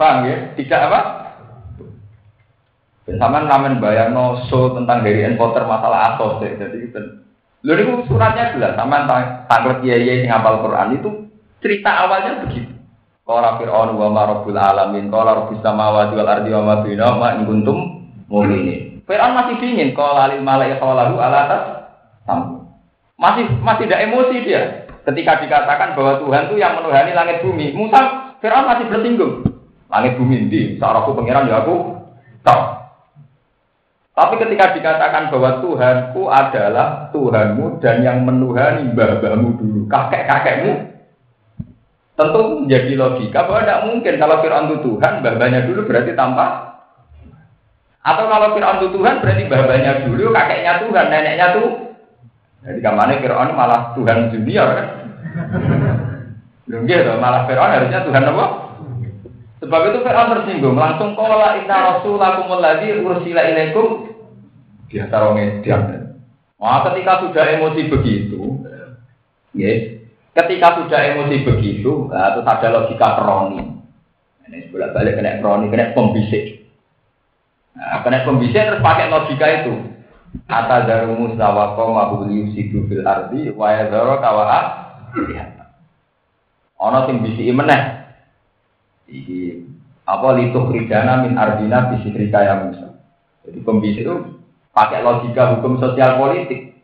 Paham 0.01 0.19
ya? 0.27 0.37
Tidak 0.57 0.81
apa? 0.91 1.01
Sama 3.05 3.45
namen 3.45 3.85
bayang 3.85 4.17
so 4.49 4.73
tentang 4.73 5.05
dari 5.05 5.29
encounter 5.29 5.69
masalah 5.69 6.17
asos 6.17 6.41
ya. 6.41 6.57
Jadi 6.57 6.89
itu. 6.89 7.01
Lalu 7.65 7.81
itu 7.81 7.93
suratnya 8.13 8.53
jelas 8.53 8.77
sama 8.77 9.09
tanggal 9.49 9.81
kiai 9.81 10.05
yang 10.05 10.29
ngapal 10.29 10.61
Quran 10.69 11.01
itu 11.01 11.11
cerita 11.65 12.05
awalnya 12.05 12.45
begitu. 12.45 12.73
Qala 13.25 13.57
fir'aun 13.57 13.97
wa 13.97 14.13
ma 14.13 14.29
rabbul 14.29 14.53
alamin, 14.53 15.09
qala 15.09 15.33
rabbus 15.33 15.65
samawati 15.65 16.13
wal 16.13 16.29
ardi 16.29 16.53
wa 16.53 16.61
ma 16.61 16.75
bainahuma 16.85 17.41
in 17.41 17.49
kuntum 17.49 17.79
mu'minin. 18.29 19.01
Fir'aun 19.09 19.33
masih 19.33 19.57
dingin, 19.65 19.97
qala 19.97 20.29
lil 20.37 20.45
malaikati 20.45 20.85
hawalahu 20.85 21.17
ala 21.17 21.39
atas 21.49 21.63
Masih 23.17 23.49
masih 23.65 23.89
tidak 23.89 24.13
emosi 24.13 24.45
dia. 24.45 24.85
Ketika 25.09 25.41
dikatakan 25.41 25.97
bahwa 25.97 26.21
Tuhan 26.21 26.53
itu 26.53 26.61
yang 26.61 26.77
menuhani 26.77 27.17
langit 27.17 27.41
bumi, 27.41 27.73
Musa 27.73 28.29
Fir'aun 28.45 28.69
masih 28.69 28.93
bersinggung. 28.93 29.41
Langit 29.89 30.21
bumi 30.21 30.45
ini, 30.45 30.77
seorang 30.77 31.09
pengiran 31.17 31.49
ya 31.49 31.65
aku 31.65 31.97
tahu. 32.45 32.84
Tapi 34.15 34.35
ketika 34.39 34.79
dikatakan 34.79 35.27
bahwa 35.35 35.59
Tuhanku 35.59 36.31
adalah 36.31 37.11
Tuhanmu 37.11 37.83
dan 37.83 37.99
yang 38.07 38.23
menuhani 38.23 38.95
mbah-mbahmu 38.95 39.59
dulu, 39.59 39.91
kakek-kakekmu, 39.91 40.95
tentu 42.15 42.41
menjadi 42.63 42.95
logika 42.95 43.43
bahwa 43.43 43.67
tidak 43.67 43.83
mungkin 43.91 44.15
kalau 44.23 44.39
Fir'aun 44.39 44.71
itu 44.71 44.77
Tuhan, 44.87 45.13
mbah-mbahnya 45.19 45.67
dulu 45.67 45.81
berarti 45.91 46.15
tanpa 46.15 46.47
atau 48.07 48.25
kalau 48.31 48.55
Fir'aun 48.55 48.79
itu 48.79 48.89
Tuhan 48.95 49.15
berarti 49.19 49.43
mbah-mbahnya 49.51 49.93
dulu, 50.07 50.25
kakeknya 50.31 50.73
Tuhan, 50.87 51.07
neneknya 51.11 51.47
tuh 51.59 51.69
jadi 52.65 52.81
kamarnya 52.81 53.19
Fir'aun 53.19 53.51
malah 53.53 53.93
Tuhan 53.99 54.31
junior 54.31 54.69
kan? 54.79 54.87
Malah 57.19 57.45
Fir'aun 57.51 57.73
harusnya 57.77 58.07
Tuhan 58.07 58.25
apa? 58.31 58.64
Sebab 59.65 59.81
itu 59.89 59.99
Fir'aun 60.05 60.33
tersinggung, 60.37 60.77
langsung 60.77 61.17
kola 61.17 61.57
inna 61.57 61.97
rasulakumul 61.97 62.61
ladzi 62.61 63.01
ursila 63.01 63.49
ilaikum 63.49 64.13
di 64.93 65.01
antara 65.01 65.33
median. 65.33 66.13
Wah, 66.61 66.85
ketika 66.93 67.25
sudah 67.25 67.45
emosi 67.57 67.89
begitu, 67.89 68.61
yes, 69.57 70.05
ketika 70.37 70.85
sudah 70.85 71.01
emosi 71.17 71.49
begitu, 71.49 72.13
nah, 72.13 72.37
terus 72.37 72.45
ada 72.45 72.69
logika 72.77 73.09
kroni. 73.17 73.65
Ini 74.45 74.69
bolak 74.69 74.93
balik 74.93 75.17
kena 75.17 75.41
kroni, 75.41 75.73
kena 75.73 75.97
pembisik. 75.97 76.69
Nah, 77.73 78.05
kena 78.05 78.29
pembisik 78.29 78.61
terus 78.61 78.85
pakai 78.85 79.09
logika 79.09 79.47
itu. 79.65 79.75
Ata 80.45 80.85
daru 80.85 81.17
Musa 81.17 81.47
wa 81.57 81.73
qoma 81.73 82.21
yusidu 82.29 82.85
fil 82.85 83.01
ardi 83.01 83.49
wa 83.49 83.73
yadhara 83.73 84.21
kawa 84.21 84.45
Ana 86.77 87.09
sing 87.09 87.25
bisiki 87.25 87.49
meneh. 87.49 88.04
Iki 89.09 89.69
apa 90.05 90.29
litu 90.37 90.61
kridana 90.69 91.25
min 91.25 91.37
ardina 91.37 91.93
bisikrika 91.93 92.45
ya 92.45 92.55
Musa. 92.65 93.01
Jadi 93.45 93.59
pembisik 93.65 94.05
itu 94.05 94.17
pakai 94.73 95.01
logika 95.05 95.57
hukum 95.57 95.81
sosial 95.81 96.21
politik. 96.21 96.77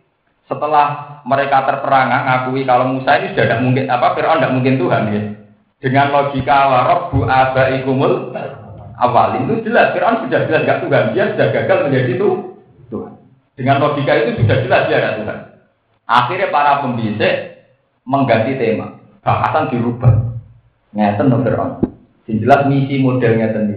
Setelah 0.48 1.20
mereka 1.24 1.62
terperangah 1.62 2.26
ngakui 2.26 2.66
kalau 2.66 2.90
Musa 2.90 3.20
ini 3.20 3.32
sudah 3.32 3.44
tidak 3.46 3.62
mungkin 3.62 3.84
apa 3.86 4.18
Fir'aun 4.18 4.40
tidak 4.42 4.54
mungkin 4.56 4.74
Tuhan 4.80 5.02
ya. 5.14 5.22
Dengan 5.80 6.06
logika 6.12 6.58
warab 6.68 7.00
bu 7.14 7.24
abaikumul 7.24 8.36
awal 9.00 9.40
itu 9.40 9.64
jelas 9.64 9.96
Fir'aun 9.96 10.26
sudah 10.26 10.40
jelas 10.44 10.66
gak 10.68 10.80
Tuhan 10.84 11.04
dia 11.16 11.24
sudah 11.32 11.48
gagal 11.54 11.78
menjadi 11.88 12.12
Tuhan. 12.90 13.12
Dengan 13.56 13.76
logika 13.80 14.12
itu 14.16 14.42
sudah 14.44 14.58
jelas 14.64 14.82
dia 14.88 14.96
ada 15.00 15.10
Tuhan. 15.20 15.38
Akhirnya 16.10 16.48
para 16.50 16.82
pembisik 16.82 17.34
mengganti 18.02 18.58
tema. 18.58 18.98
Bahasan 19.22 19.70
dirubah. 19.70 20.34
Ngeten 20.90 21.30
no 21.30 21.38
Fir'aun. 21.46 21.99
Jelas 22.38 22.70
misi 22.70 23.02
modelnya 23.02 23.50
tadi. 23.50 23.74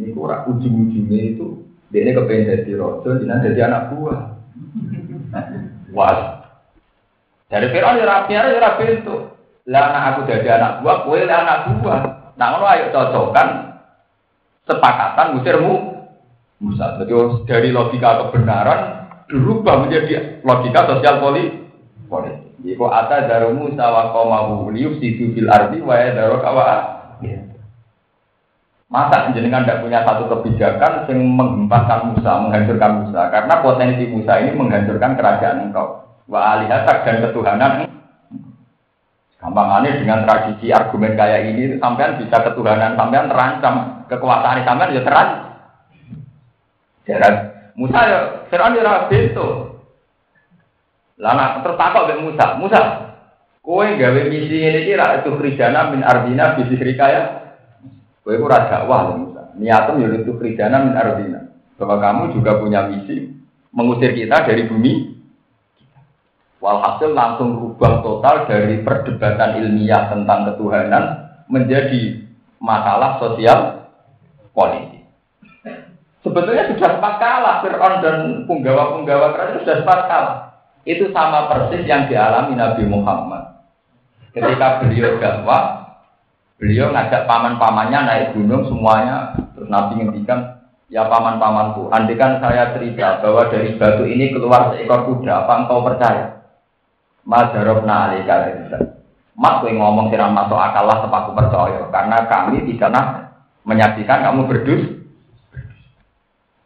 Ini 0.00 0.16
kurang 0.16 0.48
ujung-ujungnya 0.48 1.36
itu. 1.36 1.60
Dia 1.90 2.06
ini 2.06 2.16
kepengen 2.16 2.48
jadi 2.48 2.72
rojo, 2.78 3.18
jadi 3.18 3.50
jadi 3.50 3.60
anak 3.66 3.82
buah. 3.92 4.20
Wah. 5.96 6.40
Dari 7.50 7.66
Fir'aun 7.74 7.98
ya 7.98 8.06
rapi 8.06 8.32
ya 8.32 8.46
rapi 8.46 9.02
itu. 9.02 9.16
Lah 9.66 9.82
anak 9.90 10.02
aku 10.14 10.20
jadi 10.30 10.48
anak 10.56 10.72
buah, 10.80 10.96
kue 11.04 11.18
anak 11.26 11.82
buah. 11.82 12.00
Nah, 12.38 12.46
ngono 12.56 12.64
ayo 12.72 12.94
cocokkan 12.94 13.48
sepakatan 14.64 15.36
musirmu 15.36 15.74
Musa. 16.60 17.00
Jadi 17.00 17.12
dari 17.48 17.68
logika 17.72 18.20
kebenaran 18.22 19.08
berubah 19.26 19.84
menjadi 19.84 20.40
logika 20.44 20.86
sosial 20.88 21.18
politik. 21.18 21.56
Jika 22.60 22.86
ada 22.92 23.24
darumu 23.24 23.72
sawa 23.72 24.12
komahu 24.12 24.68
liyufsidu 24.68 25.32
fil 25.32 25.48
ardi 25.48 25.80
wa 25.80 25.96
kawa. 26.44 26.99
Masa 28.90 29.30
jenengan 29.30 29.62
tidak 29.62 29.86
punya 29.86 30.02
satu 30.02 30.26
kebijakan 30.26 31.06
yang 31.06 31.22
menghempaskan 31.38 32.10
Musa, 32.10 32.42
menghancurkan 32.42 32.92
Musa. 33.06 33.22
Karena 33.30 33.54
potensi 33.62 34.04
Musa 34.10 34.42
ini 34.42 34.50
menghancurkan 34.50 35.14
kerajaan 35.14 35.70
engkau. 35.70 36.10
Wa 36.26 36.58
alihatak 36.58 37.06
dan 37.06 37.22
ketuhanan. 37.22 37.86
Gampangannya 39.38 39.94
dengan 40.02 40.26
tradisi 40.26 40.74
argumen 40.74 41.14
kayak 41.14 41.54
ini, 41.54 41.78
sampean 41.78 42.18
bisa 42.18 42.42
ketuhanan, 42.42 42.98
sampean 42.98 43.30
terancam. 43.30 43.74
Kekuasaan 44.10 44.66
sampean 44.66 44.90
ya 44.98 45.02
terancam. 45.06 45.50
Musa 47.78 48.00
ya 48.10 48.18
Fir'aun 48.50 48.74
ya. 48.74 49.06
Lah 51.20 51.32
nak 51.36 51.62
terus 51.62 51.76
takok 51.78 52.04
mbek 52.08 52.20
Musa, 52.26 52.46
Musa, 52.56 52.80
kowe 53.60 53.84
gawe 53.84 54.20
misi 54.32 54.56
ini 54.56 54.88
iki 54.88 54.96
ra 54.96 55.20
itu 55.20 55.36
krijana 55.36 55.92
min 55.92 56.00
ardina 56.00 56.56
bisi 56.56 56.80
ya. 56.96 57.49
Kowe 58.20 58.36
ora 58.36 58.68
dakwah 58.68 59.10
lho 59.10 59.14
Musa. 59.26 59.42
Niatem 59.56 60.04
ya 60.04 60.08
itu 60.20 60.32
krijana 60.36 60.84
min 60.84 60.94
ardina. 60.96 61.40
Bahwa 61.80 61.96
kamu 61.96 62.22
juga 62.36 62.60
punya 62.60 62.84
misi 62.86 63.32
mengusir 63.72 64.12
kita 64.12 64.44
dari 64.44 64.68
bumi. 64.68 65.16
Walhasil 66.60 67.16
langsung 67.16 67.56
rubah 67.56 68.04
total 68.04 68.44
dari 68.44 68.84
perdebatan 68.84 69.64
ilmiah 69.64 70.12
tentang 70.12 70.52
ketuhanan 70.52 71.04
menjadi 71.48 72.20
masalah 72.60 73.16
sosial 73.16 73.88
politik. 74.52 75.08
Sebetulnya 76.20 76.68
sudah 76.68 77.00
sempat 77.00 77.14
kalah 77.16 77.64
Fir'aun 77.64 78.04
dan 78.04 78.16
punggawa-punggawa 78.44 79.32
kerajaan 79.32 79.64
sudah 79.64 79.76
sempat 79.80 80.00
kalah. 80.04 80.38
Itu 80.84 81.08
sama 81.16 81.48
persis 81.48 81.88
yang 81.88 82.12
dialami 82.12 82.60
Nabi 82.60 82.84
Muhammad. 82.84 83.64
Ketika 84.36 84.84
beliau 84.84 85.16
dakwah, 85.16 85.79
beliau 86.60 86.92
ngajak 86.92 87.24
paman-pamannya 87.24 87.98
naik 88.04 88.28
gunung 88.36 88.68
semuanya. 88.68 89.32
Terus 89.56 89.72
Nabi 89.72 89.98
ngendikan, 89.98 90.60
ya 90.92 91.08
paman-pamanku, 91.08 91.88
andikan 91.88 92.38
saya 92.38 92.76
cerita 92.76 93.24
bahwa 93.24 93.48
dari 93.48 93.74
batu 93.80 94.04
ini 94.04 94.30
keluar 94.30 94.76
seekor 94.76 95.08
kuda, 95.08 95.48
apa 95.48 95.52
engkau 95.64 95.80
percaya? 95.80 96.44
Majarobna 97.24 98.12
alika 98.12 98.36
Mas, 99.40 99.64
gue 99.64 99.72
ngomong 99.72 100.12
siram 100.12 100.36
masuk 100.36 100.60
akal 100.60 100.84
lah 100.84 101.00
sepaku 101.00 101.32
percaya. 101.32 101.88
Karena 101.88 102.28
kami 102.28 102.60
tidak 102.68 103.32
menyaksikan 103.64 104.20
kamu 104.20 104.44
berdus 104.44 105.00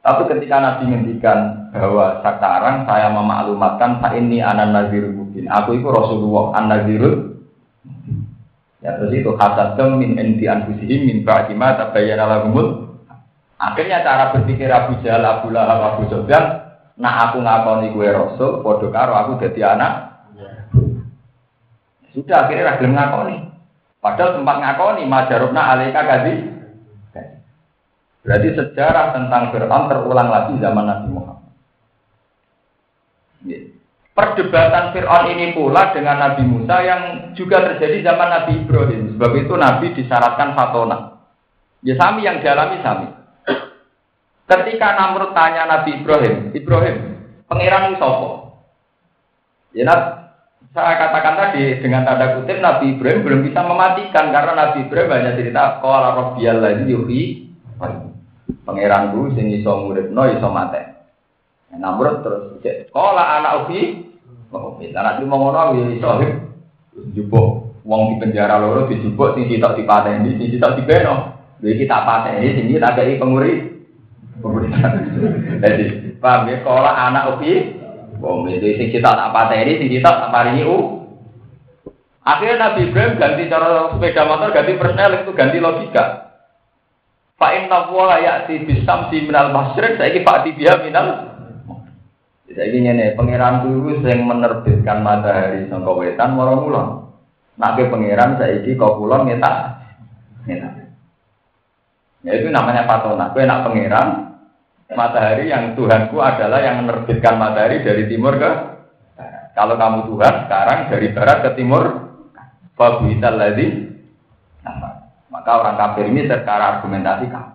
tapi 0.04 0.28
ketika 0.28 0.60
Nabi 0.60 0.92
ngendikan 0.92 1.72
bahwa 1.72 2.20
sekarang 2.20 2.84
saya 2.84 3.08
memaklumatkan 3.08 4.04
saat 4.04 4.20
ini 4.20 4.44
anak 4.44 4.68
nazirul 4.68 5.16
mubin. 5.16 5.48
Aku 5.48 5.80
itu 5.80 5.88
Rasulullah 5.88 6.60
an 6.60 6.68
nazirul 6.68 7.33
Ya 8.84 9.00
terus 9.00 9.16
itu 9.16 9.32
hasad 9.40 9.80
min 9.96 10.20
endi 10.20 10.44
anfusihim 10.44 11.08
min 11.08 11.18
ba'di 11.24 11.56
ma 11.56 11.72
tabayyana 11.80 12.28
lahumul. 12.28 13.00
Akhirnya 13.56 14.04
cara 14.04 14.36
berpikir 14.36 14.68
Abu 14.68 15.00
Jahal, 15.00 15.24
Abu 15.24 15.48
Lahab, 15.48 15.96
Abu 15.96 16.04
nah 16.94 17.26
aku 17.26 17.40
ngakoni 17.40 17.96
gue 17.96 18.06
Rasul, 18.12 18.60
podo 18.60 18.92
karo 18.92 19.16
aku 19.16 19.40
jadi 19.40 19.74
anak. 19.74 19.92
Sudah 22.12 22.44
akhirnya 22.44 22.76
ragil 22.76 22.92
ngakoni. 22.92 23.36
Padahal 24.04 24.36
tempat 24.36 24.56
ngakoni 24.60 25.02
majarubna 25.08 25.62
alaika 25.74 26.04
kadhi 26.04 26.54
Berarti 28.24 28.48
sejarah 28.56 29.12
tentang 29.12 29.52
Fir'aun 29.52 29.84
terulang 29.84 30.28
lagi 30.32 30.56
zaman 30.56 30.88
Nabi 30.88 31.08
Muhammad. 31.12 31.33
Perdebatan 34.14 34.94
Fir'aun 34.94 35.26
ini 35.34 35.50
pula 35.58 35.90
dengan 35.90 36.22
Nabi 36.22 36.46
Musa 36.46 36.78
yang 36.86 37.02
juga 37.34 37.66
terjadi 37.66 38.06
zaman 38.06 38.30
Nabi 38.30 38.52
Ibrahim. 38.62 39.18
Sebab 39.18 39.32
itu 39.34 39.54
Nabi 39.58 39.90
disyaratkan 39.90 40.54
fatona. 40.54 41.18
Ya 41.82 41.98
sami 41.98 42.22
yang 42.22 42.38
dialami 42.38 42.78
sami. 42.78 43.10
Ketika 44.46 44.94
Namrud 44.94 45.34
tanya 45.34 45.66
Nabi 45.66 45.98
Ibrahim, 45.98 46.54
Ibrahim, 46.54 46.96
pangeran 47.50 47.98
sopo? 47.98 48.62
Ya 49.74 49.90
saya 50.74 50.94
katakan 50.98 51.38
tadi 51.38 51.82
dengan 51.82 52.02
tanda 52.02 52.34
kutip 52.38 52.58
Nabi 52.58 52.98
Ibrahim 52.98 53.22
belum 53.22 53.40
bisa 53.46 53.62
mematikan 53.62 54.34
karena 54.34 54.52
Nabi 54.58 54.86
Ibrahim 54.86 55.10
banyak 55.10 55.34
cerita 55.38 55.78
qala 55.78 56.08
rabbiyal 56.18 56.58
ladzi 56.58 56.90
yuhyi 56.90 57.22
pangeran 58.66 59.14
ku 59.14 59.30
sing 59.38 59.54
iso 59.54 59.90
no 59.90 60.22
iso 60.26 60.48
mate. 60.50 60.93
Namrud 61.74 62.22
terus 62.22 62.42
sekolah 62.62 63.42
anak 63.42 63.66
ubi, 63.66 64.06
oh 64.54 64.78
anak 64.78 65.18
itu 65.18 65.24
mau 65.26 65.42
ngono 65.42 65.74
ya 65.74 65.84
iso 65.90 66.10
jupuk 67.10 67.46
wong 67.82 68.14
di 68.14 68.14
penjara 68.22 68.62
loro 68.62 68.86
dijupuk 68.86 69.34
sing 69.34 69.50
dipateni 69.50 70.38
sing 70.38 70.48
sitok 70.54 70.78
dibeno. 70.78 71.34
Lha 71.58 71.68
iki 71.74 71.90
tak 71.90 72.06
pateni 72.06 72.54
sing 72.54 72.64
iki 72.70 72.78
tak 72.78 72.94
kei 72.94 73.18
penguri. 73.18 73.74
Jadi 75.62 75.84
paham 76.22 76.48
ya 76.50 76.54
sekolah 76.62 76.94
anak 77.10 77.24
ubi, 77.36 77.74
wong 78.22 78.46
itu 78.54 78.78
sing 78.78 78.88
sitok 78.94 79.18
tak 79.18 79.32
pateni 79.34 79.78
sing 79.82 79.88
sitok 79.90 80.14
tak 80.14 80.32
paringi 80.32 80.62
u. 80.62 80.78
Akhirnya 82.24 82.72
Nabi 82.72 82.88
Ibrahim 82.88 83.20
ganti 83.20 83.52
cara 83.52 83.92
sepeda 83.92 84.24
motor, 84.24 84.48
ganti 84.56 84.80
persnel 84.80 85.20
itu 85.20 85.30
ganti 85.36 85.60
logika. 85.60 86.04
Fa 87.36 87.52
inna 87.52 87.90
wa 87.92 88.16
ya'ti 88.16 88.64
bisamsi 88.64 89.28
minal 89.28 89.52
masyriq 89.52 90.00
saiki 90.00 90.24
Pak 90.24 90.48
Tibia 90.48 90.80
minal 90.80 91.33
jadi 92.54 92.70
ini 92.70 93.18
pangeran 93.18 93.66
guru 93.66 93.98
yang 94.06 94.30
menerbitkan 94.30 95.02
matahari 95.02 95.66
sangka 95.66 95.90
wetan 95.90 96.38
mara 96.38 96.54
mulon. 96.54 97.10
Nak 97.58 97.82
pangeran 97.90 98.38
saiki 98.38 98.78
kau 98.78 98.94
kulon 98.94 99.26
ngetak. 99.26 99.82
Ngetak. 100.46 100.72
Ya 102.22 102.32
itu 102.38 102.48
namanya 102.54 102.86
patona. 102.86 103.34
Kue 103.34 103.42
nak 103.42 103.66
pangeran 103.66 104.38
matahari 104.94 105.50
yang 105.50 105.74
Tuhanku 105.74 106.14
adalah 106.22 106.62
yang 106.62 106.86
menerbitkan 106.86 107.34
matahari 107.42 107.82
dari 107.82 108.06
timur 108.06 108.38
ke 108.38 108.52
Kalau 109.54 109.78
kamu 109.78 110.10
Tuhan 110.10 110.34
sekarang 110.46 110.78
dari 110.90 111.14
barat 111.14 111.38
ke 111.46 111.50
timur, 111.54 111.84
Fabuital 112.74 113.38
lagi. 113.38 113.86
Maka 115.30 115.50
orang 115.62 115.78
kafir 115.78 116.10
ini 116.10 116.26
secara 116.26 116.78
argumentasi 116.78 117.30
kamu. 117.30 117.54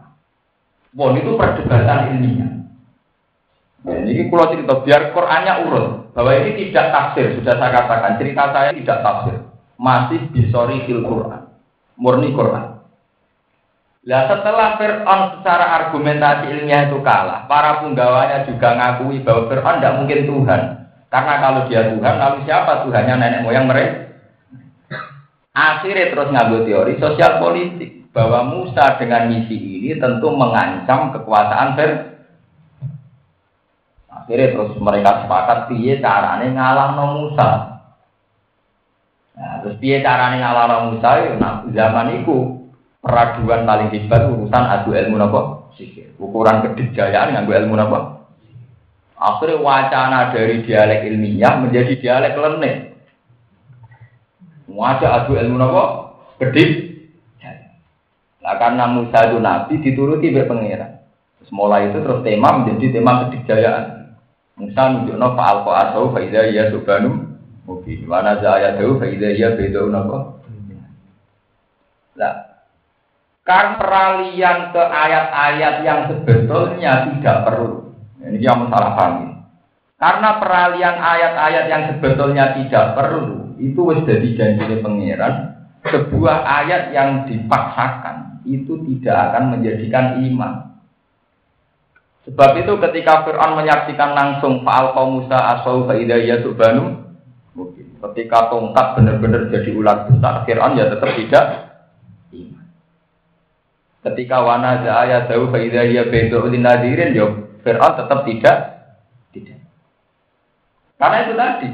Bon 0.95 1.11
itu 1.15 1.35
perdebatan 1.35 2.15
ilmiah. 2.15 2.58
Ya, 3.87 3.95
ini 4.03 4.27
pulau 4.27 4.51
cerita 4.51 4.83
biar 4.83 5.15
Qurannya 5.15 5.53
urut 5.63 6.11
bahwa 6.11 6.35
ini 6.35 6.67
tidak 6.67 6.91
tafsir 6.91 7.31
sudah 7.39 7.55
saya 7.55 7.71
katakan 7.79 8.19
cerita 8.19 8.51
saya 8.51 8.75
tidak 8.75 8.99
tafsir 8.99 9.39
masih 9.79 10.19
bisori 10.35 10.83
fil 10.83 11.07
Quran 11.07 11.47
murni 11.95 12.35
Quran. 12.35 12.79
Nah 13.99 14.21
setelah 14.25 14.79
Fir'aun 14.79 15.21
secara 15.37 15.65
argumentasi 15.83 16.55
ilmiah 16.55 16.87
itu 16.87 17.03
kalah, 17.03 17.45
para 17.45 17.83
penggawanya 17.83 18.47
juga 18.47 18.73
ngakui 18.79 19.21
bahwa 19.21 19.51
Fir'aun 19.51 19.77
tidak 19.79 19.97
mungkin 20.01 20.19
Tuhan. 20.25 20.61
Karena 21.11 21.33
kalau 21.41 21.61
dia 21.67 21.81
Tuhan, 21.91 22.15
lalu 22.15 22.37
siapa 22.47 22.87
Tuhannya 22.87 23.15
nenek 23.19 23.43
moyang 23.43 23.67
mereka? 23.67 24.15
Akhirnya 25.51 26.15
terus 26.15 26.31
ngambil 26.31 26.59
teori 26.63 26.93
sosial 26.97 27.43
politik 27.43 28.07
bahwa 28.15 28.47
Musa 28.47 28.95
dengan 28.97 29.27
misi 29.27 29.59
ini 29.59 29.99
tentu 29.99 30.31
mengancam 30.31 31.11
kekuasaan 31.13 31.75
Fir'aun 31.75 32.08
Akhirnya 34.29 34.53
terus 34.53 34.77
mereka 34.77 35.25
sepakat 35.25 35.73
piye 35.73 35.97
carane 35.97 36.53
ngalah 36.53 36.93
no 36.93 37.05
Musa. 37.17 37.49
Nah, 39.33 39.65
terus 39.65 39.81
piye 39.81 40.05
carane 40.05 40.37
ngalah 40.37 40.69
no 40.69 40.77
Musa? 40.93 41.09
Ya, 41.17 41.33
nah, 41.33 41.65
zaman 41.73 42.21
itu 42.21 42.69
peraduan 43.01 43.65
paling 43.65 43.89
hebat 43.89 44.29
urusan 44.29 44.63
adu 44.69 44.93
ilmu 44.93 45.17
sikir. 45.73 46.13
Ukuran 46.21 46.61
kedijayaan 46.61 47.33
nganggo 47.33 47.57
ilmu 47.57 47.73
nopo. 47.73 47.97
Akhirnya 49.17 49.65
wacana 49.65 50.29
dari 50.29 50.61
dialek 50.61 51.09
ilmiah 51.09 51.65
menjadi 51.65 51.97
dialek 51.97 52.37
lenek. 52.37 52.75
Wajah 54.69 55.25
adu 55.25 55.41
ilmu 55.41 55.57
nopo 55.57 55.83
Kedip. 56.37 56.71
Nah 58.45 58.55
karena 58.61 58.85
Musa 58.93 59.25
itu 59.25 59.41
nabi 59.41 59.81
dituruti 59.81 60.29
oleh 60.29 60.45
pangeran. 60.45 61.01
Terus 61.41 61.49
itu 61.89 61.97
terus 61.97 62.21
tema 62.21 62.61
menjadi 62.61 62.85
tema 62.93 63.25
kedijayaan. 63.25 63.98
Musa 64.59 64.83
nunjukno 64.91 65.27
fa'al 65.39 65.57
ko 65.63 65.71
asau 65.71 66.05
fa 66.11 66.19
idza 66.19 66.51
ya 66.51 66.67
subanu 66.67 67.31
mungkin 67.63 67.99
wa 68.11 68.19
naza 68.19 68.59
ayatu 68.59 68.99
fa 68.99 69.07
idza 69.07 69.29
ya 69.31 69.55
bedo 69.55 69.87
napa. 69.87 70.43
Nah, 72.19 72.35
kan 73.47 73.79
peralihan 73.79 74.75
ke 74.75 74.83
ayat-ayat 74.83 75.75
yang 75.87 75.99
sebetulnya 76.11 77.07
tidak 77.07 77.37
perlu. 77.47 77.95
Ini 78.19 78.35
yang 78.43 78.67
salah 78.67 78.91
paham. 78.99 79.47
Karena 79.95 80.29
peralihan 80.43 80.95
ayat-ayat 80.99 81.65
yang 81.71 81.83
sebetulnya 81.95 82.45
tidak 82.59 82.99
perlu 82.99 83.55
itu 83.59 83.79
wis 83.83 83.99
jadi 84.07 84.27
janji 84.35 84.79
pangeran 84.79 85.55
sebuah 85.83 86.43
ayat 86.43 86.95
yang 86.95 87.27
dipaksakan 87.27 88.43
itu 88.47 88.79
tidak 88.87 89.31
akan 89.31 89.55
menjadikan 89.55 90.23
iman. 90.23 90.68
Sebab 92.27 92.51
itu 92.59 92.73
ketika 92.83 93.23
Fir'aun 93.23 93.55
menyaksikan 93.55 94.11
langsung 94.11 94.61
fa'al 94.67 95.07
Musa 95.07 95.39
asau 95.55 95.87
fa'idaya 95.87 96.43
subanu 96.43 97.07
mungkin 97.55 97.95
ketika 97.95 98.51
tongkat 98.51 98.99
benar-benar 98.99 99.47
jadi 99.47 99.71
ular 99.71 100.07
besar 100.11 100.43
Fir'aun 100.43 100.75
ya 100.75 100.91
tetap 100.91 101.09
tidak. 101.15 101.45
Ketika 103.99 104.39
wana 104.43 104.83
zaya 104.83 105.27
jauh 105.31 105.51
fa'idaya 105.51 106.07
bedo 106.11 106.43
nadirin 106.51 107.15
ya 107.15 107.27
Fir'aun 107.63 107.93
tetap 107.95 108.19
tidak 108.27 108.57
tidak. 109.31 109.59
Karena 110.99 111.17
itu 111.23 111.33
tadi 111.39 111.69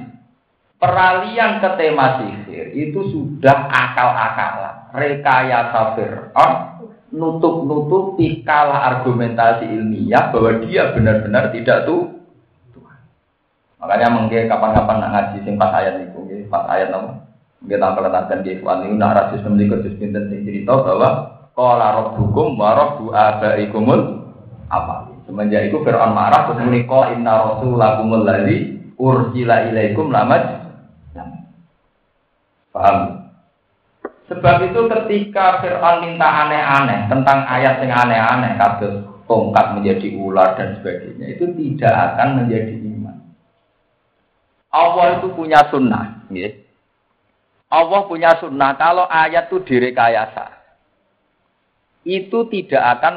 peralihan 0.77 1.58
ke 1.58 1.69
tema 1.73 2.21
sihir 2.21 2.69
itu 2.77 3.01
sudah 3.10 3.65
akal-akalan 3.73 4.75
rekayasa 4.93 5.97
Fir'aun 5.97 6.53
nutup-nutupi 7.15 8.43
kalah 8.43 8.91
argumentasi 8.91 9.71
ilmiah 9.71 10.36
bahwa 10.36 10.60
dia 10.67 10.91
benar-benar 10.91 11.56
tidak 11.56 11.88
tuh. 11.88 12.12
Makanya 13.80 14.08
mungkin 14.12 14.51
kapan-kapan 14.51 14.97
nak 14.99 15.12
ngaji 15.13 15.38
sing 15.45 15.56
pas 15.56 15.71
ayat 15.78 16.10
itu, 16.10 16.19
pas 16.51 16.67
ayat 16.67 16.91
nama. 16.91 17.23
Mungkin 17.63 17.82
tak 17.82 17.93
peletakan 17.97 18.39
di 18.43 18.49
ikhwan 18.60 18.86
ini 18.86 18.95
nak 18.99 19.13
rasis 19.15 19.41
memiliki 19.41 19.73
khusus 19.73 19.97
pinter 19.97 20.28
sing 20.30 20.45
cerita 20.45 20.73
bahwa 20.75 21.10
roh 21.56 22.08
hukum 22.19 22.60
wa 22.60 22.75
rabbu 22.75 23.10
abaikumul 23.15 24.25
apa. 24.69 25.10
Semenjak 25.25 25.73
itu 25.73 25.82
Fir'aun 25.82 26.13
marah 26.13 26.45
terus 26.45 26.62
muni 26.62 26.86
inna 26.86 27.34
rasulakumul 27.41 28.21
ladzi 28.21 28.78
ursila 29.01 29.65
ilaikum 29.65 30.13
lamaj. 30.13 30.43
Paham? 32.69 33.25
Sebab 34.26 34.74
itu 34.74 34.90
ketika 34.90 35.62
Fir'aun 35.62 36.02
minta 36.02 36.26
aneh-aneh 36.26 37.06
tentang 37.06 37.46
ayat 37.46 37.78
yang 37.86 37.94
aneh-aneh, 37.94 38.58
kasus 38.58 39.06
tongkat 39.30 39.78
menjadi 39.78 40.18
ular 40.18 40.58
dan 40.58 40.82
sebagainya, 40.82 41.38
itu 41.38 41.46
tidak 41.54 41.94
akan 41.94 42.42
menjadi 42.42 42.74
iman. 42.74 43.18
Allah 44.74 45.22
itu 45.22 45.30
punya 45.30 45.62
sunnah. 45.70 46.26
Ya. 46.34 46.58
Allah 47.70 48.02
punya 48.10 48.34
sunnah 48.42 48.74
kalau 48.82 49.06
ayat 49.06 49.46
itu 49.46 49.62
direkayasa. 49.62 50.58
Itu 52.02 52.50
tidak 52.50 52.82
akan 52.98 53.14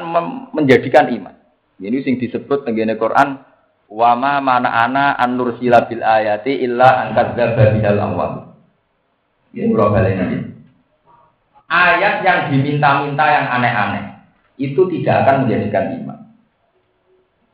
menjadikan 0.53 1.09
iman. 1.09 1.35
Ini 1.81 2.05
sing 2.05 2.21
disebut 2.21 2.65
tenggine 2.65 2.97
Quran 3.01 3.41
wama 3.89 4.37
mana 4.45 4.69
ana 4.85 5.17
an 5.17 5.37
nursila 5.41 5.89
bil 5.89 6.05
ayati 6.05 6.61
illa 6.61 7.09
angkat 7.09 7.33
bihal 7.33 7.97
awal. 7.97 8.53
Ini 9.57 9.73
berapa 9.73 10.05
ini? 10.05 10.58
Ayat 11.69 12.25
yang 12.25 12.39
diminta-minta 12.49 13.25
yang 13.29 13.45
aneh-aneh 13.47 14.05
itu 14.59 14.81
tidak 14.91 15.23
akan 15.23 15.35
menjadikan 15.45 15.85
iman. 16.01 16.19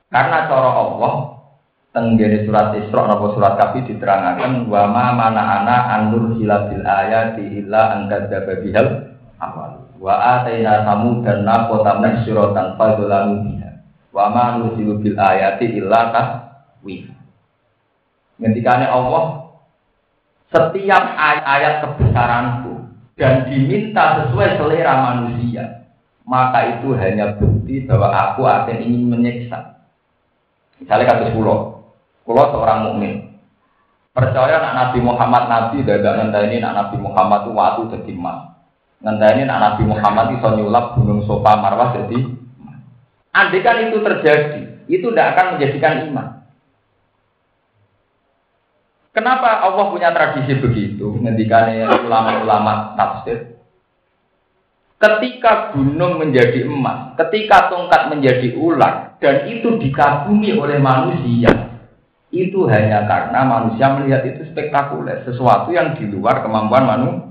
Karena 0.10 0.48
cara 0.48 0.70
Allah 0.72 1.14
tenggene 1.92 2.48
surat 2.48 2.76
Isra 2.76 3.08
atau 3.08 3.36
surat 3.36 3.60
Kahfi 3.60 3.84
diterangkan 3.88 4.68
wa 4.72 4.84
ma 4.90 5.06
mana 5.14 5.44
ana 5.62 5.78
anur 6.00 6.40
hilabil 6.40 6.82
ayati 6.82 7.44
illa 7.62 8.00
angkadzaba 8.00 8.64
bihal 8.64 9.16
awal. 9.38 9.86
Wa 10.00 10.42
ataina 10.42 10.88
dan 11.24 11.48
naqata 11.48 12.00
masyuratan 12.00 12.76
fadzalamu 12.80 13.44
biha. 13.48 13.72
Wa 14.16 14.32
ma 14.32 14.60
nusilu 14.60 15.00
bil 15.04 15.20
ayati 15.20 15.76
illa 15.76 16.12
tahwif. 16.12 17.12
Ketika 18.36 18.92
Allah 18.92 19.46
setiap 20.52 21.04
ayat-ayat 21.16 21.74
kebesaranku 21.84 22.65
dan 23.16 23.48
diminta 23.48 24.24
sesuai 24.24 24.60
selera 24.60 24.94
manusia, 25.00 25.88
maka 26.28 26.80
itu 26.80 26.96
hanya 27.00 27.36
bukti 27.40 27.84
bahwa 27.88 28.12
aku 28.12 28.44
akan 28.44 28.78
ingin 28.80 29.08
menyiksa. 29.12 29.80
Misalnya 30.80 31.16
kasus 31.16 31.32
pulau, 31.32 31.88
pulau 32.28 32.52
seorang 32.52 32.92
mukmin, 32.92 33.36
Percaya 34.16 34.64
nak 34.64 34.76
Nabi 34.80 35.04
Muhammad 35.04 35.52
Nabi 35.52 35.84
dadak 35.84 36.16
ngenteni 36.16 36.64
nak 36.64 36.72
Nabi 36.72 37.04
Muhammad 37.04 37.44
itu 37.44 37.52
waktu 37.52 37.82
jadi 37.92 38.12
emas. 38.16 38.48
Ngenteni 39.04 39.44
nak 39.44 39.60
Nabi 39.60 39.84
Muhammad 39.84 40.32
itu 40.32 40.48
nyulap 40.56 40.96
gunung 40.96 41.28
Sofa 41.28 41.60
Marwah 41.60 41.92
jadi 42.00 42.24
Andai 43.36 43.60
kan 43.60 43.84
itu 43.84 44.00
terjadi, 44.00 44.88
itu 44.88 45.12
tidak 45.12 45.36
akan 45.36 45.60
menjadikan 45.60 46.08
iman. 46.08 46.35
Kenapa 49.16 49.64
Allah 49.64 49.96
punya 49.96 50.12
tradisi 50.12 50.60
begitu? 50.60 51.16
Ngendikannya 51.24 51.88
ulama-ulama 52.04 53.00
tafsir. 53.00 53.56
Ketika 55.00 55.72
gunung 55.72 56.20
menjadi 56.20 56.68
emas, 56.68 57.16
ketika 57.16 57.72
tongkat 57.72 58.12
menjadi 58.12 58.52
ular, 58.60 59.16
dan 59.24 59.48
itu 59.48 59.80
dikagumi 59.80 60.60
oleh 60.60 60.84
manusia, 60.84 61.48
itu 62.28 62.68
hanya 62.68 63.08
karena 63.08 63.40
manusia 63.48 63.96
melihat 63.96 64.28
itu 64.28 64.52
spektakuler, 64.52 65.24
sesuatu 65.24 65.72
yang 65.72 65.96
di 65.96 66.12
luar 66.12 66.44
kemampuan 66.44 66.84
manusia. 66.84 67.24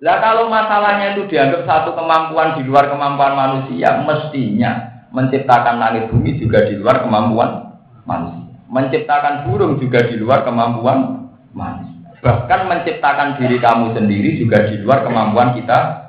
Lah 0.00 0.16
kalau 0.18 0.48
masalahnya 0.48 1.14
itu 1.14 1.28
dianggap 1.28 1.68
satu 1.68 1.92
kemampuan 1.92 2.56
di 2.56 2.64
luar 2.64 2.88
kemampuan 2.88 3.36
manusia, 3.36 4.00
mestinya 4.00 5.04
menciptakan 5.12 5.76
langit 5.76 6.08
bumi 6.08 6.40
juga 6.40 6.64
di 6.64 6.80
luar 6.80 7.04
kemampuan 7.04 7.76
manusia. 8.08 8.41
Menciptakan 8.72 9.44
burung 9.44 9.76
juga 9.76 10.08
di 10.08 10.16
luar 10.16 10.48
kemampuan 10.48 11.28
manusia. 11.52 11.92
Bahkan 12.24 12.60
menciptakan 12.70 13.36
diri 13.36 13.60
kamu 13.60 13.92
sendiri 13.92 14.40
juga 14.40 14.64
di 14.70 14.80
luar 14.80 15.04
kemampuan 15.04 15.52
kita 15.58 16.00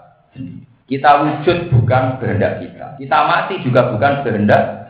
Kita 0.83 1.09
wujud 1.25 1.73
bukan 1.73 2.19
kehendak 2.19 2.59
kita. 2.59 2.99
Kita 2.99 3.17
mati 3.25 3.59
juga 3.63 3.91
bukan 3.91 4.21
kehendak 4.21 4.83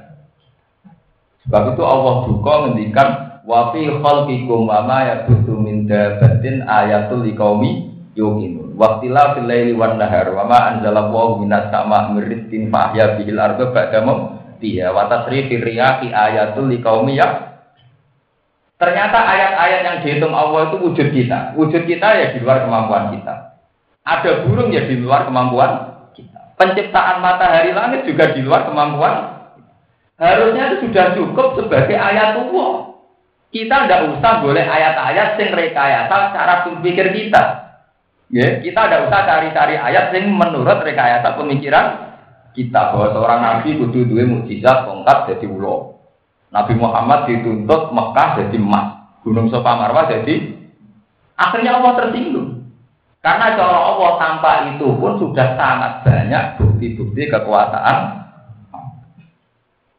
Sebab 1.44 1.76
itu 1.76 1.84
Allah 1.84 2.16
juga 2.28 2.52
ngendikan 2.66 3.10
wa 3.44 3.76
fi 3.76 3.84
khalqikum 3.84 4.64
wa 4.64 4.80
ma 4.88 5.00
yabuthu 5.04 5.60
min 5.60 5.84
dabatin 5.84 6.64
ayatul 6.64 7.28
liqaumi 7.28 7.92
yuqinun. 8.16 8.80
Waqtila 8.80 9.36
fil 9.36 9.48
laili 9.52 9.76
wan 9.76 10.00
nahar 10.00 10.32
wa 10.32 10.48
ma 10.48 10.60
anzalallahu 10.72 11.44
minas 11.44 11.68
sama 11.68 12.16
mirizqin 12.16 12.72
fa 12.72 12.90
ahya 12.92 13.20
bihil 13.20 13.38
arda 13.38 13.70
ba'da 13.76 14.08
mautiha 14.08 14.96
wa 14.96 15.12
tasrifir 15.12 15.62
riyahi 15.62 16.16
ayatul 16.16 16.72
liqaumi 16.72 17.20
ya 17.20 17.53
Ternyata 18.84 19.16
ayat-ayat 19.16 19.80
yang 19.88 19.98
dihitung 20.04 20.36
Allah 20.36 20.68
itu 20.68 20.78
wujud 20.84 21.08
kita. 21.16 21.56
Wujud 21.56 21.88
kita 21.88 22.08
ya 22.20 22.36
di 22.36 22.44
luar 22.44 22.68
kemampuan 22.68 23.16
kita. 23.16 23.56
Ada 24.04 24.44
burung 24.44 24.76
ya 24.76 24.84
di 24.84 25.00
luar 25.00 25.24
kemampuan 25.24 26.04
kita. 26.12 26.60
Penciptaan 26.60 27.24
matahari 27.24 27.72
langit 27.72 28.04
juga 28.04 28.36
di 28.36 28.44
luar 28.44 28.68
kemampuan 28.68 29.34
Harusnya 30.20 30.76
itu 30.76 30.88
sudah 30.88 31.16
cukup 31.18 31.48
sebagai 31.58 31.98
ayat 31.98 32.38
Allah. 32.38 32.96
Kita 33.54 33.86
tidak 33.86 34.02
usah 34.18 34.34
boleh 34.44 34.66
ayat-ayat 34.66 35.40
sing 35.40 35.50
rekayasa 35.54 36.36
cara 36.36 36.68
berpikir 36.68 37.08
kita. 37.14 37.44
Ya, 38.34 38.58
kita 38.60 38.82
tidak 38.90 39.02
usah 39.10 39.20
cari-cari 39.30 39.76
ayat 39.78 40.12
sing 40.12 40.28
menurut 40.28 40.82
rekayasa 40.82 41.38
pemikiran 41.38 42.18
kita 42.54 42.94
bahwa 42.94 43.14
seorang 43.14 43.40
nabi 43.42 43.78
kudu 43.78 44.10
duwe 44.10 44.26
mukjizat 44.26 44.86
tongkat 44.86 45.18
jadi 45.34 45.46
ulo. 45.50 45.93
Nabi 46.54 46.74
Muhammad 46.78 47.26
dituntut 47.26 47.90
Mekah 47.90 48.30
jadi 48.38 48.58
emas, 48.62 49.18
Gunung 49.26 49.50
Sofa 49.50 49.74
Marwah 49.74 50.06
jadi 50.06 50.54
akhirnya 51.34 51.82
Allah 51.82 51.94
tersinggung. 51.98 52.70
Karena 53.24 53.56
cara 53.58 53.80
Allah 53.80 54.12
tanpa 54.20 54.52
itu 54.76 54.88
pun 55.00 55.16
sudah 55.18 55.58
sangat 55.58 56.06
banyak 56.06 56.60
bukti-bukti 56.60 57.32
kekuasaan 57.32 58.24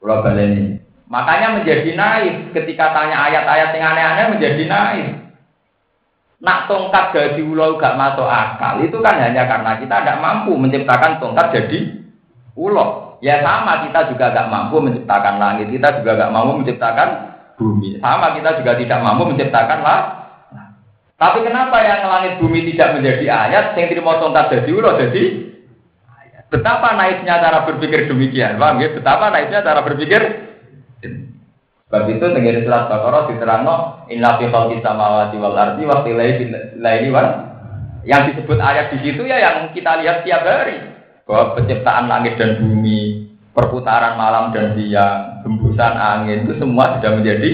Pulau 0.04 0.20
baleni. 0.20 0.84
Makanya 1.08 1.56
menjadi 1.56 1.96
naif 1.96 2.52
ketika 2.52 2.92
tanya 2.92 3.24
ayat-ayat 3.24 3.72
yang 3.72 3.96
aneh-aneh 3.96 4.26
menjadi 4.36 4.62
naif. 4.68 5.08
Nak 6.44 6.68
tongkat 6.68 7.16
jadi 7.16 7.40
ulo 7.40 7.80
gak 7.80 7.96
masuk 7.96 8.28
akal 8.28 8.84
itu 8.84 9.00
kan 9.00 9.16
hanya 9.16 9.48
karena 9.48 9.80
kita 9.80 9.96
tidak 10.04 10.20
mampu 10.20 10.60
menciptakan 10.60 11.16
tongkat 11.24 11.56
jadi 11.56 12.04
ulo. 12.52 13.13
Ya 13.24 13.40
sama 13.40 13.88
kita 13.88 14.12
juga 14.12 14.36
gak 14.36 14.52
mampu 14.52 14.84
menciptakan 14.84 15.40
langit, 15.40 15.72
kita 15.72 16.04
juga 16.04 16.12
gak 16.20 16.32
mampu 16.36 16.60
menciptakan 16.60 17.08
bumi. 17.56 17.96
Sama 17.96 18.36
kita 18.36 18.60
juga 18.60 18.76
tidak 18.76 19.00
mampu 19.00 19.32
menciptakan 19.32 19.80
lah. 19.80 20.00
Tapi 21.16 21.40
kenapa 21.40 21.80
yang 21.80 22.04
langit 22.04 22.36
bumi 22.36 22.68
tidak 22.68 23.00
menjadi 23.00 23.24
ayat, 23.32 23.64
yang 23.80 23.88
terima 23.88 24.20
tongkat 24.20 24.52
jadi 24.52 24.70
ulo 24.76 24.90
jadi 25.00 25.24
Betapa 26.54 26.94
naiknya 26.94 27.42
cara 27.42 27.66
berpikir 27.66 28.06
demikian, 28.06 28.62
paham 28.62 28.78
ya? 28.78 28.94
Betapa 28.94 29.26
naiknya 29.34 29.66
cara 29.66 29.82
berpikir. 29.82 30.22
Sebab 31.02 32.06
itu 32.14 32.26
dengan 32.30 32.62
surat 32.62 32.86
Baqarah 32.86 33.22
diterangno 33.26 34.06
inna 34.06 34.38
fi 34.38 34.46
khalqis 34.46 34.78
samawati 34.78 35.34
wal 35.34 35.58
ardi 35.58 35.82
wa 35.82 36.06
laili 36.06 37.10
wal 37.10 37.28
yang 38.06 38.30
disebut 38.30 38.58
ayat 38.62 38.94
di 38.94 38.98
situ 39.02 39.26
ya 39.26 39.42
yang 39.42 39.56
kita 39.74 39.98
lihat 39.98 40.22
tiap 40.22 40.46
hari 40.46 40.93
bahwa 41.24 41.56
penciptaan 41.56 42.04
langit 42.08 42.36
dan 42.36 42.60
bumi, 42.60 43.32
perputaran 43.56 44.20
malam 44.20 44.52
dan 44.52 44.76
siang, 44.76 45.40
hembusan 45.44 45.94
angin 45.96 46.44
itu 46.44 46.60
semua 46.60 46.98
sudah 46.98 47.12
menjadi 47.16 47.50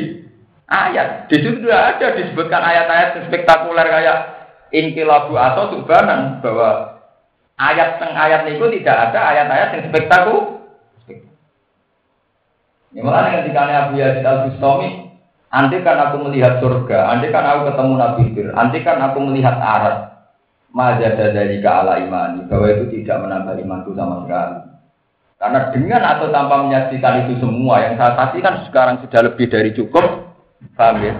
ayat. 0.66 1.30
Di 1.30 1.38
situ 1.38 1.62
sudah 1.62 1.94
ada 1.94 2.18
disebutkan 2.18 2.62
ayat-ayat 2.62 3.26
spektakuler 3.30 3.86
kayak 3.86 4.18
inkilabu 4.74 5.38
atau 5.38 5.70
subhanan 5.74 6.42
bahwa 6.42 6.98
ayat 7.58 8.02
teng 8.02 8.14
ayat 8.14 8.46
itu 8.50 8.64
tidak 8.80 8.96
ada 9.10 9.20
ayat-ayat 9.34 9.68
yang 9.78 9.84
spektakuler. 9.90 10.60
Ini 12.90 13.06
malah 13.06 13.46
dikali 13.46 13.70
Abu 13.70 14.02
Yazid 14.02 14.26
al 14.26 14.50
Bustami, 14.50 15.14
nanti 15.46 15.78
kan 15.86 16.10
aku 16.10 16.26
melihat 16.26 16.58
surga, 16.58 17.06
nanti 17.06 17.30
kan 17.30 17.46
aku 17.46 17.70
ketemu 17.70 17.92
Nabi 17.94 18.22
Fir, 18.34 18.48
nanti 18.50 18.78
kan 18.82 18.98
aku 18.98 19.18
melihat 19.30 19.62
arat. 19.62 20.09
Majada 20.70 21.34
dari 21.34 21.58
ke 21.58 21.66
ala 21.66 21.98
imani, 21.98 22.46
bahwa 22.46 22.70
itu 22.70 23.02
tidak 23.02 23.26
menambah 23.26 23.58
imanku 23.58 23.90
sama 23.98 24.22
sekali. 24.22 24.70
Karena 25.34 25.60
dengan 25.74 26.02
atau 26.04 26.30
tanpa 26.30 26.62
menyaksikan 26.62 27.26
itu 27.26 27.42
semua 27.42 27.82
yang 27.82 27.98
saya 27.98 28.14
saksikan 28.14 28.70
sekarang 28.70 29.02
sudah 29.02 29.20
lebih 29.26 29.50
dari 29.50 29.74
cukup, 29.74 30.30
paham 30.78 31.02
ya? 31.02 31.14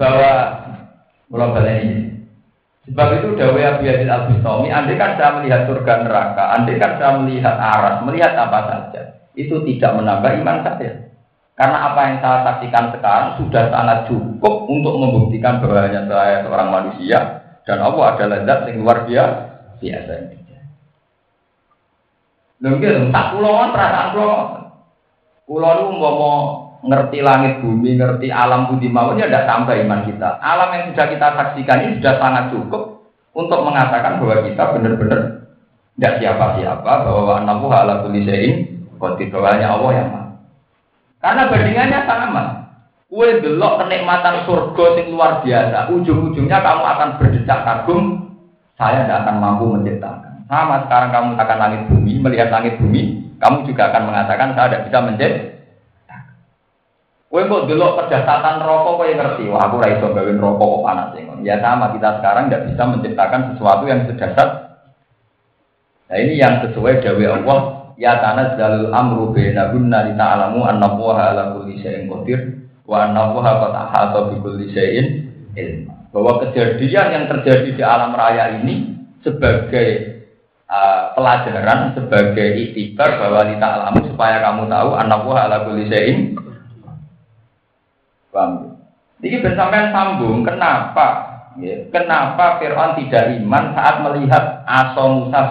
Bahwa 0.00 0.32
mulai 1.28 1.76
ini 1.84 2.10
Sebab 2.90 3.22
itu 3.22 3.38
Dawei 3.38 3.62
Abu 3.62 3.86
Yazid 3.86 4.08
Al 4.08 4.32
Bustami, 4.32 4.72
andai 4.72 4.98
kan 4.98 5.14
saya 5.14 5.38
melihat 5.38 5.68
surga 5.68 5.94
neraka, 6.02 6.44
andai 6.58 6.80
kan 6.80 6.98
saya 6.98 7.22
melihat 7.22 7.54
aras, 7.54 8.02
melihat 8.02 8.32
apa 8.34 8.58
saja, 8.66 9.02
itu 9.38 9.62
tidak 9.62 10.00
menambah 10.00 10.40
iman 10.42 10.58
saya. 10.66 11.12
Karena 11.54 11.92
apa 11.92 12.00
yang 12.08 12.16
saya 12.18 12.38
saksikan 12.40 12.90
sekarang 12.96 13.28
sudah 13.36 13.68
sangat 13.68 13.98
cukup 14.08 14.66
untuk 14.66 14.94
membuktikan 14.96 15.60
bahwa 15.60 15.86
hanya 15.86 16.02
saya 16.08 16.42
seorang 16.42 16.68
manusia 16.72 17.39
dan 17.68 17.78
Allah 17.80 18.16
adalah 18.16 18.38
zat 18.48 18.60
yang 18.68 18.84
luar 18.84 19.04
biasa. 19.04 19.40
Biasa. 19.80 20.12
Mungkin 22.60 23.08
tak 23.08 23.26
pulauan 23.32 23.72
perasaan 23.72 24.08
pulau. 24.12 24.38
Pulau 25.48 25.72
itu 25.80 25.86
mau 25.96 26.36
ngerti 26.84 27.18
langit 27.24 27.64
bumi, 27.64 27.96
ngerti 27.96 28.28
alam 28.28 28.68
budi 28.68 28.92
mawon 28.92 29.16
ya 29.16 29.28
tidak 29.28 29.48
tambah 29.48 29.74
iman 29.80 30.04
kita. 30.04 30.28
Alam 30.44 30.68
yang 30.76 30.84
sudah 30.92 31.06
kita 31.08 31.26
saksikan 31.36 31.78
ini 31.88 31.92
sudah 32.00 32.14
sangat 32.20 32.44
cukup 32.52 32.82
untuk 33.32 33.60
mengatakan 33.64 34.20
bahwa 34.20 34.44
kita 34.44 34.62
benar-benar 34.76 35.20
tidak 35.96 36.14
siapa-siapa 36.20 36.92
bahwa 37.04 37.44
ala 37.44 38.04
kulli 38.04 38.28
syai'in 38.28 38.56
qadir 39.00 39.32
Allah 39.32 39.90
yang 39.96 40.08
mana. 40.12 40.32
Karena 41.20 41.42
bandingannya 41.48 42.00
sama. 42.04 42.44
Kue 43.10 43.42
delok 43.42 43.82
kenikmatan 43.82 44.46
surga 44.46 45.02
yang 45.02 45.18
luar 45.18 45.42
biasa, 45.42 45.90
ujung-ujungnya 45.90 46.62
kamu 46.62 46.84
akan 46.94 47.08
berdecak 47.18 47.66
kagum, 47.66 48.30
saya 48.78 49.02
tidak 49.02 49.26
akan 49.26 49.36
mampu 49.42 49.66
menciptakan. 49.66 50.46
Sama 50.46 50.86
sekarang 50.86 51.10
kamu 51.10 51.28
akan 51.34 51.58
langit 51.58 51.80
bumi, 51.90 52.12
melihat 52.22 52.54
langit 52.54 52.78
bumi, 52.78 53.34
kamu 53.42 53.66
juga 53.66 53.90
akan 53.90 54.14
mengatakan 54.14 54.54
saya 54.54 54.66
tidak 54.70 54.82
bisa 54.86 54.98
menciptakan. 55.02 55.58
Kowe 57.30 57.42
kok 57.50 57.66
delok 57.66 57.92
kedahsyatan 57.98 58.62
rokok 58.62 58.94
kowe 58.94 59.10
ngerti, 59.10 59.44
wah 59.50 59.62
aku 59.66 59.82
ra 59.82 59.88
iso 59.90 60.06
gawe 60.14 60.30
rokok 60.30 60.66
kok 60.70 60.82
panas 60.86 61.08
Ya 61.42 61.58
sama 61.58 61.90
kita 61.90 62.22
sekarang 62.22 62.46
tidak 62.46 62.62
bisa 62.70 62.82
menciptakan 62.94 63.40
sesuatu 63.50 63.84
yang 63.90 64.06
sedasar. 64.06 64.48
Nah 66.06 66.18
ini 66.18 66.38
yang 66.38 66.62
sesuai 66.62 67.02
dawe 67.02 67.24
Allah, 67.42 67.60
ya 67.98 68.22
tanah 68.22 68.54
dalil 68.54 68.94
amru 68.94 69.34
baina 69.34 69.74
kunna 69.74 70.06
li 70.06 70.14
ta'lamu 70.14 70.62
anna 70.62 70.94
ala 70.94 71.58
kulli 71.58 71.78
syai'in 71.82 72.06
qadir 72.06 72.59
wa 72.90 73.06
anna 73.06 73.30
Allaha 73.30 73.52
qad 73.62 73.72
ahata 73.86 74.18
bi 74.34 74.36
kulli 74.42 74.74
syai'in 74.74 75.06
ilma. 75.54 76.10
Bahwa 76.10 76.42
kejadian 76.42 77.06
yang 77.14 77.24
terjadi 77.30 77.70
di 77.70 77.82
alam 77.86 78.18
raya 78.18 78.58
ini 78.58 78.98
sebagai 79.22 80.18
uh, 80.66 81.14
pelajaran, 81.14 81.94
sebagai 81.94 82.50
iktibar 82.66 83.14
bahwa 83.22 83.46
li 83.46 83.54
ta'lamu 83.62 84.10
supaya 84.10 84.42
kamu 84.42 84.66
tahu 84.66 84.90
Allaha 84.98 85.38
ala 85.46 85.56
kulli 85.70 85.86
syai'in 85.86 86.34
Paham? 88.30 88.78
Ini 89.20 89.42
bersamaan 89.42 89.90
sambung, 89.92 90.46
kenapa? 90.46 91.06
Ya, 91.58 91.82
kenapa 91.90 92.62
Fir'aun 92.62 92.96
tidak 93.04 93.36
iman 93.42 93.74
saat 93.74 94.00
melihat 94.06 94.64
aso 94.64 95.04
Musa? 95.26 95.50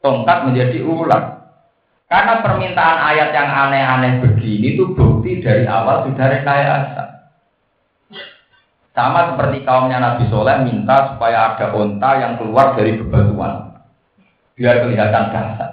Tongkat 0.00 0.38
menjadi 0.48 0.80
ular. 0.82 1.39
Karena 2.10 2.42
permintaan 2.42 2.98
ayat 3.14 3.30
yang 3.30 3.46
aneh-aneh 3.46 4.18
begini 4.18 4.74
itu 4.74 4.90
bukti 4.98 5.38
dari 5.38 5.62
awal 5.62 6.10
sudah 6.10 6.26
rekayasa. 6.26 7.04
Sama 8.90 9.30
seperti 9.30 9.62
kaumnya 9.62 10.02
Nabi 10.02 10.26
Soleh 10.26 10.66
minta 10.66 11.14
supaya 11.14 11.54
ada 11.54 11.70
onta 11.70 12.10
yang 12.18 12.34
keluar 12.34 12.74
dari 12.74 12.98
bebatuan. 12.98 13.78
Biar 14.58 14.82
kelihatan 14.82 15.30
dahsyat. 15.30 15.72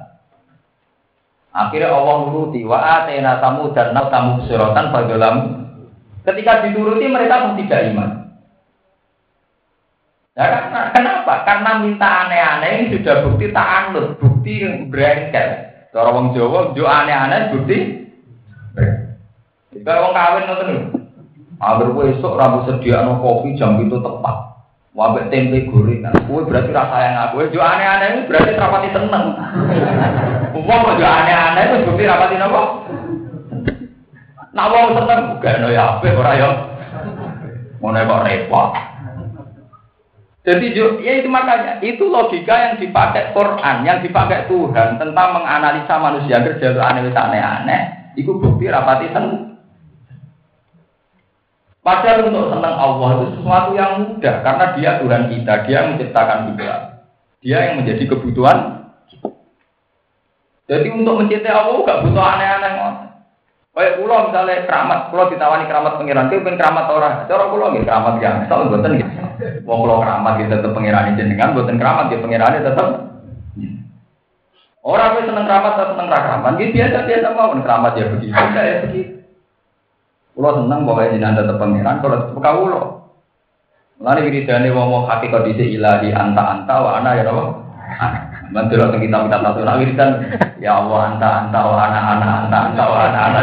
Akhirnya 1.57 1.89
Allah 1.89 2.29
nuruti 2.29 2.61
wa 2.61 3.01
atena 3.01 3.41
tamu 3.41 3.73
dan 3.73 3.97
tamu 3.97 4.45
serotan 4.45 4.93
dalam 4.93 5.35
Ketika 6.21 6.69
dituruti 6.69 7.07
mereka 7.07 7.47
pun 7.47 7.55
tidak 7.55 7.87
iman. 7.95 8.35
Nah, 10.35 10.47
karena, 10.53 10.79
kenapa? 10.91 11.33
Karena 11.47 11.71
minta 11.79 12.07
aneh-aneh 12.27 12.71
ini 12.83 12.99
sudah 12.99 13.23
bukti 13.25 13.47
tak 13.55 13.67
anut, 13.89 14.19
bukti 14.19 14.59
berengkel. 14.91 15.76
Cara 15.97 16.13
wong 16.13 16.37
Jawa, 16.37 16.77
jo 16.77 16.85
aneh-aneh 16.85 17.49
bukti. 17.49 18.05
Jika 19.73 19.97
wong 19.97 20.13
kawin 20.13 20.45
nonton 20.45 20.93
Agar 21.57 21.89
gue 21.89 22.13
esok 22.13 22.37
rambut 22.37 22.69
sediaan 22.69 23.17
kopi 23.17 23.57
jam 23.57 23.81
itu 23.81 23.97
tepat. 23.97 24.61
Wabek 24.93 25.33
tempe 25.33 25.65
gorengan. 25.65 26.13
Gue 26.29 26.45
berarti 26.45 26.69
rasa 26.69 27.01
yang 27.01 27.17
aku. 27.25 27.49
Jo 27.49 27.65
aneh-aneh 27.65 28.13
itu 28.13 28.21
berarti 28.29 28.61
rapati 28.61 28.89
seneng. 28.93 29.25
Uang 30.61 30.79
kok 30.85 30.97
jo 31.01 31.05
aneh-aneh 31.09 31.63
itu 31.65 31.77
bukti 31.89 32.05
rapati 32.05 32.35
apa? 32.37 32.61
Nah 34.53 34.65
wong 34.69 34.85
seneng 35.01 35.19
bukan 35.33 35.65
ya 35.73 35.97
apa 35.97 36.13
orang 36.13 36.37
ya. 36.37 36.49
Mau 37.81 37.89
kok 37.89 38.21
repot. 38.21 38.69
Jadi 40.47 40.71
ya 40.79 41.13
itu 41.19 41.27
makanya 41.27 41.83
itu 41.83 42.07
logika 42.07 42.55
yang 42.55 42.79
dipakai 42.79 43.35
Quran, 43.35 43.83
yang 43.83 43.99
dipakai 43.99 44.47
Tuhan 44.47 44.95
tentang 44.95 45.35
menganalisa 45.35 45.99
manusia 45.99 46.39
kerja 46.39 46.71
aneh-aneh. 46.71 48.15
Itu 48.15 48.39
bukti 48.39 48.71
rapati 48.71 49.11
seneng. 49.11 49.59
Padahal 51.83 52.31
untuk 52.31 52.47
senang 52.47 52.75
Allah 52.79 53.07
itu 53.19 53.25
sesuatu 53.35 53.71
yang 53.75 53.91
mudah 54.07 54.35
karena 54.39 54.65
dia 54.79 54.91
Tuhan 55.03 55.23
kita, 55.35 55.53
dia 55.67 55.75
yang 55.83 55.87
menciptakan 55.95 56.39
kita, 56.55 56.75
dia 57.43 57.57
yang 57.67 57.75
menjadi 57.83 58.03
kebutuhan. 58.07 58.87
Jadi 60.67 60.87
untuk 60.95 61.15
mencintai 61.15 61.51
Allah 61.51 61.79
gak 61.83 62.01
butuh 62.07 62.23
aneh-aneh 62.23 62.71
Kayak 63.77 64.01
pulau 64.01 64.25
misalnya 64.25 64.65
keramat, 64.65 65.13
pulau 65.13 65.29
ditawani 65.29 65.69
keramat 65.69 66.01
pangeran, 66.01 66.33
itu 66.33 66.41
pengen 66.41 66.57
keramat 66.57 66.89
orang. 66.89 67.29
Cara 67.29 67.45
pulau 67.45 67.69
gitu 67.77 67.85
keramat 67.85 68.17
ya, 68.17 68.41
misal 68.41 68.73
buatan 68.73 68.97
gitu. 68.97 69.11
Wong 69.69 69.79
pulau 69.85 70.01
keramat 70.01 70.33
gitu 70.41 70.49
tetap 70.49 70.73
pangeran 70.73 71.13
jenengan, 71.13 71.53
buatan 71.53 71.77
keramat 71.77 72.09
ya 72.09 72.17
pangeran 72.17 72.57
tetap. 72.57 72.87
Orang 74.81 75.13
yang 75.21 75.25
seneng 75.29 75.45
keramat 75.45 75.71
atau 75.77 75.93
seneng 75.93 76.09
keramat, 76.09 76.51
gitu 76.57 76.71
biasa 76.73 76.97
biasa 77.05 77.27
mau 77.37 77.53
keramat 77.53 77.91
ya 77.93 78.05
begitu, 78.17 78.33
ya 78.33 78.75
begitu. 78.81 79.13
Kulo 80.33 80.49
seneng 80.57 80.79
bahwa 80.81 81.09
jenengan 81.13 81.37
tetap 81.37 81.57
pangeran, 81.61 82.01
kalau 82.01 82.17
tetap 82.17 82.37
kawulo. 82.41 82.81
Lalu 84.01 84.19
wiridane 84.25 84.73
wong 84.73 84.87
wong 84.89 85.03
hakikat 85.05 85.53
di 85.53 85.77
ilahi 85.77 86.09
anta 86.17 86.41
anta 86.41 86.75
wa 86.81 86.97
ana 86.97 87.13
ya 87.13 87.29
Allah. 87.29 87.47
Mantul 88.47 88.79
teng 88.79 89.03
kita 89.03 89.17
kita 89.27 89.37
satu 89.43 89.59
nak 89.67 89.77
wiridan 89.83 90.11
ya 90.63 90.79
Allah 90.79 90.99
anta 91.11 91.29
anta 91.43 91.59
wa 91.59 91.75
ana 91.75 91.99
ana 91.99 92.27
anta 92.45 92.57
anta 92.71 92.83
wa 92.87 92.97
ana 93.07 93.19
ana. 93.27 93.39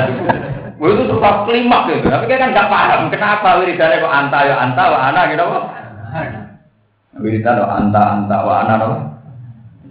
Gue 0.75 0.91
itu 0.91 1.05
sebab 1.07 1.47
kelima 1.47 1.87
gitu, 1.87 2.11
tapi 2.11 2.27
kan 2.27 2.51
nggak 2.51 2.67
paham 2.67 3.01
kenapa 3.13 3.63
wiridannya 3.63 4.03
kok 4.03 4.15
anta 4.17 4.39
ya 4.43 4.55
anta 4.59 4.85
wa 4.91 4.99
ana 5.13 5.21
gitu 5.29 5.43
apa? 5.45 5.61
Wiridan 7.21 7.57
anta 7.63 8.03
anta 8.17 8.37
wa 8.43 8.55
ana 8.65 8.75
apa? 8.81 8.97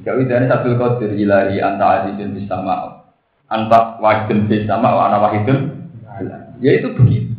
Gak 0.03 0.15
wiridannya 0.19 0.51
satu 0.51 0.75
kodir 0.75 1.15
ilahi 1.15 1.61
anta 1.63 1.85
azizun 2.03 2.35
bisama 2.35 3.05
anta 3.47 3.95
wahidun 4.01 4.49
bisama 4.49 4.89
wa 4.91 5.03
ana 5.07 5.17
wahidun 5.21 5.59
Ya 6.61 6.79
itu 6.79 6.95
begitu. 6.95 7.33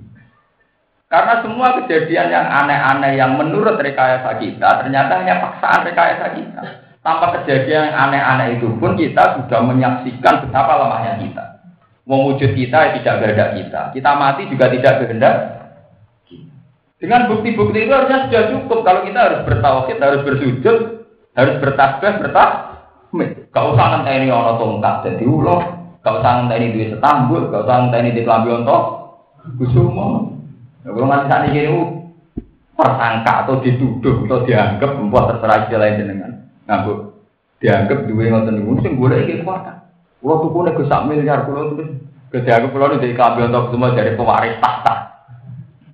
Karena 1.08 1.46
semua 1.46 1.78
kejadian 1.78 2.26
yang 2.26 2.46
aneh-aneh 2.50 3.14
yang 3.14 3.38
menurut 3.38 3.78
rekayasa 3.78 4.34
kita 4.42 4.82
ternyata 4.82 5.22
hanya 5.22 5.38
paksaan 5.38 5.86
rekayasa 5.86 6.26
kita. 6.34 6.62
Tanpa 7.04 7.36
kejadian 7.36 7.92
yang 7.92 7.96
aneh-aneh 8.08 8.56
itu 8.56 8.72
pun 8.80 8.96
kita 8.96 9.36
sudah 9.36 9.60
menyaksikan 9.60 10.48
betapa 10.48 10.80
lemahnya 10.80 11.20
kita. 11.20 11.44
Mewujud 12.08 12.56
kita 12.56 12.78
ya 12.80 12.90
tidak 12.96 13.14
kehendak 13.20 13.50
kita. 13.60 13.80
Kita 13.92 14.10
mati 14.16 14.48
juga 14.48 14.72
tidak 14.72 15.04
kehendak. 15.04 15.36
Dengan 16.96 17.28
bukti-bukti 17.28 17.84
itu 17.84 17.92
harusnya 17.92 18.24
sudah 18.24 18.42
cukup. 18.56 18.78
Kalau 18.88 19.00
kita 19.04 19.20
harus 19.20 19.40
bertauhid, 19.44 19.98
harus 20.00 20.20
bersujud, 20.24 20.78
harus 21.36 21.54
bertasbih, 21.60 22.12
bertahmid. 22.24 23.30
Gak 23.52 23.64
usah 23.68 23.86
nanti 23.92 24.10
ini 24.24 24.32
orang 24.32 24.56
tongkat 24.56 24.96
jadi 25.04 25.24
ulo. 25.28 25.56
Gak 26.00 26.14
usah 26.24 26.32
nanti 26.40 26.56
ini 26.56 26.72
duit 26.72 26.88
setambul. 26.96 27.52
Gak 27.52 27.68
usah 27.68 27.76
nanti 27.84 27.96
ini 28.00 28.16
di 28.16 28.24
kelambi 28.24 28.50
untuk 28.56 28.82
Kusumo. 29.60 30.40
Ya, 30.80 30.88
kalau 30.88 31.04
nganti 31.04 31.28
saat 31.28 31.44
ini 31.52 31.62
tersangka 32.72 33.32
atau 33.44 33.60
dituduh 33.60 34.24
atau 34.24 34.38
dianggap 34.48 34.90
membuat 34.96 35.36
terserah 35.36 35.68
istilah 35.68 35.88
jenengan. 36.00 36.32
Ngambuk 36.64 36.98
dianggap 37.60 38.08
dua 38.08 38.24
ngoten 38.28 38.54
niku 38.60 38.72
sing 38.80 38.96
golek 38.96 39.28
iki 39.28 39.44
kuat. 39.44 39.64
Kulo 40.20 40.34
tuku 40.48 40.58
nek 40.64 40.80
sak 40.88 41.04
miliar 41.08 41.44
kulo 41.44 41.76
terus 41.76 42.44
dianggap 42.44 42.72
kulo 42.72 42.96
dari 42.96 43.16
kabel 43.16 43.48
untuk 43.52 43.70
semua 43.72 43.96
dari 43.96 44.16
pewaris 44.16 44.60
tahta. 44.60 44.94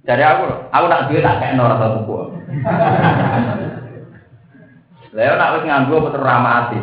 Dari 0.01 0.25
aku, 0.25 0.73
aku 0.73 0.85
nak 0.89 1.13
duit 1.13 1.23
tak 1.23 1.39
kayak 1.39 1.55
nora 1.55 1.79
satu 1.79 2.03
tuku. 2.03 2.15
Leo 5.19 5.35
nak 5.35 5.53
wis 5.59 5.67
nganggo 5.67 5.95
apa 6.01 6.09
teramati. 6.15 6.81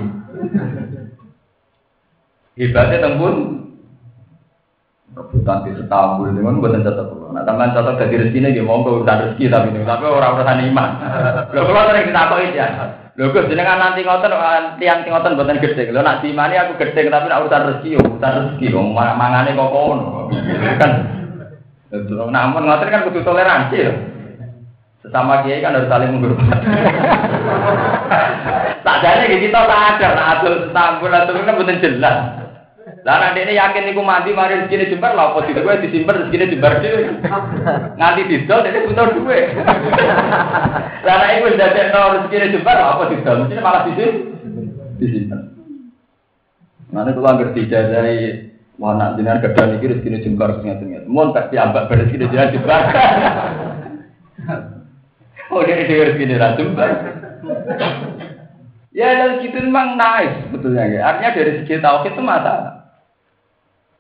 Hebatnya 2.57 3.03
tembun 3.03 3.35
rebutan 5.17 5.65
di 5.65 5.71
setambul 5.73 6.29
ini 6.29 6.45
kan 6.45 6.61
buatan 6.61 6.85
cocok 6.85 7.33
nah 7.33 7.41
teman 7.41 7.73
cocok 7.73 7.97
dari 7.97 8.21
rezeki 8.21 8.38
ini 8.38 8.61
mau 8.61 8.85
urusan 8.85 9.33
rezeki 9.33 9.49
tapi 9.49 9.73
tapi 9.73 10.05
orang 10.05 10.38
urusan 10.38 10.61
iman 10.71 10.89
lo 11.57 11.61
kalau 11.65 11.89
sering 11.89 12.13
tahu 12.13 12.38
ya 12.53 12.67
lo 13.18 13.34
gus 13.34 13.49
jenengan 13.49 13.82
nanti 13.82 14.05
ngotot 14.05 14.30
tiang 14.78 15.01
ngotot 15.01 15.34
buatan 15.34 15.57
gede 15.57 15.89
lo 15.89 16.05
nak 16.05 16.22
imani 16.22 16.53
aku 16.53 16.78
gede 16.78 17.09
tapi 17.09 17.26
nak 17.26 17.41
urusan 17.41 17.65
rezeki 17.65 17.97
urusan 17.97 18.36
rezeki 18.38 18.65
dong 18.70 18.93
mangane 18.93 19.57
kok 19.57 19.74
kono. 19.74 20.30
Kan. 20.78 20.91
Namun 22.30 22.61
ngotot 22.61 22.88
kan 22.93 23.05
butuh 23.09 23.26
toleransi 23.26 23.78
loh 23.89 23.97
sesama 25.01 25.41
kiai 25.41 25.63
kan 25.63 25.74
harus 25.74 25.89
saling 25.89 26.09
menghormati. 26.13 26.68
Tak 28.88 29.03
jadi 29.03 29.36
kita 29.36 29.68
ada 29.68 29.99
tak 29.99 30.15
ada 30.15 30.51
setambul 30.63 31.11
atau 31.11 31.36
kan 31.43 31.59
buatan 31.59 31.84
jelas 31.84 32.47
lah 32.88 33.15
nanti 33.19 33.43
ini 33.43 33.59
yakin 33.59 33.83
niku 33.88 34.03
mati 34.03 34.31
mari 34.31 34.63
rezeki 34.63 34.95
jembar 34.95 35.15
lah 35.15 35.35
apa 35.35 35.47
gue 35.47 35.83
disimpan 35.83 36.27
rezeki 36.27 36.55
jembar 36.55 36.79
dhewe. 36.79 37.19
Nganti 37.99 38.21
didol 38.31 38.63
ini 38.63 38.85
butuh 38.88 39.07
duwe. 39.15 39.39
Lah 41.03 41.15
nek 41.19 41.33
iku 41.39 41.47
ndadekno 41.55 42.01
rezeki 42.15 42.51
jembar 42.55 42.75
lah 42.79 42.88
apa 42.95 43.03
didol 43.11 43.35
mesti 43.43 43.63
malah 43.63 43.81
disimpan. 43.88 44.15
Disimpan. 44.99 45.39
Nanti 46.91 47.11
kalau 47.11 47.27
anggar 47.27 47.51
dijajahi 47.51 48.19
Wah, 48.77 48.93
nak 48.93 49.17
jenengan 49.17 49.41
kerja 49.41 49.73
niki 49.73 49.89
rezeki 49.89 50.21
jembar 50.21 50.53
sing 50.61 50.69
ngaten-ngaten. 50.69 51.09
Mun 51.09 51.33
tak 51.33 51.49
diambak 51.49 51.89
rezeki 51.89 52.29
jenengan 52.29 52.53
jembar. 52.53 52.81
Oh, 55.49 55.65
dia 55.65 55.81
dia 55.88 56.13
rezeki 56.13 56.29
jenengan 56.29 56.57
jembar. 56.61 56.91
Ya, 58.97 59.13
dan 59.13 59.45
gitu 59.45 59.61
memang 59.61 59.93
nice 59.93 60.45
sebetulnya 60.45 60.89
ya. 60.89 61.01
Artinya 61.05 61.38
dari 61.38 61.51
segi 61.61 61.77
tauhid 61.77 62.13
itu 62.17 62.21
masalah. 62.21 62.76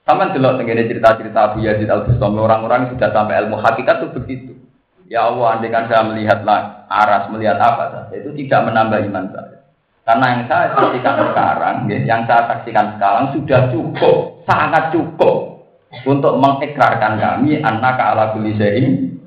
Sama 0.07 0.31
delok 0.31 0.55
tenggene 0.55 0.87
cerita-cerita 0.87 1.51
Abu 1.51 1.67
Yazid 1.67 1.91
Al 1.91 2.07
Bustami 2.07 2.39
orang-orang 2.39 2.95
sudah 2.95 3.11
sampai 3.11 3.43
ilmu 3.43 3.59
hakikat 3.59 3.99
itu 3.99 4.07
begitu. 4.15 4.51
Ya 5.11 5.27
Allah, 5.27 5.59
andai 5.59 5.67
kan 5.67 5.91
saya 5.91 6.07
melihatlah 6.07 6.87
aras, 6.87 7.27
melihat 7.27 7.59
apa 7.59 7.91
saja, 7.91 8.15
itu 8.15 8.31
tidak 8.39 8.71
menambah 8.71 9.03
iman 9.07 9.25
saya. 9.35 9.67
Karena 10.07 10.25
yang 10.31 10.43
saya 10.47 10.65
saksikan 10.71 11.15
sekarang, 11.19 11.75
yang 11.91 12.23
saya 12.23 12.41
saksikan 12.47 12.95
sekarang 12.95 13.35
sudah 13.35 13.61
cukup, 13.67 14.15
sangat 14.47 14.95
cukup 14.95 15.67
untuk 16.07 16.39
mengikrarkan 16.39 17.19
kami 17.19 17.59
anak 17.59 17.99
ala 17.99 18.31
syai'in 18.35 19.19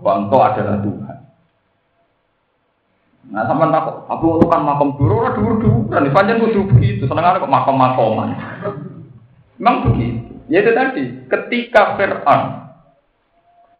bahwa 0.00 0.24
engkau 0.24 0.40
adalah 0.40 0.80
Tuhan. 0.80 1.16
Nah, 3.28 3.44
sama 3.44 3.68
tak, 3.68 4.08
aku 4.08 4.40
kan 4.48 4.64
makam 4.64 4.96
dulu, 4.96 5.28
dulu 5.36 5.52
dulu, 5.60 5.78
dan 5.92 6.08
panjang 6.16 6.40
kudu 6.40 6.64
begitu, 6.72 7.04
seneng 7.04 7.36
kok 7.36 7.52
makam 7.52 7.76
makoman. 7.76 8.32
Memang 9.58 9.90
begitu. 9.90 10.38
Ya 10.48 10.64
itu 10.64 10.72
tadi, 10.72 11.04
ketika 11.28 11.98
Fir'aun 11.98 12.72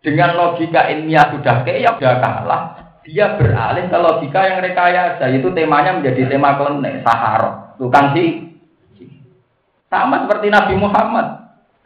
dengan 0.05 0.37
logika 0.37 0.91
ilmiah 0.93 1.33
sudah 1.33 1.65
kayak 1.65 1.97
sudah 1.97 2.19
kalah, 2.21 2.63
dia 3.09 3.39
beralih 3.41 3.89
ke 3.89 3.99
logika 3.99 4.41
yang 4.45 4.61
rekayasa, 4.61 5.33
itu 5.33 5.49
temanya 5.57 5.97
menjadi 5.97 6.29
tema 6.29 6.61
klenek, 6.61 7.01
sahar, 7.07 7.73
tukang 7.81 8.13
sih. 8.13 8.53
Sama 9.89 10.29
seperti 10.29 10.53
Nabi 10.53 10.75
Muhammad, 10.77 11.27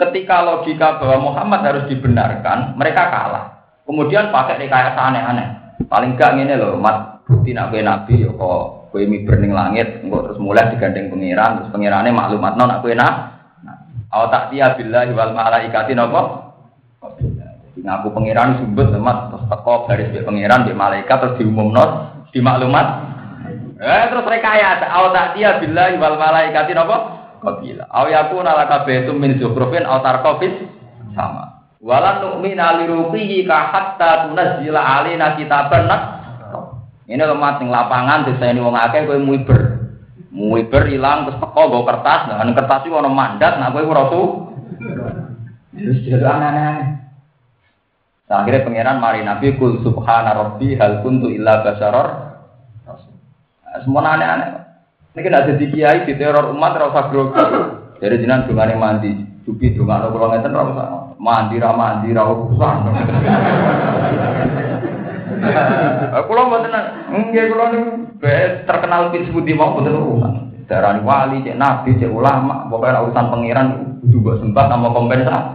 ketika 0.02 0.42
logika 0.42 0.98
bahwa 0.98 1.30
Muhammad 1.30 1.62
harus 1.62 1.84
dibenarkan, 1.86 2.74
mereka 2.74 3.06
kalah. 3.06 3.44
Kemudian 3.86 4.34
pakai 4.34 4.66
rekayasa 4.66 4.98
aneh-aneh. 4.98 5.48
Paling 5.86 6.18
gak 6.18 6.34
ini 6.42 6.58
loh, 6.58 6.74
mat 6.78 7.22
bukti 7.22 7.54
nabi 7.54 7.86
nabi, 7.86 8.26
kok 8.26 8.90
kue 8.90 9.06
mi 9.06 9.24
langit, 9.24 10.02
enggak 10.02 10.22
terus 10.26 10.38
mulai 10.42 10.68
digandeng 10.74 11.08
pengiran, 11.08 11.62
terus 11.62 11.70
pengirannya 11.70 12.12
maklumat 12.12 12.54
non 12.58 12.74
aku 12.76 12.92
enak, 12.92 13.31
Aw 14.12 14.28
tak 14.28 14.52
tiya 14.52 14.76
billahi 14.76 15.16
wal 15.16 15.32
malaikati 15.32 15.96
napa? 15.96 16.52
ngaku 17.82 18.14
pangeran 18.14 18.62
sumbut 18.62 18.94
temat 18.94 19.32
terus 19.32 19.44
teko 19.50 19.74
garis 19.90 20.08
be 20.14 20.22
pangeran 20.22 20.68
be 20.68 20.72
malaikat 20.76 21.18
terus 21.18 21.34
diumumno 21.40 21.84
di 22.30 22.38
maklumat. 22.38 22.86
Eh 23.82 24.04
terus 24.06 24.28
rekayasa 24.28 24.86
au 24.86 25.10
tak 25.10 25.34
dia 25.34 25.58
billahi 25.58 25.98
wal 25.98 26.20
malaikati 26.20 26.76
napa? 26.76 26.96
Qabila. 27.42 27.90
Au 27.90 28.06
yakuna 28.06 28.54
laka 28.54 28.86
baitum 28.86 29.18
min 29.18 29.40
zukhrufin 29.40 29.82
au 29.82 29.98
tarqafis 29.98 30.54
sama. 31.16 31.66
Walan 31.82 32.22
nu'mina 32.22 32.78
liruqihi 32.78 33.42
ka 33.42 33.74
hatta 33.74 34.30
tunazzila 34.30 34.78
alaina 34.78 35.34
kitaban. 35.34 35.90
Ini 37.10 37.18
lemah 37.18 37.58
sing 37.58 37.66
lapangan 37.66 38.30
disayani 38.30 38.62
wong 38.62 38.78
akeh 38.78 39.02
kowe 39.10 39.18
muiber. 39.18 39.71
Muiber 40.32 40.88
ilang 40.88 41.28
terus 41.28 41.36
teko 41.44 41.60
nggo 41.68 41.84
kertas, 41.84 42.32
nah 42.32 42.40
kertas 42.56 42.88
iki 42.88 42.96
ana 42.96 43.12
mandat, 43.12 43.60
nah 43.60 43.68
kowe 43.68 43.84
ora 43.84 44.08
tuh. 44.08 44.26
Terus 45.76 46.00
jadi 46.08 46.24
aneh-aneh. 46.24 46.76
Nah, 48.32 48.40
akhirnya 48.40 48.64
pangeran 48.64 48.96
mari 48.96 49.20
Nabi 49.28 49.60
kul 49.60 49.84
subhana 49.84 50.32
rabbi 50.32 50.72
hal 50.80 51.04
kuntu 51.04 51.28
illa 51.28 51.60
basaror. 51.60 52.08
Nah, 52.88 53.78
semua 53.84 54.08
aneh-aneh. 54.08 54.50
Ini 55.12 55.20
kena 55.20 55.44
jadi 55.52 55.64
kiai 55.68 56.08
di 56.08 56.16
teror 56.16 56.48
umat 56.56 56.80
rasa 56.80 57.12
grogi. 57.12 57.36
Jadi 58.00 58.24
jinan 58.24 58.48
dungane 58.48 58.72
mandi, 58.80 59.12
cupi 59.44 59.76
dungane 59.76 60.08
kula 60.08 60.32
ngeten 60.32 60.56
ora. 60.56 61.12
Mandi 61.20 61.60
ra 61.60 61.76
mandi 61.76 62.08
ra. 62.16 62.24
Kula 66.28 66.42
mboten 66.46 66.76
nggih 67.10 67.44
kula 67.50 67.64
niku 67.74 67.90
terkenal 68.66 69.10
pin 69.10 69.26
sebuti 69.26 69.52
mau 69.54 69.74
mboten 69.74 69.98
urusan. 69.98 70.32
Darani 70.70 71.02
wali, 71.04 71.42
cek 71.44 71.58
nabi, 71.58 71.98
cek 71.98 72.08
ulama, 72.08 72.70
pokoknya 72.70 73.02
urusan 73.04 73.28
pangeran 73.28 73.68
juga 74.08 74.38
sempat 74.40 74.70
sama 74.70 74.88
kompensasi. 74.94 75.52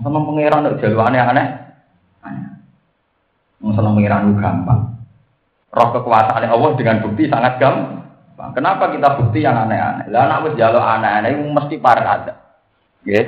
Sama 0.00 0.18
pangeran 0.22 0.62
nek 0.62 0.78
jalur 0.78 1.02
aneh-aneh. 1.04 1.46
Masalah 3.66 3.90
mengira 3.90 4.22
gampang. 4.22 4.94
Roh 5.74 5.88
kekuasaan 5.92 6.46
Allah 6.46 6.70
dengan 6.78 7.02
bukti 7.02 7.26
sangat 7.26 7.58
gampang. 7.58 8.54
Kenapa 8.54 8.94
kita 8.94 9.18
bukti 9.18 9.42
yang 9.42 9.58
aneh-aneh? 9.58 10.06
Lah 10.12 10.30
anak 10.30 10.52
wis 10.52 10.58
jaluk 10.60 10.80
aneh-aneh 10.80 11.34
mesti 11.34 11.76
parek 11.82 12.06
ada. 12.06 12.32
Nggih. 13.02 13.26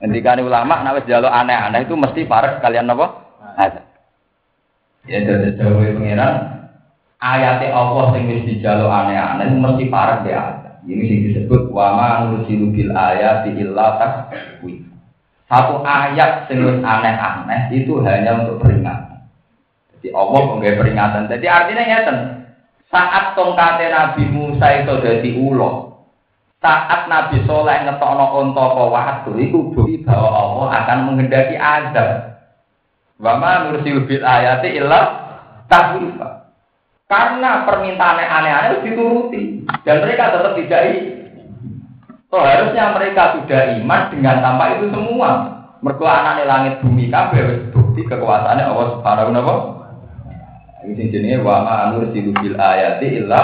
Ngendikane 0.00 0.40
ulama 0.46 0.86
nek 0.86 1.02
wis 1.02 1.08
jaluk 1.10 1.32
aneh-aneh 1.32 1.82
itu 1.84 1.98
mesti 1.98 2.22
parek 2.24 2.62
kalian 2.62 2.92
apa? 2.92 3.06
Ada. 3.58 3.89
Ya 5.08 5.24
dari 5.24 5.56
jauh 5.56 5.80
pengiran 5.80 6.60
ayat 7.20 7.60
Allah 7.72 8.16
sing 8.16 8.28
wis 8.28 8.44
dijaluk 8.48 8.88
aneh-aneh 8.88 9.52
mesti 9.52 9.88
dia 9.88 10.36
ada. 10.40 10.70
Ini 10.84 11.02
sing 11.04 11.18
disebut 11.30 11.68
wa 11.72 11.96
ma 11.96 12.08
nursilu 12.28 12.72
bil 12.72 12.92
ayati 12.92 13.52
illa 13.60 14.00
takwif. 14.00 14.84
Satu 15.48 15.84
ayat 15.84 16.48
sing 16.48 16.64
aneh-aneh 16.64 17.72
itu 17.72 18.00
hanya 18.04 18.44
untuk 18.44 18.64
peringatan. 18.64 19.28
Jadi 20.00 20.08
Allah 20.16 20.40
menggaya 20.48 20.80
peringatan. 20.80 21.22
Jadi 21.28 21.46
artinya 21.48 21.84
ngeten. 21.84 22.18
Saat 22.90 23.38
tongkate 23.38 23.86
Nabi 23.86 24.24
Musa 24.34 24.66
itu 24.82 24.98
jadi 24.98 25.30
ulo, 25.38 25.90
saat 26.58 27.06
Nabi 27.06 27.46
Soleh 27.46 27.86
ngetokno 27.86 28.26
onto 28.34 28.90
waktu 28.90 29.30
itu 29.46 29.70
bukti 29.70 30.02
bahwa 30.02 30.28
Allah 30.28 30.66
akan 30.82 30.98
menghendaki 31.06 31.54
azab. 31.54 32.39
Wama 33.20 33.68
nursil 33.68 34.08
bil 34.08 34.24
ayati 34.24 34.80
illa 34.80 35.00
tahwifa. 35.68 36.48
Karena 37.04 37.68
permintaan 37.68 38.22
aneh-aneh 38.22 38.80
dituruti 38.86 39.66
dan 39.84 40.00
mereka 40.00 40.32
tetap 40.32 40.54
tidak 40.56 40.82
So 42.30 42.38
harusnya 42.38 42.94
mereka 42.94 43.34
sudah 43.34 43.74
iman 43.82 44.02
dengan 44.14 44.38
tanpa 44.38 44.78
itu 44.78 44.86
semua. 44.94 45.30
Mergo 45.82 46.06
anane 46.06 46.46
langit 46.46 46.78
bumi 46.78 47.10
kabeh 47.10 47.40
wis 47.40 47.60
bukti 47.74 48.06
kekuasaane 48.06 48.62
Allah 48.62 48.86
Subhanahu 48.94 49.32
wa 49.32 49.42
taala. 49.42 49.54
Ini 50.86 51.10
jenenge 51.10 51.42
wa 51.42 51.60
ma 51.66 51.90
bil 51.92 52.56
ayati 52.56 53.06
illa 53.20 53.42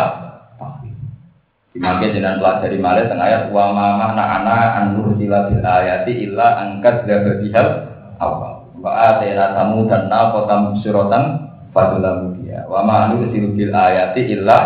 Dimakai 1.77 2.09
jenengan 2.09 2.41
pelajari 2.41 2.81
malah 2.81 3.05
tengah 3.05 3.27
ayat 3.29 3.43
wa 3.53 3.69
ma 3.69 3.87
mana 4.01 4.25
ana 4.41 4.57
anur 4.81 5.13
bil 5.13 5.35
ayati 5.61 6.25
illa 6.25 6.57
angkat 6.65 7.05
dabadihal 7.05 7.69
awal. 8.17 8.66
Wa 8.81 9.17
atena 9.17 9.57
tamu 9.57 9.89
dan 9.89 10.09
naqata 10.13 10.55
musyratan 10.73 11.25
fadulamu 11.73 12.37
dia. 12.41 12.65
Wa 12.69 12.85
ma 12.85 13.09
anur 13.09 13.29
bil 13.31 13.73
ayati 13.73 14.23
illa 14.37 14.59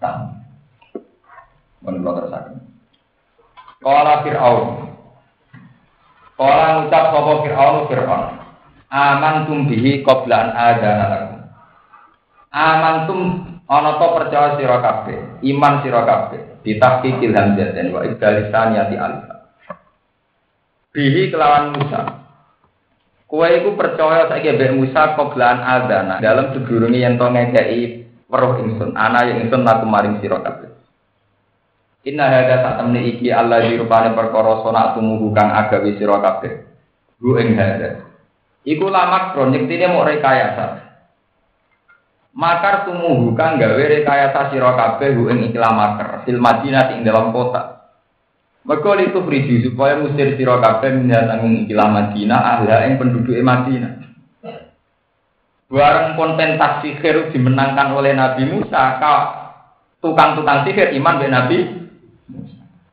tam. 0.00 0.40
Menurut 1.82 2.30
terus 2.30 2.62
Kala 3.82 4.22
Fir'aun. 4.22 4.94
Kala 6.38 6.66
ngucap 6.78 7.04
sapa 7.10 7.32
Fir'aun 7.42 7.78
Fir'aun. 7.90 8.30
Aman 8.92 9.48
tum 9.48 9.66
bihi 9.66 10.06
qabla 10.06 10.36
an 10.36 10.48
adana 10.54 11.04
lakum. 11.10 11.40
Aman 12.52 12.96
tum 13.08 13.20
ana 13.64 13.96
to 13.96 14.06
percaya 14.20 14.60
sira 14.60 14.78
kabeh, 14.84 15.40
iman 15.48 15.80
sira 15.80 16.04
kabeh, 16.04 16.60
ditahqiqil 16.60 17.32
hamzatin 17.32 17.88
wa 17.88 18.04
ibdalisaniyati 18.04 18.94
alif. 19.00 19.24
Bihi 20.92 21.32
kelawan 21.32 21.72
Musa. 21.72 22.21
Kue 23.32 23.48
iku 23.48 23.72
percaya 23.80 24.28
saiki 24.28 24.52
mbek 24.52 24.76
Musa 24.76 25.16
qabla 25.16 25.56
an 25.56 25.60
adana 25.64 26.20
dalam 26.20 26.52
sedurunge 26.52 27.00
yen 27.00 27.16
to 27.16 27.24
ngekeki 27.24 28.04
weruh 28.28 28.60
ingsun, 28.60 28.92
ana 28.92 29.24
yang 29.24 29.48
ingsun 29.48 29.64
laku 29.64 29.88
maring 29.88 30.20
sira 30.20 30.36
kabeh. 30.44 30.68
Inna 32.12 32.28
hada 32.28 32.60
sak 32.60 32.74
temne 32.84 33.00
iki 33.08 33.32
Allah 33.32 33.64
di 33.64 33.80
rupane 33.80 34.12
perkara 34.12 34.60
sona 34.60 34.92
tumuhu 34.92 35.32
kang 35.32 35.48
agawe 35.48 35.96
sira 35.96 36.20
kabeh. 36.20 36.52
Gu 37.24 37.30
ing 37.40 37.56
hada. 37.56 38.04
Iku 38.68 38.92
lamak 38.92 39.32
kronik 39.32 39.64
tine 39.64 39.88
mau 39.88 40.04
rekayasa. 40.04 40.92
Makar 42.36 42.84
tumuhu 42.84 43.32
gawe 43.32 43.80
rekayasa 43.80 44.52
sira 44.52 44.76
kabeh 44.76 45.08
ing 45.08 45.38
ikhlas 45.48 45.72
makar 45.72 46.28
fil 46.28 46.36
Madinah 46.36 46.92
ing 46.92 47.00
dalam 47.00 47.32
kota. 47.32 47.81
Mergo 48.62 48.94
itu 48.94 49.18
friji 49.26 49.66
supaya 49.66 49.98
musir 49.98 50.38
sira 50.38 50.62
kabeh 50.62 50.94
mendatang 50.94 51.66
ikhlas 51.66 51.90
Madinah 51.90 52.40
ahla 52.40 52.86
ing 52.86 52.94
penduduk 52.94 53.34
Madinah. 53.42 53.98
Barang 55.66 56.14
konten 56.14 56.60
sihir 56.84 57.34
dimenangkan 57.34 57.90
oleh 57.90 58.14
Nabi 58.14 58.46
Musa, 58.46 59.02
tukang-tukang 59.98 60.62
sihir 60.62 60.94
iman 60.94 61.18
dengan 61.18 61.42
Nabi 61.42 61.58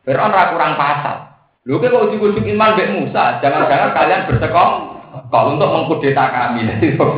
Fir'aun 0.02 0.34
ra 0.34 0.50
kurang 0.50 0.74
pasal. 0.74 1.38
Lho 1.70 1.78
kok 1.78 2.02
ujuk-ujuk 2.10 2.50
iman 2.50 2.74
mbek 2.74 2.90
Musa, 2.98 3.38
jangan-jangan 3.38 3.94
kalian 3.94 4.26
bersekong 4.26 4.74
kalau 5.30 5.54
untuk 5.54 5.70
mengkudeta 5.70 6.26
kami. 6.34 6.66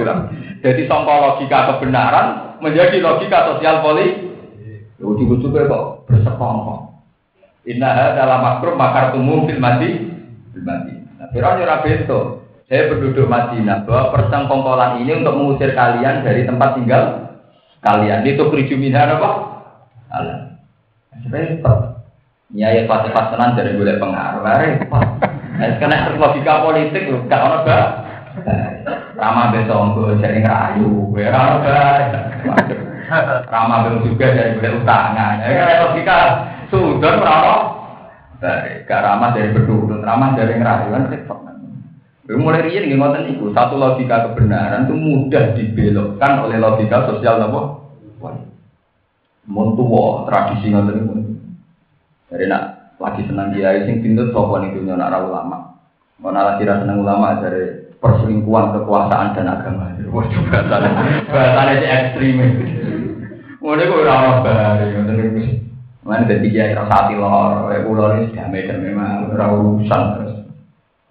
Jadi 0.66 0.82
sangka 0.92 1.14
logika 1.24 1.72
kebenaran 1.72 2.60
menjadi 2.60 3.00
logika 3.00 3.48
sosial 3.48 3.80
politik. 3.80 4.28
Ujuk-ujuk 5.00 5.56
kok 5.56 6.04
bersekong 6.12 6.91
Inna 7.62 8.18
dalam 8.18 8.42
makrum 8.42 8.74
makar 8.74 9.14
tumum 9.14 9.46
fil 9.46 9.62
mati 9.62 10.10
fil 10.50 10.66
mati. 10.66 10.98
Nah, 11.22 11.30
Fir'aun 11.30 11.62
ora 11.62 11.86
bento. 11.86 12.42
Saya 12.66 12.88
penduduk 12.88 13.28
Madinah 13.28 13.84
bahwa 13.84 14.16
persengkongkolan 14.16 15.04
ini 15.04 15.20
untuk 15.20 15.36
mengusir 15.36 15.76
kalian 15.76 16.24
dari 16.24 16.48
tempat 16.48 16.80
tinggal 16.80 17.04
kalian. 17.84 18.24
Itu 18.24 18.48
krijuminah 18.48 19.20
apa? 19.20 19.30
Allah. 20.08 20.56
Repot. 21.28 22.00
Nyai 22.56 22.88
pas 22.88 23.04
tenan 23.12 23.60
dari 23.60 23.76
boleh 23.76 24.00
pengaruh, 24.00 24.44
repot. 24.44 25.04
Nah, 25.60 25.78
karena 25.78 26.16
logika 26.16 26.64
politik 26.64 27.12
loh, 27.12 27.28
gak 27.28 27.44
ono 27.44 27.58
gak. 27.68 27.88
Rama 29.20 29.52
besok 29.52 30.00
gue 30.00 30.24
jadi 30.24 30.40
ngerayu, 30.40 31.12
gue 31.12 31.28
rama 31.28 31.60
Rama 33.52 33.76
belum 33.84 34.08
juga 34.08 34.32
dari 34.32 34.56
boleh 34.56 34.80
utangan. 34.80 35.44
Ya 35.44 35.76
kan 36.08 36.28
sudah 36.72 37.14
rama. 37.20 37.58
Gak 38.90 39.04
ramah 39.06 39.38
dari 39.38 39.54
berduduk, 39.54 40.02
ramah 40.02 40.34
dari 40.34 40.58
ngerayu 40.58 40.90
kan 40.90 41.12
repot. 41.14 41.40
Mulai 42.32 42.64
rian 42.64 42.88
nggih 42.88 42.96
ngoten 42.96 43.28
iku, 43.36 43.52
satu 43.52 43.76
logika 43.76 44.32
kebenaran 44.32 44.88
itu 44.88 44.96
mudah 44.96 45.52
dibelokkan 45.52 46.48
oleh 46.48 46.58
logika 46.64 47.04
sosial 47.06 47.44
napa? 47.44 47.92
Montuwo 49.46 50.24
tradisi 50.26 50.72
ngoten 50.72 50.96
niku. 50.96 51.14
Jadi 52.32 52.48
nak 52.48 52.96
lagi 53.04 53.28
senang 53.28 53.52
dia, 53.52 53.84
sing 53.84 54.00
pintu 54.00 54.32
sopo 54.32 54.64
nih 54.64 54.72
dunia 54.72 54.96
nak 54.96 55.28
ulama. 55.28 55.76
Mau 56.24 56.32
lagi 56.32 56.64
senang 56.64 57.04
ulama 57.04 57.44
dari 57.44 57.92
perselingkuhan 58.00 58.80
kekuasaan 58.80 59.36
dan 59.36 59.52
agama. 59.52 59.92
Wah 60.08 60.26
juga 60.32 60.66
bahasanya 61.28 61.74
si 61.78 61.88
ekstrim. 61.90 62.38
Mulai 63.60 63.92
gue 63.92 64.08
ramah 64.08 64.40
bahari, 64.40 64.96
ngoten 64.96 65.16
niku. 65.20 65.71
Mana 66.02 66.26
dari 66.26 66.50
dia 66.50 66.74
rasa 66.74 66.90
hati 66.90 67.14
lor, 67.14 67.70
kayak 67.70 67.86
pulau 67.86 68.18
ini 68.18 68.34
damai 68.34 68.66
dan 68.66 68.82
memang 68.82 69.30
urusan 69.38 70.02
terus. 70.18 70.34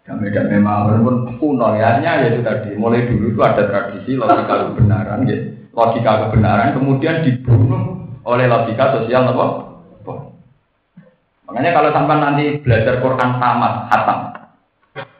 Damai 0.02 0.34
dan 0.34 0.50
memang 0.50 0.90
walaupun 0.90 1.38
kuno 1.38 1.78
ya, 1.78 2.02
ya 2.02 2.26
itu 2.26 2.42
tadi. 2.42 2.74
Mulai 2.74 3.06
dulu 3.06 3.30
itu 3.30 3.40
ada 3.40 3.70
tradisi 3.70 4.18
logika 4.18 4.66
kebenaran, 4.66 5.22
gitu. 5.30 5.46
logika 5.70 6.26
kebenaran 6.26 6.74
kemudian 6.74 7.22
dibunuh 7.22 8.02
oleh 8.26 8.50
logika 8.50 8.98
sosial 8.98 9.30
apa? 9.30 9.70
Makanya 11.50 11.70
kalau 11.74 11.90
sampai 11.90 12.16
nanti 12.22 12.44
belajar 12.62 13.02
Quran 13.02 13.30
tamat, 13.42 13.90
hatam. 13.90 14.18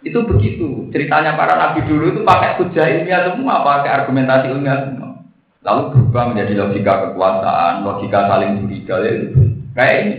Itu 0.07 0.23
begitu. 0.31 0.87
Ceritanya 0.95 1.35
para 1.35 1.59
nabi 1.59 1.83
dulu 1.87 2.15
itu 2.15 2.21
pakai 2.23 2.55
hujah 2.59 2.87
ilmiah 2.87 3.35
semua, 3.35 3.67
pakai 3.67 3.91
argumentasi 4.03 4.47
ilmiah 4.51 4.79
semua. 4.87 5.27
Lalu 5.67 5.83
berubah 5.91 6.31
menjadi 6.31 6.55
logika 6.55 6.93
kekuasaan, 7.11 7.83
logika 7.83 8.31
saling 8.31 8.63
curiga 8.63 8.95
ya 9.03 9.11
itu. 9.11 9.50
Kayak 9.81 9.97
ini. 10.05 10.17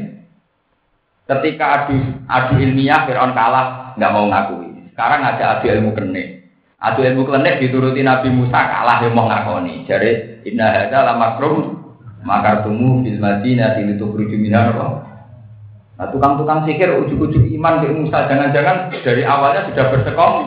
Ketika 1.29 1.65
adu 1.85 1.95
adu 2.25 2.53
ilmiah 2.57 3.05
Fir'aun 3.05 3.37
kalah, 3.37 3.93
nggak 3.93 4.09
mau 4.09 4.25
ngakui. 4.25 4.89
Sekarang 4.89 5.21
ada 5.21 5.61
adu 5.61 5.69
ilmu 5.69 5.93
kenek. 5.93 6.49
Adu 6.81 7.05
ilmu 7.05 7.29
kenek 7.29 7.61
dituruti 7.61 8.01
Nabi 8.01 8.33
Musa 8.33 8.57
kalah 8.57 9.05
yang 9.05 9.13
mau 9.13 9.29
ngakoni. 9.29 9.85
Jadi 9.85 10.41
inna 10.49 10.65
hadza 10.65 11.05
la 11.05 11.13
makrum 11.13 11.77
makartumu 12.25 13.05
fil 13.05 13.21
madinah 13.21 13.77
litukhruju 13.77 14.33
minha 14.33 14.73
Nah, 16.01 16.09
tukang-tukang 16.09 16.65
sikir 16.65 16.97
ujuk-ujuk 16.97 17.45
iman 17.61 17.85
ke 17.85 17.93
Musa, 17.93 18.25
jangan-jangan 18.25 18.89
dari 19.05 19.21
awalnya 19.21 19.69
sudah 19.69 19.85
bersekong. 19.93 20.37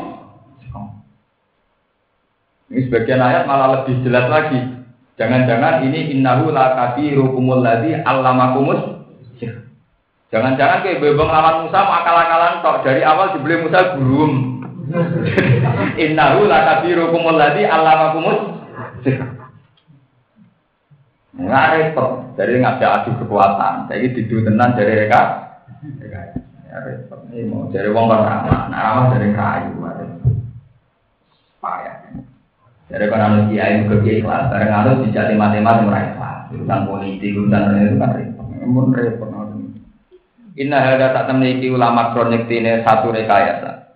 Ini 2.75 2.91
sebagian 2.91 3.23
ayat 3.23 3.47
malah 3.47 3.79
lebih 3.79 4.03
jelas 4.03 4.27
lagi. 4.27 4.59
Jangan-jangan 5.15 5.87
ini 5.87 6.11
innahu 6.11 6.51
la 6.51 6.75
kabirukumul 6.75 7.63
ladzi 7.63 8.03
allamakumus 8.03 8.94
Jangan-jangan 10.35 10.83
kayak 10.83 10.99
bebong 10.99 11.31
lawan 11.31 11.63
Musa 11.63 11.79
mau 11.87 11.95
akal-akalan 12.03 12.59
tok 12.59 12.83
dari 12.83 13.07
awal 13.07 13.39
dibeli 13.39 13.63
Musa 13.63 13.95
gurum. 13.95 14.33
innahu 16.05 16.51
la 16.51 16.59
kabirukumul 16.67 17.39
ladzi 17.39 17.65
allamakumus 17.65 18.41
Nggak 21.35 21.71
repot, 21.75 22.35
jadi 22.39 22.63
ngajak 22.63 22.91
adu 23.03 23.11
kekuatan. 23.19 23.91
Jadi 23.91 24.07
didu 24.15 24.47
tenan 24.47 24.79
dari 24.79 25.03
mereka 25.03 25.21
Ya 26.71 26.79
repot. 26.79 27.27
Ini 27.31 27.51
mau 27.51 27.71
dari 27.71 27.91
wong 27.91 28.07
kan 28.07 28.23
ramah, 28.23 28.61
nah 28.71 28.81
ramah 28.83 29.05
dari 29.15 29.35
kayu. 29.35 29.71
Payah. 31.59 31.97
Dari 32.87 33.07
kan 33.11 33.23
anu 33.23 33.51
kiai 33.51 33.83
ke 33.87 33.97
kiai 34.03 34.23
kelas, 34.23 34.51
bareng 34.51 34.71
anu 34.71 34.91
dijati 35.07 35.35
matematik 35.35 35.87
mulai 35.91 36.15
kelas. 36.15 36.55
Urusan 36.55 36.87
politik, 36.87 37.35
urusan 37.35 37.83
itu 37.83 37.99
kan 37.99 38.11
repot. 38.15 38.47
Mun 38.63 38.95
repot. 38.95 39.34
Inna 40.55 40.79
hada 40.79 41.11
tak 41.11 41.35
temniki 41.35 41.67
ulama 41.67 42.15
kronik 42.15 42.47
tine 42.47 42.87
satu 42.87 43.11
rekayasa. 43.11 43.91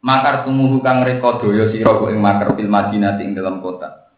Makar 0.00 0.48
tumuhu 0.48 0.80
kang 0.80 1.04
reka 1.04 1.44
daya 1.44 1.68
sira 1.76 1.92
ing 2.08 2.16
makar 2.24 2.56
fil 2.56 2.72
Madinah 2.72 3.20
ing 3.20 3.36
dalam 3.36 3.60
kota. 3.60 4.08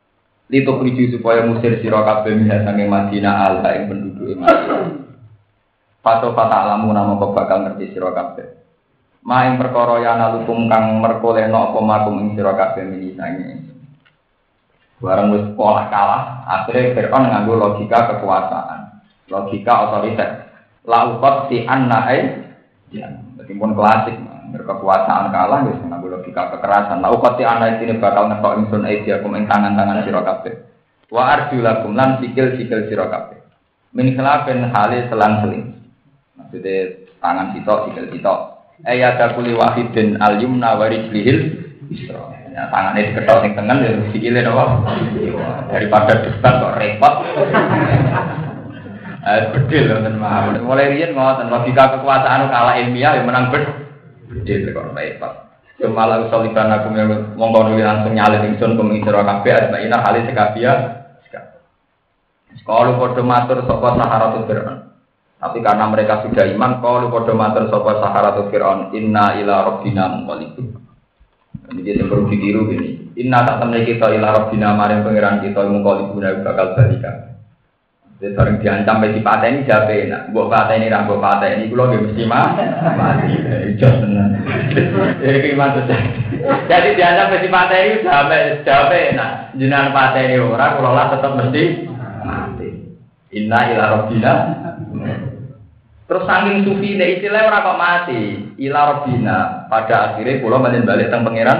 Lituk 0.46 0.78
riju 0.86 1.18
supaya 1.18 1.42
musir 1.42 1.82
sira 1.82 2.06
kabeh 2.06 2.38
minha 2.38 2.62
sange 2.62 2.86
Madinah 2.86 3.34
ala 3.50 3.74
ing 3.74 3.90
penduduk 3.90 4.30
Madinah. 4.38 4.94
Pato 5.98 6.30
kata 6.38 6.56
alamu 6.70 6.94
nama 6.94 7.18
kau 7.18 7.34
bakal 7.34 7.66
ngerti 7.66 7.98
siro 7.98 8.14
kabeh. 8.14 8.62
Maing 9.26 9.58
perkara 9.58 9.98
ya 10.06 10.14
nalukum 10.14 10.70
kang 10.70 11.02
merkolehno 11.02 11.74
apa 11.74 11.78
makum 11.82 12.14
ing 12.22 12.38
sira 12.38 12.54
kabeh 12.54 12.86
mini 12.86 13.18
sange. 13.18 13.58
Barang 15.02 15.34
wis 15.34 15.50
kalah, 15.58 16.46
akhirnya 16.46 16.94
Fir'aun 16.94 17.26
nganggo 17.26 17.58
logika 17.58 18.06
kekuasaan, 18.06 19.02
logika 19.34 19.90
otoriter. 19.90 20.51
Laukot 20.82 21.46
si 21.46 21.62
anna 21.62 22.10
ya, 22.90 23.06
meskipun 23.38 23.78
klasik, 23.78 24.18
berkekuasaan 24.50 25.30
kalah, 25.30 25.62
wis 25.70 25.78
nganggo 25.78 26.10
logika 26.10 26.50
kekerasan. 26.52 26.98
Laukot 26.98 27.38
si 27.38 27.46
anna 27.46 27.78
ini 27.78 28.02
bakal 28.02 28.26
ngetok 28.26 28.58
ingsun 28.58 28.86
dia 29.06 29.22
kum 29.22 29.38
ing 29.38 29.46
tangan-tangan 29.46 30.02
sira 30.02 30.26
kabeh. 30.26 30.54
Wa 31.06 31.22
arjulakum 31.38 31.94
lan 31.94 32.18
sikil-sikil 32.18 32.90
sira 32.90 33.06
kabeh. 33.06 33.38
Min 33.94 34.18
khilafin 34.18 34.74
hale 34.74 35.06
selang-seling. 35.06 35.70
Maksudnya 36.34 37.06
tangan 37.22 37.54
sitok, 37.54 37.78
sikil 37.86 38.06
sitok. 38.10 38.38
Ada 38.82 39.38
kuli 39.38 39.54
wahidin 39.54 40.18
al 40.18 40.42
yumna 40.42 40.74
warijlihil 40.74 41.62
isra. 41.94 42.34
Ya, 42.52 42.68
tangannya 42.68 43.08
diketok 43.08 43.38
sing 43.46 43.52
tengen 43.56 43.78
ya 43.80 43.92
sikile 44.12 44.40
napa? 44.44 44.84
Daripada 45.70 46.20
debat 46.20 46.54
kok 46.60 46.76
repot. 46.76 47.14
Eh 49.22 49.40
bedil 49.54 49.90
wonten 49.94 50.18
mawon. 50.18 50.58
Mulai 50.66 50.92
riyen 50.98 51.14
ngoten 51.14 51.46
logika 51.46 51.94
kekuasaan 51.98 52.50
kalah 52.50 52.74
ilmiah 52.82 53.18
yang 53.18 53.26
menang 53.30 53.54
bed. 53.54 53.64
Bedil 54.26 54.74
kok 54.74 54.90
repot. 54.94 55.32
Cuma 55.78 56.06
lalu 56.06 56.30
soliban 56.30 56.70
aku 56.70 56.94
mongko 57.34 57.70
nuli 57.70 57.82
langsung 57.82 58.14
nyalin 58.14 58.54
ingsun 58.54 58.78
sira 58.78 59.22
kabeh 59.22 59.52
asmaina 59.54 59.98
hale 60.02 60.26
sekabia. 60.26 60.72
Sekolah 62.52 62.94
padha 63.00 63.22
matur 63.24 63.64
sapa 63.66 63.88
saharatu 63.98 64.46
Fir'aun. 64.46 64.92
Tapi 65.42 65.58
karena 65.58 65.90
mereka 65.90 66.22
sudah 66.22 66.46
iman, 66.54 66.78
kalau 66.78 67.10
kode 67.10 67.34
mater 67.34 67.66
sopa 67.66 67.98
saharatu 67.98 68.46
fir'aun, 68.46 68.94
inna 68.94 69.34
ila 69.42 69.66
robbina 69.66 70.06
mengkolibu. 70.14 70.62
Ini 71.66 71.82
dia 71.82 72.06
perlu 72.06 72.30
ditiru 72.30 72.70
ini. 72.70 73.10
Inna 73.18 73.42
tak 73.42 73.58
temen 73.58 73.82
kita 73.82 74.06
ila 74.06 74.38
robbina 74.38 74.78
maring 74.78 75.02
pengiran 75.02 75.42
kita 75.42 75.66
mengkolibu 75.66 76.14
nabi 76.22 76.46
bakal 76.46 76.78
balikan. 76.78 77.31
Jadi 78.22 78.38
sering 78.38 78.62
diancam 78.62 79.02
ini 79.02 79.66
siapa 79.66 79.90
enak. 79.90 80.30
Buat 80.30 80.46
patah 80.46 80.78
ini, 80.78 80.94
buat 80.94 81.18
patah 81.18 81.58
ini, 81.58 81.66
gue 81.66 81.74
lagi 81.74 82.06
mesti 82.06 82.22
mah 82.22 82.54
mati. 82.94 83.34
Jos 83.74 83.98
tenan. 83.98 84.38
Jadi 85.26 85.38
gimana 85.42 85.82
Jadi 86.70 86.88
diancam 86.94 87.34
patah 87.34 87.78
ini 87.82 87.94
siapa 87.98 88.62
siapa 88.62 88.94
enak. 88.94 89.30
Jinan 89.58 89.90
patah 89.90 90.22
ini 90.22 90.38
orang, 90.38 90.70
kalau 90.78 90.94
lah 90.94 91.06
tetap 91.10 91.34
mesti 91.34 91.62
mati. 92.22 92.68
Inna 93.34 93.58
ila 93.74 93.84
robbina 93.90 94.34
Terus 96.06 96.22
saking 96.22 96.62
sufi 96.62 96.94
ini 96.94 97.18
istilah 97.18 97.42
orang 97.42 97.66
kok 97.66 97.80
mati, 97.82 98.22
ila 98.62 98.80
robina. 98.86 99.66
Pada 99.66 100.14
akhirnya 100.14 100.38
pulau 100.38 100.62
balik 100.62 100.86
balik 100.86 101.10
tentang 101.10 101.26
pangeran, 101.26 101.58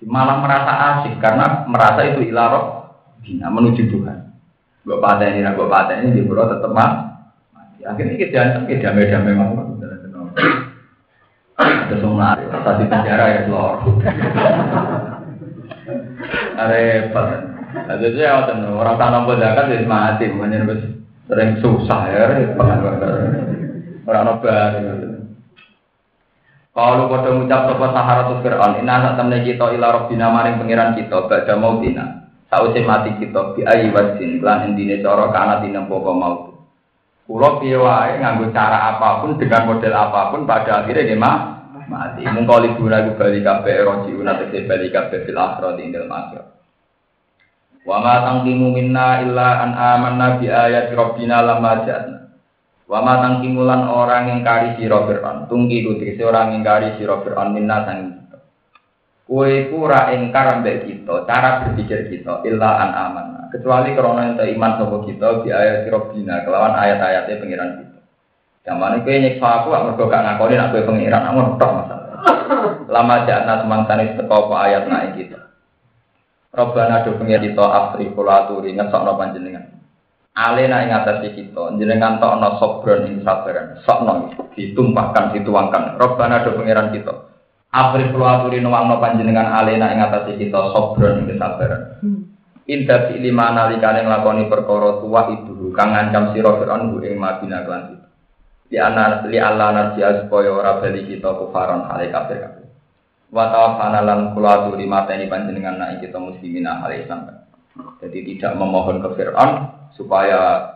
malah 0.00 0.40
merasa 0.40 0.72
asik 0.96 1.20
karena 1.20 1.68
merasa 1.68 2.08
itu 2.08 2.24
ila 2.32 2.44
robina 2.48 3.52
menuju 3.52 3.92
Tuhan. 3.92 4.23
Gue 4.84 5.00
patah 5.00 5.26
ini, 5.32 5.40
gue 5.40 5.66
patah 5.68 5.94
ini 6.04 6.12
di 6.12 6.22
pulau 6.28 6.44
tetap 6.44 6.70
mati. 6.70 7.82
Akhirnya 7.84 8.16
kita 8.20 8.32
jangan 8.32 8.64
kita 8.68 8.92
damai 8.92 9.08
damai 9.12 9.34
mau 9.36 9.52
ada 11.54 11.94
semua 12.00 12.34
tadi 12.34 12.84
penjara 12.90 13.26
ya 13.30 13.40
lor. 13.46 13.78
Repot. 16.54 17.28
Ada 17.74 18.06
aja 18.06 18.54
orang 18.70 18.96
tanam 18.98 19.28
zakat 19.34 19.64
jadi 19.70 19.86
mati, 19.86 20.24
makanya 20.30 20.74
sering 21.24 21.56
susah 21.60 22.00
ya 22.12 22.22
repot 22.28 22.68
orang 24.04 24.24
nobar 24.28 24.72
kalau 26.74 27.06
pada 27.06 27.30
ngucap 27.30 27.70
sopo 27.70 27.86
sahara 27.94 28.22
tuh 28.34 28.42
Fir'aun 28.42 28.82
ina 28.82 28.98
sak 28.98 29.14
temen 29.14 29.46
kita 29.46 29.78
ila 29.78 29.94
robbina 29.94 30.26
maring 30.34 30.58
pengiran 30.58 30.98
kita 30.98 31.30
badha 31.30 31.54
mautina 32.54 32.70
sausi 32.70 32.80
mati 32.86 33.10
kita 33.18 33.40
bi 33.58 33.60
ayi 33.66 33.90
wasin 33.90 34.38
lan 34.38 34.70
endine 34.70 35.02
cara 35.02 35.34
kana 35.34 35.58
dina 35.66 35.82
poko 35.90 36.14
maut 36.14 36.54
Kulo 37.24 37.56
piye 37.56 37.80
wae 37.80 38.20
nganggo 38.20 38.52
cara 38.52 38.94
apa 38.94 39.24
pun 39.24 39.40
dengan 39.40 39.64
model 39.64 39.96
apa 39.96 40.28
pun 40.28 40.44
pada 40.44 40.84
akhirnya 40.84 41.08
nggih 41.08 41.16
mah 41.16 41.36
mati. 41.88 42.20
Mung 42.28 42.44
kali 42.44 42.76
guna 42.76 43.00
bali 43.16 43.40
kabeh 43.40 43.80
roji 43.80 44.12
una 44.12 44.36
tegese 44.36 44.68
bali 44.68 44.92
kabeh 44.92 45.24
fil 45.24 45.40
akhirat 45.40 45.80
ing 45.80 45.88
dalem 45.88 46.12
akhirat. 46.12 46.46
Wa 47.88 47.96
ma 48.04 48.14
tangkimu 48.28 48.76
minna 48.76 49.24
illa 49.24 49.48
an 49.64 49.72
amanna 49.72 50.36
bi 50.36 50.52
ayati 50.52 50.92
rabbina 50.92 51.40
lamma 51.40 51.72
ja'na. 51.88 52.16
Wa 52.84 53.00
ma 53.00 53.16
tangkimulan 53.24 53.88
orang 53.88 54.28
yang 54.28 54.40
kari 54.44 54.76
sira 54.76 55.08
Fir'aun. 55.08 55.48
Tungki 55.48 55.80
ku 55.80 55.96
orang 56.28 56.60
yang 56.60 56.62
kari 56.64 57.00
sira 57.00 57.24
Fir'aun 57.24 57.56
minna 57.56 57.88
sang. 57.88 58.13
Kue 59.34 59.66
pura 59.66 60.14
engkar 60.14 60.46
ambek 60.46 60.86
kita, 60.86 61.26
cara 61.26 61.66
berpikir 61.66 62.06
kita 62.06 62.46
illa 62.46 62.86
an 62.86 62.90
amanna. 62.94 63.50
Kecuali 63.50 63.90
karena 63.90 64.30
ente 64.30 64.46
iman 64.54 64.78
sapa 64.78 65.02
kita 65.02 65.42
bi 65.42 65.50
ayati 65.50 65.90
rabbina 65.90 66.46
kelawan 66.46 66.78
ayat-ayatnya 66.78 67.42
pengiran 67.42 67.82
kita. 67.82 67.98
Zaman 68.62 69.02
ini 69.02 69.34
nyiksa 69.34 69.66
aku, 69.66 69.74
aku 69.74 70.06
gak 70.06 70.22
ngakoni 70.22 70.54
nak 70.54 70.70
kowe 70.70 70.86
pengiran, 70.86 71.26
aku 71.26 71.58
tok 71.58 71.72
masalah. 71.82 72.14
Lama 72.86 73.26
jana 73.26 73.54
semangsane 73.58 74.14
teko 74.14 74.34
apa 74.38 74.54
ayat 74.70 74.86
naik 74.86 75.18
kita. 75.18 75.50
Robbana 76.54 77.02
do 77.02 77.18
pengen 77.18 77.42
kita 77.42 77.64
afri 77.66 78.14
kula 78.14 78.46
aturi 78.46 78.70
ngesokno 78.70 79.18
panjenengan. 79.18 79.66
Alena 80.38 80.86
ing 80.86 80.94
atas 80.94 81.26
kita, 81.26 81.74
jenengan 81.74 82.22
tokno 82.22 82.54
sobron 82.62 83.10
ing 83.10 83.26
sabaran. 83.26 83.82
Sokno 83.82 84.30
ditumpahkan 84.54 85.34
dituangkan. 85.34 85.98
Robbana 85.98 86.46
do 86.46 86.54
pengiran 86.54 86.94
kita. 86.94 87.33
Afri 87.74 88.06
kula 88.14 88.38
aturi 88.38 88.62
nuwangno 88.62 89.02
panjenengan 89.02 89.50
alena 89.50 89.90
ing 89.90 89.98
atas 89.98 90.30
kita 90.38 90.70
sobron 90.70 91.26
ing 91.26 91.34
sabaran. 91.34 91.98
Hmm. 91.98 92.22
Indah 92.70 93.10
fi 93.10 93.18
lima 93.18 93.50
nalikane 93.50 94.06
nglakoni 94.06 94.46
perkara 94.46 95.02
tua 95.02 95.26
itu 95.34 95.74
kang 95.74 95.90
ngancam 95.90 96.30
sira 96.30 96.54
Firaun 96.54 97.02
ing 97.02 97.18
Madinah 97.18 97.66
lan 97.66 97.82
itu. 97.90 98.06
Di 98.70 98.78
ana 98.78 99.26
li 99.26 99.42
Allah 99.42 99.74
narji'a 99.74 100.22
supaya 100.22 100.54
ora 100.54 100.78
bali 100.78 101.02
kita 101.02 101.34
kufaron 101.34 101.90
hale 101.90 102.14
kafir 102.14 102.38
kabeh. 102.46 102.64
wa 103.34 103.50
tawaffana 103.50 104.06
lan 104.06 104.20
kula 104.38 104.70
aturi 104.70 104.86
mateni 104.86 105.26
panjenengan 105.26 105.74
nak 105.74 105.98
kita 105.98 106.14
muslimin 106.22 106.70
ahli 106.70 107.02
Islam. 107.02 107.26
Jadi 107.98 108.18
tidak 108.22 108.54
memohon 108.54 109.02
ke 109.02 109.18
Fir'aun 109.18 109.50
supaya 109.98 110.70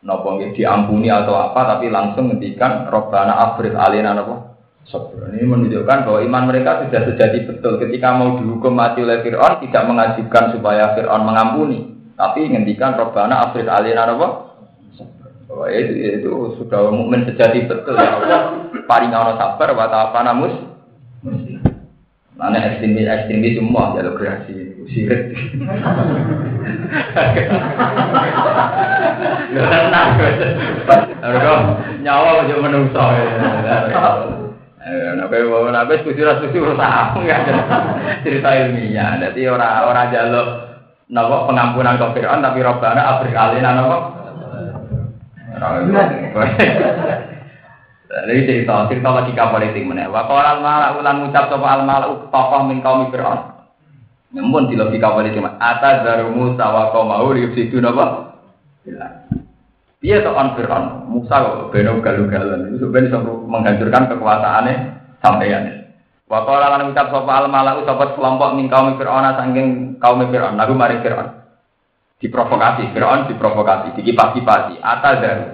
nopo 0.00 0.40
diampuni 0.56 1.12
atau 1.12 1.36
apa 1.36 1.76
tapi 1.76 1.92
langsung 1.92 2.32
ngendikan 2.32 2.88
robbana 2.88 3.52
afrif 3.52 3.76
alina 3.76 4.16
nopo 4.16 4.47
sabar. 4.86 5.34
Ini 5.34 5.42
menunjukkan 5.42 5.98
bahwa 6.06 6.20
iman 6.22 6.44
mereka 6.46 6.86
sudah 6.86 7.02
sejati 7.08 7.48
betul. 7.48 7.82
Ketika 7.82 8.14
mau 8.14 8.38
dihukum 8.38 8.76
mati 8.76 9.02
oleh 9.02 9.24
Fir'aun, 9.26 9.58
tidak 9.64 9.82
mengajukan 9.90 10.44
supaya 10.54 10.94
Fir'aun 10.94 11.26
mengampuni. 11.26 11.98
Tapi 12.14 12.50
ngendikan 12.50 12.94
Robbana 12.94 13.50
Afrid 13.50 13.66
Alina 13.66 14.06
apa? 14.06 14.28
Bahwa 15.48 15.66
itu, 15.72 15.92
itu 16.20 16.30
sudah 16.60 16.92
mukmin 16.92 17.24
sejati 17.24 17.66
betul 17.66 17.96
ya 17.96 18.20
Allah. 18.20 18.40
Paling 18.84 19.10
sabar, 19.10 19.68
wa 19.74 19.86
ta'afana 19.90 20.32
mus. 20.36 20.54
Mana 22.38 22.62
ekstremis 22.62 23.10
ekstremis 23.10 23.58
semua 23.58 23.98
jalur 23.98 24.14
kreasi 24.14 24.78
sirik. 24.88 25.34
Tenang, 29.58 30.08
nyawa 32.00 32.46
aja 32.46 32.56
menungso. 32.62 33.02
Nabi 34.88 35.44
bawa 35.44 35.68
nabi 35.68 36.00
setuju 36.00 36.24
rasa 36.24 36.48
setuju 36.48 36.72
aku 36.72 37.20
ya 37.28 37.38
cerita 38.24 38.48
ilmiah. 38.56 39.20
Jadi 39.20 39.44
orang 39.44 39.84
orang 39.84 40.08
jaluk 40.08 40.48
nopo 41.12 41.36
pengampunan 41.52 42.00
ke 42.00 42.06
Fir'aun 42.16 42.40
tapi 42.40 42.64
Robbana 42.64 43.02
abrik 43.16 43.36
alina 43.36 43.76
nopo. 43.76 43.98
Jadi 48.08 48.34
cerita 48.48 48.88
cerita 48.88 49.08
logika 49.12 49.52
politik 49.52 49.84
mana? 49.84 50.08
Wakil 50.08 50.40
al 50.40 50.58
malah 50.64 50.96
ulan 50.96 51.28
ucap 51.28 51.52
sopa 51.52 51.68
al 51.68 51.82
malah 51.84 52.08
tokoh 52.32 52.60
min 52.64 52.80
kaum 52.80 53.12
Fir'aun. 53.12 53.40
Namun 54.32 54.72
di 54.72 54.80
logika 54.80 55.12
politik 55.12 55.44
mana? 55.44 55.60
Atas 55.60 56.00
dari 56.08 56.24
Musa 56.32 56.64
wa 56.64 56.88
kaum 56.96 57.12
mau 57.12 57.28
lihat 57.28 57.52
situ 57.52 57.76
nopo. 57.84 58.32
Dia 59.98 60.22
on 60.30 60.54
Fir'aun, 60.54 61.10
Musa 61.10 61.42
kok 61.42 61.74
beno 61.74 61.98
galu-galan 61.98 62.70
itu 62.70 62.86
sebenarnya 62.86 63.18
menghancurkan 63.18 64.06
kekuasaannya 64.14 64.74
sampeyan. 65.18 65.90
Wa 66.30 66.46
qala 66.46 66.70
lan 66.70 66.94
ucap 66.94 67.10
sapa 67.10 67.32
al 67.34 67.50
malau 67.50 67.82
sapa 67.82 68.14
kelompok 68.14 68.54
min 68.54 68.70
kaum 68.70 68.94
Fir'aun 68.94 69.26
saking 69.34 69.98
kaum 69.98 70.22
Fir'aun 70.30 70.54
lagu 70.54 70.78
mari 70.78 71.02
Fir'aun. 71.02 71.34
Diprovokasi, 72.22 72.94
Fir'aun 72.94 73.26
diprovokasi, 73.26 73.98
dikipas-kipasi, 73.98 74.78
atal 74.82 75.14
daru. 75.18 75.44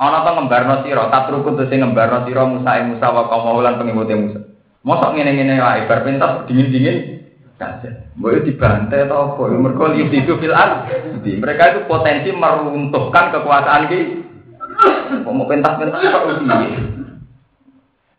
Ana 0.00 0.24
to 0.24 0.30
ngembarno 0.32 0.74
sira, 0.80 1.12
tatrukun 1.12 1.60
terus 1.60 1.76
ngembarno 1.76 2.24
sira 2.24 2.48
Musa 2.48 2.80
e 2.80 2.82
Musa 2.88 3.12
wa 3.12 3.28
kaum 3.28 3.60
lan 3.60 3.76
pengikute 3.76 4.14
Musa. 4.16 4.40
Mosok 4.80 5.12
ngene-ngene 5.12 5.60
wae 5.60 5.84
bar 5.84 6.00
pentas 6.08 6.48
dingin-dingin 6.48 7.19
Boleh 8.16 8.40
dibantai 8.40 9.04
atau 9.04 9.36
apa? 9.36 9.52
Mereka 9.52 9.84
lihat 9.92 10.12
itu 10.16 10.32
fil 10.40 10.54
Jadi 10.56 11.30
mereka 11.36 11.62
itu 11.76 11.80
potensi 11.84 12.32
meruntuhkan 12.32 13.36
kekuasaan 13.36 13.92
ki. 13.92 14.00
Mau 15.28 15.44
pentas-pentas 15.44 16.00
kok 16.00 16.26
uji. 16.40 16.46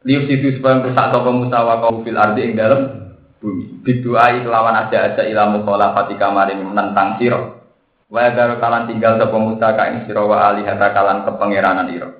Lihat 0.05 0.25
itu 0.29 0.47
supaya 0.57 0.85
rusak 0.85 1.09
toko 1.09 1.29
musawa 1.33 1.81
kau 1.81 2.05
fil 2.05 2.17
ardi 2.17 2.53
yang 2.53 2.57
dalam 2.57 2.81
bumi. 3.41 3.81
Biduai 3.81 4.45
kelawan 4.45 4.77
aja-aja 4.85 5.25
ilamu 5.25 5.65
kola 5.65 5.97
fatika 5.97 6.29
maring 6.29 6.61
menentang 6.61 7.17
siro. 7.17 7.61
Wa 8.11 8.29
kalan 8.35 8.91
tinggal 8.91 9.17
sapa 9.17 9.37
Musa 9.39 9.71
ka 9.73 9.87
ing 9.87 10.03
sira 10.03 10.21
wa 10.27 10.51
alihata 10.51 10.91
kalan 10.91 11.23
kepangeranan 11.23 11.95
ira 11.95 12.11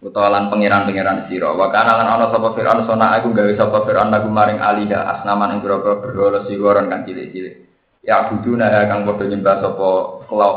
utawa 0.00 0.28
lan 0.32 0.48
pangeran-pangeran 0.48 1.28
sira. 1.28 1.52
Wa 1.52 1.68
kana 1.68 1.92
lan 2.00 2.08
ana 2.08 2.26
sapa 2.32 2.56
Firaun 2.56 2.88
sona 2.88 3.20
aku 3.20 3.36
gawe 3.36 3.52
sapa 3.54 3.84
Firaun 3.84 4.08
lagu 4.08 4.28
maring 4.32 4.58
aliha 4.58 4.98
asnaman 5.16 5.56
ing 5.56 5.60
pira-pira 5.60 6.00
berhala 6.00 6.48
sigoron 6.48 6.88
kan 6.88 7.04
cilik-cilik. 7.04 7.68
Ya 8.00 8.32
buduna 8.32 8.72
kang 8.88 9.04
padha 9.04 9.24
nyembah 9.28 9.56
sapa 9.60 9.88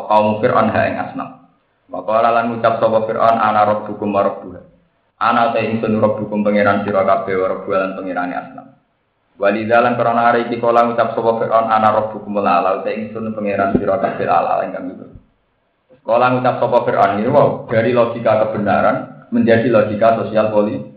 kaum 0.08 0.40
Firaun 0.40 0.72
ha 0.72 0.82
ing 0.88 0.96
asnam 0.96 1.30
qala 1.92 2.30
lan 2.32 2.56
ngucap 2.56 2.80
sapa 2.80 2.98
Firaun 3.06 3.38
ana 3.38 3.62
rabbukum 3.68 4.10
wa 4.10 4.22
rabbuha. 4.24 4.62
Ana 5.20 5.52
ta 5.52 5.60
ingsun 5.60 6.00
rabbukum 6.00 6.44
pangeran 6.44 6.88
sira 6.88 7.04
kabeh 7.04 7.36
wa 7.36 7.48
rabbuha 7.52 7.78
lan 7.80 7.92
pangerane 8.00 8.36
asnam 8.36 8.68
Walidalan 9.34 9.98
karena 9.98 10.22
hari 10.30 10.46
iki 10.48 10.58
kala 10.64 10.88
ngucap 10.88 11.20
sapa 11.20 11.32
Firaun 11.44 11.68
ana 11.68 11.90
rabbukum 11.92 12.40
la 12.40 12.64
ala 12.64 12.82
ta 12.84 12.92
ingsun 12.96 13.36
pangeran 13.36 13.76
sira 13.76 14.00
kabeh 14.00 14.24
ala 14.24 14.64
ingkang 14.64 14.88
itu 14.88 15.06
Kala 16.04 16.36
ngucap 16.36 16.56
sapa 16.60 16.78
Firaun 16.88 17.20
ini 17.20 17.30
wow 17.32 17.68
dari 17.72 17.92
logika 17.96 18.40
kebenaran 18.48 19.13
menjadi 19.34 19.68
logika 19.74 20.22
sosial 20.22 20.54
politik. 20.54 20.94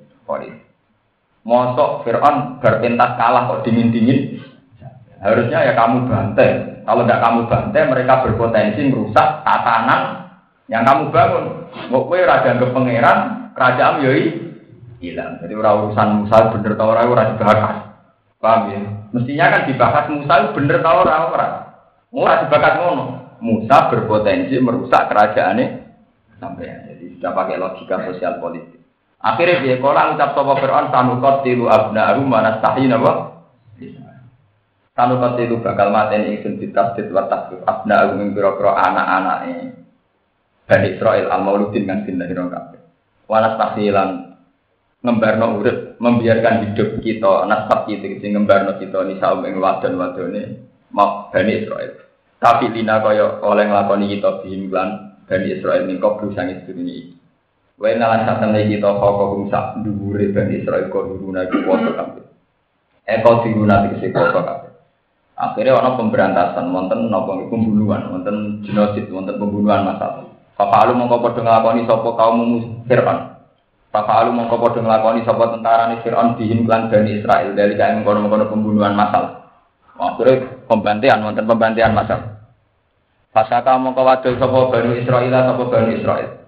Mosok 1.46 2.02
Fir'aun 2.02 2.58
berpentas 2.58 3.16
kalah 3.16 3.48
kok 3.48 3.62
dingin-dingin. 3.64 4.42
Harusnya 5.22 5.62
ya 5.62 5.72
kamu 5.78 6.10
bantai. 6.10 6.82
Kalau 6.84 7.02
tidak 7.02 7.22
kamu 7.22 7.40
bantai, 7.50 7.82
mereka 7.86 8.22
berpotensi 8.26 8.82
merusak 8.90 9.42
tatanan 9.46 10.26
yang 10.66 10.82
kamu 10.82 11.14
bangun. 11.14 11.44
Mau 11.90 12.06
kue 12.10 12.22
raja 12.22 12.58
ke 12.58 12.66
pangeran, 12.74 13.50
kerajaan 13.54 14.02
yoi 14.02 14.22
hilang. 14.98 15.38
Jadi 15.38 15.54
orang 15.54 15.86
urusan 15.86 16.08
Musa 16.22 16.36
bener 16.50 16.72
tau 16.74 16.90
orang 16.90 17.10
ora 17.10 17.30
dibahas. 17.30 17.74
Paham 18.42 18.60
ya? 18.70 18.80
Mestinya 19.14 19.46
kan 19.54 19.62
dibahas 19.70 20.04
Musa 20.10 20.34
bener 20.50 20.78
tau 20.82 20.98
orang 21.06 21.22
orang. 21.30 21.52
Ora 22.10 22.34
dibahas 22.42 22.74
ngono. 22.82 23.04
Musa 23.36 23.76
berpotensi 23.92 24.56
merusak 24.58 25.12
kerajaan 25.12 25.60
ini 25.60 25.66
sampai 26.40 26.85
sudah 27.16 27.32
pakai 27.32 27.56
logika 27.56 28.04
sosial 28.12 28.36
politik. 28.38 28.76
Akhirnya 29.16 29.64
dia 29.64 29.76
kolang 29.80 30.14
ucap 30.14 30.36
sopo 30.36 30.60
Fir'aun 30.60 30.92
sanukot 30.92 31.40
tilu 31.42 31.66
abna 31.66 32.12
mana 32.20 32.60
tahin 32.60 32.92
apa? 32.92 33.12
Sanukot 34.92 35.40
tilu 35.40 35.64
bakal 35.64 35.88
maten 35.88 36.28
ingsun 36.28 36.60
ditasdid 36.60 37.08
wa 37.10 37.24
tasdid 37.26 37.64
abna 37.64 38.12
ing 38.12 38.36
pira 38.36 38.52
anak-anak 38.54 39.38
ini. 39.48 39.66
Bani 40.66 40.88
Israel 40.98 41.26
al 41.32 41.40
mauludin 41.46 41.86
kan 41.88 42.04
sindah 42.04 42.26
hiro 42.28 42.50
kabeh. 42.52 42.80
Wanas 43.26 43.56
tahsilan 43.56 44.10
ngembarno 45.00 45.62
urip 45.62 45.98
membiarkan 46.02 46.70
hidup 46.70 46.98
kita 47.00 47.46
nasab 47.46 47.86
kita 47.86 48.18
sing 48.18 48.34
ngembarno 48.34 48.74
kita 48.76 49.06
nisa 49.06 49.32
ing 49.46 49.56
wadon 49.62 49.94
wadone 49.96 50.42
mau 50.92 51.32
Bani 51.32 51.52
Israel. 51.64 52.04
Tapi 52.36 52.68
lina 52.68 53.00
kaya 53.00 53.40
oleh 53.40 53.64
nglakoni 53.64 54.12
kita 54.12 54.44
bihim 54.44 54.68
Bani 55.26 55.46
Israel 55.50 55.90
ini 55.90 55.98
kau 55.98 56.14
berusaha 56.16 56.46
iki. 56.46 57.14
Wae 57.76 57.92
nalan 58.00 58.24
sak 58.24 58.40
temne 58.40 58.64
kita 58.72 58.88
kok 58.88 59.52
sak 59.52 59.84
dhuwure 59.84 60.32
Bani 60.32 60.64
Israel 60.64 60.88
kok 60.88 61.12
diruna 61.12 61.44
iku 61.44 61.58
poso 61.66 61.90
kabeh. 61.92 62.24
Eh 63.04 63.20
kok 63.20 63.44
diruna 63.44 63.90
iki 63.90 64.08
poso 64.14 64.40
kabeh. 64.40 64.70
Akhirnya 65.36 65.76
ono 65.76 66.00
pemberantasan, 66.00 66.72
wonten 66.72 67.12
napa 67.12 67.36
pembunuhan, 67.52 68.08
wonten 68.08 68.64
genosid, 68.64 69.12
wonten 69.12 69.36
pembunuhan 69.36 69.84
masal. 69.84 70.32
Papa 70.56 70.88
alu 70.88 70.96
mongko 70.96 71.20
padha 71.20 71.44
nglakoni 71.44 71.84
sapa 71.84 72.08
kaum 72.16 72.38
Fir'aun. 72.88 73.36
Papa 73.92 74.12
alu 74.24 74.32
mongko 74.32 74.56
padha 74.56 74.80
nglakoni 74.80 75.28
sapa 75.28 75.52
tentara 75.52 75.92
ni 75.92 76.00
Fir'aun 76.00 76.40
dihim 76.40 76.64
lan 76.64 76.88
Bani 76.88 77.20
Israel 77.20 77.52
dari 77.52 77.76
kae 77.76 77.92
mengkono-mengkono 78.00 78.48
pembunuhan 78.48 78.96
masal. 78.96 79.44
Akhirnya 80.00 80.64
pembantian, 80.64 81.20
wonten 81.20 81.44
pembantian 81.44 81.92
masal. 81.92 82.35
Fasaka 83.36 83.76
mongko 83.76 84.00
wadul 84.00 84.40
sapa 84.40 84.72
Bani 84.72 85.04
Israil 85.04 85.28
sapa 85.28 85.62
Bani 85.68 86.00
Israil. 86.00 86.40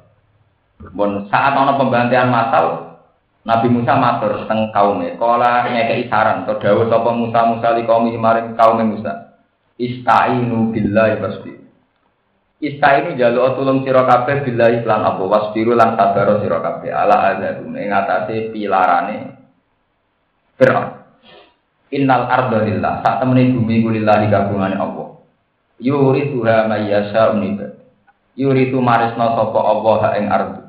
Bon 0.96 1.28
saat 1.28 1.52
ana 1.52 1.76
pembantian 1.76 2.32
masal 2.32 2.96
Nabi 3.44 3.68
Musa 3.68 3.92
matur 3.92 4.48
teng 4.48 4.72
kaume, 4.72 5.20
kala 5.20 5.68
ngekeki 5.68 6.08
saran 6.08 6.48
to 6.48 6.56
dawuh 6.56 6.88
sapa 6.88 7.12
Musa 7.12 7.44
Musa 7.44 7.76
li 7.76 7.84
kaum 7.84 8.08
maring 8.08 8.56
kaum 8.56 8.80
Musa. 8.88 9.36
Istainu 9.76 10.72
billahi 10.72 11.20
wasbi. 11.20 11.60
Istainu 12.64 13.20
jaluk 13.20 13.60
tulung 13.60 13.84
sira 13.84 14.08
kabeh 14.08 14.48
billahi 14.48 14.80
lan 14.88 15.12
apa 15.12 15.22
wasbiru 15.28 15.76
lan 15.76 15.92
sabar 15.92 16.40
sira 16.40 16.58
kabeh 16.64 16.88
ala 16.88 17.36
azab 17.36 17.68
ing 17.68 17.92
atase 17.92 18.48
pilarane 18.48 19.16
Fir'aun. 20.56 20.88
Innal 21.92 22.24
arda 22.32 22.64
lillah, 22.64 23.04
sak 23.04 23.20
temene 23.20 23.52
bumi 23.52 23.84
ku 23.84 23.92
lillah 23.92 24.24
digabungane 24.24 24.76
Allah. 24.80 25.17
Yuri 25.78 26.34
tuha 26.34 26.66
mayasa 26.66 27.38
uniba. 27.38 27.78
Yuri 28.34 28.70
tu 28.70 28.82
marisno 28.82 29.34
sopo 29.34 29.58
Allah 29.62 30.18
ing 30.18 30.26
ardu. 30.30 30.62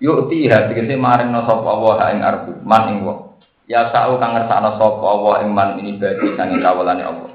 Yukti 0.00 0.48
ha 0.52 0.68
tegese 0.68 0.96
maringno 0.96 1.44
sopo 1.44 1.64
Allah 1.64 2.12
ing 2.12 2.20
ardu. 2.24 2.52
Man 2.64 2.84
ing 2.92 2.98
wong. 3.04 3.40
Ya 3.68 3.88
sa'u 3.92 4.16
kang 4.20 4.36
ngersakno 4.36 4.80
sopo 4.80 5.04
Allah 5.04 5.44
man 5.48 5.80
ini 5.80 6.00
badi 6.00 6.36
sanging 6.36 6.60
kawulane 6.64 7.04
Allah. 7.04 7.32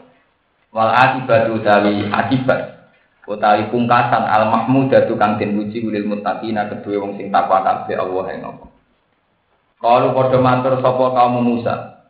Wal 0.73 0.91
akibatu 0.93 1.61
utawi 1.61 2.09
akibat 2.09 2.81
utawi 3.27 3.69
pungkasan 3.69 4.27
al 4.27 4.49
mahmudatu 4.49 5.15
kang 5.15 5.37
den 5.37 5.57
puji 5.57 5.83
ulil 5.83 6.09
muttaqina 6.09 6.67
kedue 6.67 6.97
wong 6.97 7.17
sing 7.17 7.29
takwa 7.29 7.61
kabeh 7.61 7.97
Allah 7.97 8.25
ing 8.33 8.41
Allah. 8.45 8.69
Kalau 9.81 10.13
padha 10.13 10.37
matur 10.37 10.77
sapa 10.77 11.05
kaum 11.17 11.41
Musa. 11.41 12.05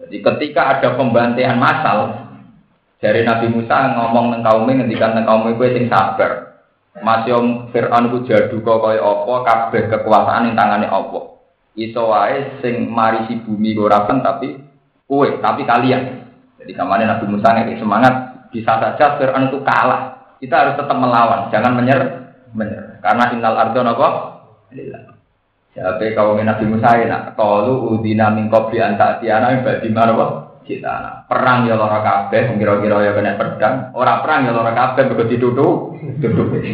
Jadi 0.00 0.16
ketika 0.24 0.80
ada 0.80 0.96
pembantaian 0.96 1.60
massal, 1.60 2.23
dari 3.02 3.20
Nabi 3.26 3.50
Musa 3.50 3.94
ngomong 3.96 4.32
neng 4.32 4.42
kaum 4.46 4.64
ngendikan 4.64 5.12
neng 5.12 5.26
kaum 5.26 5.46
itu 5.50 5.64
sing 5.74 5.86
sabar. 5.90 6.56
Masih 6.94 7.34
om 7.34 7.46
Fir'aun 7.74 8.06
ku 8.14 8.22
jadu 8.22 8.62
kok 8.62 8.78
kaya 8.78 9.02
apa 9.02 9.34
kabeh 9.42 9.82
kekuasaan 9.90 10.46
ing 10.46 10.54
tangane 10.54 10.86
apa. 10.86 11.42
Iso 11.74 12.06
wae 12.14 12.62
sing 12.62 12.86
marisi 12.86 13.42
bumi 13.42 13.74
gorakan 13.74 14.22
tapi 14.22 14.54
kue 15.10 15.42
tapi 15.42 15.66
kalian. 15.66 16.22
Jadi 16.62 16.72
kemarin 16.72 17.10
Nabi 17.10 17.26
Musa 17.26 17.50
ngeki 17.50 17.82
semangat 17.82 18.14
bisa 18.54 18.78
saja 18.78 19.18
Fir'aun 19.18 19.50
itu 19.50 19.58
kalah. 19.66 20.14
Kita 20.38 20.54
harus 20.60 20.76
tetap 20.76 20.96
melawan, 21.00 21.48
jangan 21.48 21.72
menyerah. 21.74 22.10
Menyerah. 22.52 23.00
Karena 23.00 23.24
innal 23.32 23.56
ardo 23.58 23.80
napa? 23.80 24.08
Jadi 25.74 26.06
kaum 26.14 26.38
Nabi 26.38 26.64
Musa 26.70 26.94
nak 27.10 27.34
kalu 27.34 27.98
udina 27.98 28.30
min 28.30 28.46
qabli 28.46 28.78
an 28.78 28.94
ta'tiyana 28.94 29.66
badi 29.66 29.90
marwa 29.90 30.43
cita 30.64 31.24
perang 31.28 31.68
ya 31.68 31.76
lara 31.76 32.00
kabeh 32.00 32.56
kira-kira 32.56 33.04
ya 33.04 33.12
kena 33.12 33.36
pedang 33.36 33.94
ora 33.94 34.24
perang 34.24 34.48
ya 34.48 34.52
lara 34.52 34.72
kabeh 34.72 35.12
begitu 35.12 35.52
duduk 35.52 35.96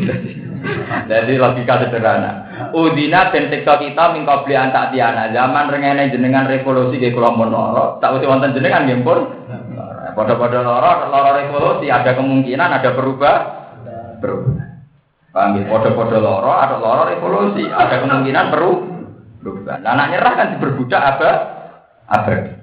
jadi 1.11 1.33
logika 1.37 1.87
sederhana 1.87 2.31
udina 2.75 3.35
ben 3.35 3.51
siksa 3.51 3.77
kita 3.83 4.15
min 4.15 4.25
qabli 4.25 4.55
an 4.55 4.71
ta'tiyana 4.71 5.35
zaman 5.35 5.67
rengene 5.69 6.11
jenengan 6.15 6.47
revolusi 6.47 7.03
ke 7.03 7.11
kula 7.11 7.35
mun 7.35 7.51
lara 7.51 7.99
tak 7.99 8.19
usah 8.19 8.29
wonten 8.31 8.55
jenengan 8.55 8.87
nggih 8.87 9.03
pun 9.03 9.19
padha-padha 10.15 10.61
lara 10.63 11.11
lara 11.11 11.31
revolusi 11.45 11.91
ada 11.91 12.15
kemungkinan 12.15 12.71
ada 12.81 12.91
berubah 12.95 13.37
berubah 14.21 14.55
ya? 14.59 14.71
Podo-podo 15.71 16.19
loro 16.19 16.53
atau 16.59 16.83
loro 16.83 17.03
revolusi. 17.07 17.63
Ada 17.71 18.03
kemungkinan 18.03 18.47
berubah. 18.51 19.79
Nah, 19.81 19.91
anak 19.97 20.07
nyerah 20.13 20.33
kan 20.37 20.49
berbudak 20.59 21.03
apa? 21.17 21.31
Abadi. 22.11 22.60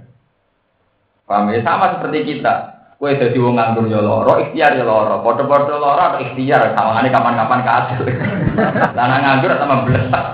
Paham 1.28 1.52
ya? 1.52 1.60
Sama 1.60 2.00
seperti 2.00 2.24
kita. 2.24 2.80
Kue 2.98 3.14
jadi 3.14 3.38
wong 3.38 3.54
nganggur 3.54 3.86
ya 3.86 4.02
loro, 4.02 4.42
ikhtiar 4.42 4.74
ya 4.74 4.82
loro. 4.82 5.22
Podo-podo 5.22 5.78
loro 5.78 6.02
atau 6.02 6.24
ikhtiar 6.24 6.74
ini 6.74 7.14
kapan-kapan 7.14 7.62
kasil. 7.62 8.02
Lana 8.98 9.18
nganggur 9.22 9.54
sama 9.54 9.86
belesak. 9.86 10.26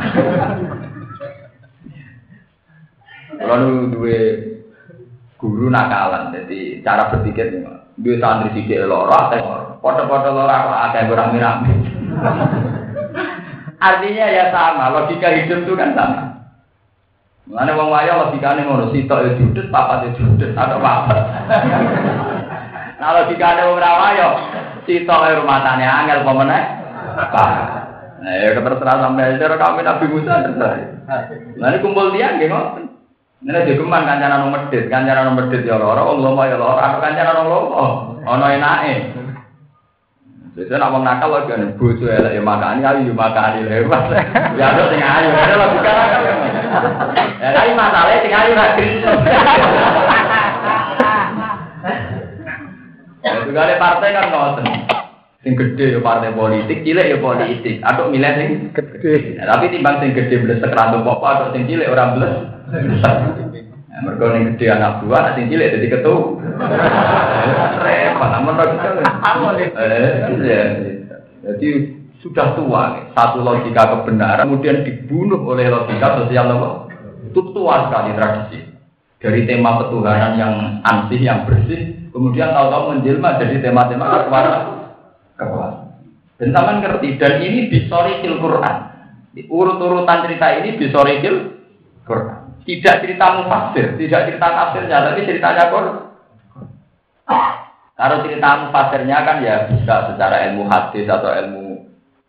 Lalu 3.43 3.91
dua 3.91 4.21
guru 5.35 5.67
nakalan, 5.67 6.31
jadi 6.31 6.79
cara 6.87 7.11
berpikir 7.11 7.51
dua 7.99 8.15
santri 8.23 8.55
sidik 8.55 8.87
loro, 8.87 9.11
podo-podo 9.83 10.31
loro 10.31 10.47
apa 10.47 10.87
ada 10.87 11.03
rame-rame. 11.03 11.73
Artinya 13.83 14.25
ya 14.31 14.45
sama, 14.55 14.95
logika 14.95 15.35
hidup 15.35 15.67
itu 15.67 15.75
kan 15.75 15.91
sama. 15.91 16.32
Mana 17.43 17.75
wong 17.75 17.91
wayo 17.91 18.13
logikane 18.23 18.63
ngono, 18.63 18.95
sitok 18.95 19.19
ya 19.19 19.31
judes, 19.35 19.67
papat 19.67 20.07
ya 20.07 20.09
judes, 20.15 20.55
atau 20.55 20.79
papat. 20.79 21.19
nah 23.03 23.09
logikane 23.19 23.67
wong 23.67 23.83
ra 23.83 23.91
wayo, 23.99 24.27
sitok 24.87 25.27
ya 25.27 25.39
rumah 25.43 25.59
tane 25.59 25.83
angel 25.83 26.23
apa 26.23 26.33
meneh? 26.39 26.63
Nah, 28.23 28.31
ya 28.39 28.55
terserah 28.55 28.95
sampai 29.03 29.35
cara 29.35 29.55
kami 29.59 29.83
Nabi 29.83 30.05
Musa 30.07 30.39
terserah. 30.47 30.75
Nah, 31.59 31.67
ini 31.67 31.83
kumpul 31.83 32.15
dia 32.15 32.31
nggih 32.31 32.47
ngoten. 32.47 32.83
Ini 33.43 33.67
jogeman 33.67 34.07
kancanan 34.07 34.47
nomor 34.47 34.71
medit, 34.71 34.87
kancanan 34.87 35.27
nomor 35.27 35.51
medit 35.51 35.67
ya 35.67 35.75
loro, 35.75 36.15
wong 36.15 36.23
lomo 36.23 36.47
ya 36.47 36.55
loro, 36.55 36.79
atau 36.79 37.03
kancanan 37.03 37.43
wong 37.43 37.47
lomo, 37.51 37.83
ana 38.23 38.55
enake. 38.55 38.95
Biasanya 40.55 40.85
nak 40.85 40.91
mau 40.93 41.01
nakal 41.01 41.29
lagi 41.33 41.49
kan 41.49 41.75
bojo 41.81 42.05
elek 42.05 42.37
ya 42.37 42.41
makani 42.45 42.85
ayu 42.85 43.09
ya 43.09 43.13
makani 43.17 43.65
lewat. 43.65 44.03
Ya 44.61 44.69
ada 44.69 44.85
sing 44.85 45.01
ayu, 45.01 45.29
ada 45.33 45.55
lagi 45.57 45.79
kan. 45.81 46.52
Ya 46.73 47.49
tapi 47.53 47.71
masalahnya 47.77 48.23
sing 48.23 48.33
ayu 48.33 48.51
ra 48.57 48.67
juga 53.53 53.69
ada 53.69 53.75
partai 53.77 54.15
kan 54.15 54.33
ngoten. 54.33 54.65
Sing 55.43 55.53
gede 55.59 55.85
ya 55.93 55.99
partai 55.99 56.33
politik, 56.33 56.81
cilik 56.87 57.05
ya 57.13 57.17
politik. 57.19 57.83
Atau 57.83 58.09
milih 58.09 58.31
sing 58.33 58.49
gede. 58.73 59.37
Ya, 59.37 59.45
tapi 59.45 59.69
timbang 59.69 60.01
sing 60.01 60.15
gede 60.15 60.41
blesek 60.41 60.73
ra 60.73 60.89
apa 60.89 61.27
atau 61.37 61.51
sing 61.53 61.69
cilik 61.69 61.91
ora 61.91 62.15
blesek. 62.17 62.41
Ya, 63.93 63.97
mereka 64.01 64.25
yang 64.33 64.55
gede 64.55 64.65
anak 64.73 65.05
buah, 65.05 65.37
sing 65.37 65.51
cilik 65.51 65.69
jadi 65.77 65.87
ketua. 65.93 66.41
Repot, 67.83 68.29
namun 68.31 68.57
Jadi 71.43 71.69
sudah 72.23 72.55
tua, 72.55 73.11
satu 73.11 73.43
logika 73.43 73.83
kebenaran, 73.91 74.47
kemudian 74.47 74.87
dibunuh 74.87 75.43
oleh 75.43 75.67
logika 75.67 76.23
sosial 76.23 76.55
apa? 76.55 76.87
Itu 77.27 77.51
tua 77.51 77.91
sekali 77.91 78.15
tradisi. 78.15 78.59
Dari 79.19 79.43
tema 79.43 79.83
ketuhanan 79.83 80.39
yang 80.39 80.53
ansih, 80.87 81.19
yang 81.19 81.43
bersih, 81.43 82.11
kemudian 82.15 82.55
tahu-tahu 82.55 82.95
menjelma 82.95 83.39
jadi 83.39 83.59
tema-tema 83.59 84.23
kekuatan. 84.23 84.55
kekuatan. 85.35 85.83
Dan 86.39 86.49
taman 86.55 86.79
ngerti, 86.79 87.19
dan 87.19 87.43
ini 87.43 87.67
disorikil 87.67 88.39
Quran. 88.39 88.77
Urut-urutan 89.47 90.27
cerita 90.27 90.47
ini 90.59 90.79
disorikil 90.79 91.35
Quran. 92.07 92.63
Tidak 92.63 92.95
cerita 93.03 93.25
mufasir, 93.43 93.99
tidak 93.99 94.31
cerita 94.31 94.47
tafsirnya, 94.47 95.11
tapi 95.11 95.27
ceritanya 95.27 95.63
Quran. 95.71 95.97
Kalau 97.95 98.17
cerita 98.27 98.49
mufasirnya 98.67 99.17
kan 99.23 99.37
ya 99.39 99.55
bisa 99.71 100.11
secara 100.11 100.51
ilmu 100.51 100.67
hadis 100.67 101.07
atau 101.07 101.31
ilmu 101.31 101.62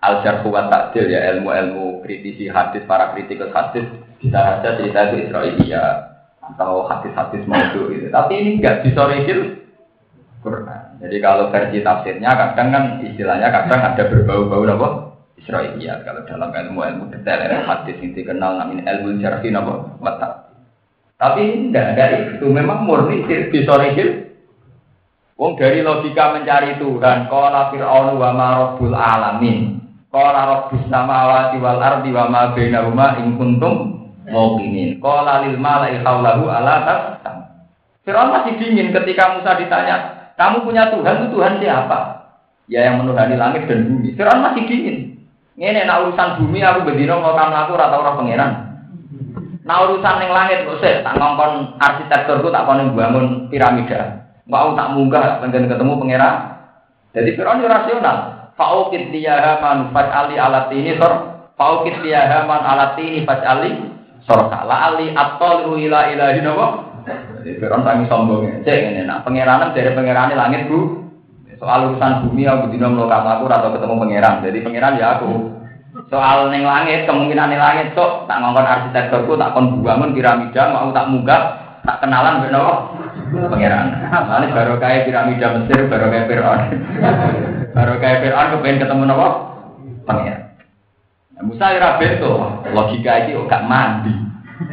al-jarh 0.05 0.45
wa 0.45 0.69
ta'dil 0.69 1.09
ya 1.09 1.33
ilmu-ilmu 1.37 2.05
kritisi 2.05 2.53
hadis 2.53 2.85
para 2.85 3.17
kritikus 3.17 3.53
hadis 3.57 3.89
bisa 4.21 4.61
saja 4.61 4.77
cerita 4.77 5.01
itu 5.11 5.29
Israelia 5.29 6.15
atau 6.41 6.85
hadis-hadis 6.85 7.45
maudhu 7.49 7.89
gitu. 7.93 8.13
Tapi 8.13 8.33
ini 8.37 8.51
enggak 8.61 8.85
disorikil 8.85 9.65
Quran. 10.45 11.01
Jadi 11.01 11.17
kalau 11.25 11.49
versi 11.49 11.81
tafsirnya 11.81 12.31
kadang 12.37 12.69
kan 12.69 12.85
istilahnya 13.01 13.49
kadang 13.49 13.81
ada 13.81 14.03
berbau-bau 14.09 14.65
apa? 14.69 14.89
Israelia. 15.41 16.05
Kalau 16.05 16.25
dalam 16.29 16.53
ilmu-ilmu 16.53 17.11
detail 17.11 17.49
ilmu 17.49 17.65
hadis 17.65 17.97
yang 18.01 18.13
dikenal 18.13 18.53
namin 18.61 18.85
ilmu 18.85 19.21
jarhi 19.21 19.49
apa? 19.53 19.73
Mata. 20.01 20.29
Tapi 21.17 21.73
enggak 21.73 21.97
ada 21.97 22.05
itu. 22.37 22.45
Memang 22.49 22.85
murni 22.85 23.25
disorikil 23.49 24.25
Wong 25.35 25.59
dari 25.59 25.83
logika 25.83 26.31
mencari 26.31 26.79
Tuhan, 26.79 27.27
qala 27.27 27.75
fir'aun 27.75 28.15
wa 28.15 28.31
ma 28.31 28.49
rabbul 28.55 28.95
alamin. 28.95 29.83
Qala 30.15 30.41
rabbus 30.47 30.87
samawati 30.87 31.59
wal 31.59 31.83
ardi 31.83 32.15
wa 32.15 32.31
ma 32.31 32.55
bainahuma 32.55 33.19
in 33.19 33.35
kuntum 33.35 34.07
muqinin. 34.31 35.03
Qala 35.03 35.43
lil 35.43 35.59
mala'i 35.59 35.99
haulahu 36.07 36.47
ala 36.47 36.87
tasam. 36.87 37.51
Fir'aun 38.07 38.31
masih 38.31 38.55
dingin 38.63 38.95
ketika 38.95 39.35
Musa 39.35 39.59
ditanya, 39.59 40.31
"Kamu 40.39 40.63
punya 40.63 40.95
Tuhan 40.95 41.19
itu 41.19 41.27
Tuhan 41.35 41.59
siapa?" 41.59 42.31
Ya 42.71 42.87
yang 42.87 43.03
menuhani 43.03 43.35
langit 43.35 43.67
dan 43.67 43.91
bumi. 43.91 44.15
Fir'aun 44.15 44.39
masih 44.39 44.63
dingin. 44.71 45.19
Ngene 45.59 45.83
nak 45.83 46.07
urusan 46.07 46.39
bumi 46.39 46.63
aku 46.63 46.87
bendino 46.87 47.19
mau 47.19 47.35
kamu 47.35 47.55
aku 47.67 47.71
ora 47.75 47.91
tau 47.91 48.03
ora 48.07 48.15
pangeran. 48.15 48.53
Nah 49.67 49.77
urusan 49.83 50.23
yang 50.23 50.31
langit 50.31 50.63
kok 50.63 50.79
sih 50.79 51.03
tak 51.03 51.15
ngongkon 51.19 51.75
arsitekturku 51.83 52.55
tak 52.55 52.71
kono 52.71 52.95
bangun 52.95 53.51
piramida. 53.51 54.31
Mau 54.47 54.79
tak 54.79 54.95
munggah 54.95 55.43
pengen 55.43 55.67
ketemu 55.67 55.99
pangeran. 55.99 56.37
Jadi 57.19 57.31
Fir'aun 57.35 57.67
rasional. 57.67 58.34
Faukit 58.55 59.11
dia 59.11 59.59
man 59.59 59.91
ali 59.95 60.39
alat 60.39 60.71
ini 60.71 60.95
sor. 60.95 61.13
Faukit 61.59 61.99
dia 62.07 62.47
man 62.47 62.63
fat 63.27 63.43
ali 63.43 63.71
sor. 64.27 64.47
La 64.51 64.95
ali 64.95 65.11
atol 65.11 65.75
ila 65.75 66.11
ilahi. 66.11 66.41
Jadi 67.45 67.61
Fir'aun 67.61 67.85
tangi 67.85 68.09
sombongnya. 68.09 68.65
Cek 68.65 68.79
ini 68.97 69.05
nak 69.05 69.29
pangeranan 69.29 69.77
dari 69.77 69.93
pangeran 69.93 70.33
langit 70.33 70.65
bu. 70.71 71.05
Soal 71.61 71.93
urusan 71.93 72.27
bumi 72.27 72.49
aku 72.49 72.73
dino 72.73 72.91
melakukan 72.91 73.39
aku 73.39 73.45
atau 73.47 73.71
ketemu 73.77 73.95
pangeran. 74.01 74.35
Jadi 74.41 74.59
pangeran 74.65 74.97
ya 74.97 75.07
aku. 75.21 75.53
Soal 76.09 76.51
neng 76.51 76.65
langit 76.67 77.05
kemungkinan 77.07 77.53
neng 77.53 77.63
langit 77.63 77.87
sok 77.95 78.27
tak 78.27 78.41
ngongkon 78.43 78.67
arsitekturku 78.67 79.39
tak 79.39 79.53
kon 79.55 79.85
bangun 79.85 80.11
piramida 80.11 80.75
mau 80.75 80.91
tak 80.91 81.07
munggah 81.13 81.43
tak 81.85 82.01
kenalan 82.03 82.43
beno 82.43 82.65
pangeran. 83.53 83.87
Ini 84.09 84.47
baru 84.51 84.75
kayak 84.81 85.05
piramida 85.07 85.47
Mesir, 85.55 85.87
baru 85.87 86.07
kayak 86.11 86.27
Fir'aun. 86.33 86.61
Baru 87.75 87.99
kayak 87.99 88.23
Fir'aun 88.23 88.53
kepengen 88.55 88.83
ketemu 88.87 89.03
nopo 89.11 89.29
pangeran. 90.07 90.43
Nah, 91.35 91.43
Musa 91.43 91.75
ora 91.75 91.99
beto, 91.99 92.33
logika 92.71 93.27
iki 93.27 93.35
gak 93.51 93.67
mandi. 93.67 94.15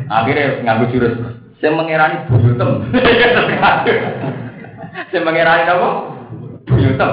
Akhirnya 0.06 0.62
nganggo 0.62 0.94
jurus 0.94 1.18
saya 1.58 1.78
mengerani 1.78 2.26
buyutem. 2.30 2.70
saya 5.10 5.22
mengerani 5.22 5.66
apa? 5.66 5.90
Buyutem. 6.70 7.12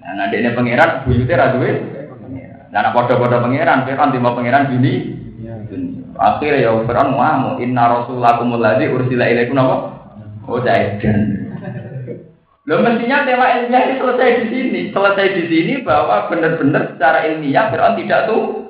Nah, 0.00 0.12
nanti 0.16 0.40
ini 0.40 0.56
pangeran 0.56 1.04
buyutnya 1.04 1.36
ra 1.36 1.52
duwe. 1.56 1.72
Nah, 2.68 2.84
nak 2.84 2.92
padha-padha 2.92 3.40
pangeran, 3.40 3.88
Fir'aun 3.88 4.12
timbang 4.12 4.36
pangeran 4.36 4.68
bini. 4.72 5.16
Akhirnya 6.16 6.64
ya 6.64 6.72
Fir'aun 6.84 7.12
mau 7.12 7.56
inna 7.56 7.84
rasulakumul 7.88 8.60
ladzi 8.60 8.88
ursila 8.88 9.28
ilaikum 9.28 9.60
apa? 9.60 9.76
Oh, 10.48 10.60
Zaidan. 10.64 11.37
Lo 12.68 12.84
mestinya 12.84 13.24
tema 13.24 13.48
ilmiah 13.56 13.88
ini 13.88 13.94
selesai 13.96 14.44
di 14.44 14.46
sini, 14.52 14.80
selesai 14.92 15.26
di 15.40 15.44
sini 15.48 15.72
bahwa 15.80 16.28
benar-benar 16.28 16.92
secara 16.92 17.24
ilmiah 17.24 17.72
Fir'aun 17.72 17.96
tidak 17.96 18.28
tuh. 18.28 18.68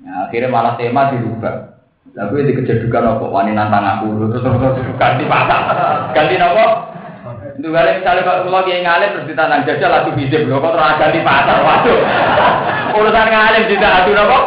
Nah, 0.00 0.32
akhirnya 0.32 0.48
malah 0.48 0.80
tema 0.80 1.12
dirubah. 1.12 1.76
Lalu 2.16 2.48
itu 2.48 2.64
kejedukan 2.64 3.04
apa? 3.04 3.24
Wani 3.28 3.52
nantang 3.52 3.84
aku, 3.84 4.32
terus 4.32 4.40
terus 4.40 4.56
terus 4.80 4.96
ganti 4.96 5.28
pasang, 5.28 5.62
ganti 6.16 6.40
apa? 6.40 6.64
Itu 7.60 7.68
kali 7.68 8.00
misalnya 8.00 8.24
kalau 8.24 8.40
kalau 8.48 8.64
dia 8.64 8.80
ngalim 8.80 9.12
terus 9.12 9.28
ditantang 9.28 9.64
jajah 9.68 9.88
lagu 9.92 10.10
bisa 10.16 10.36
kok 10.48 10.72
terus 10.72 10.96
ganti 10.96 11.20
pasar, 11.20 11.56
waduh. 11.68 11.98
Urusan 12.96 13.28
ngalim 13.28 13.62
tidak 13.68 13.92
adu 13.92 14.10
apa? 14.16 14.38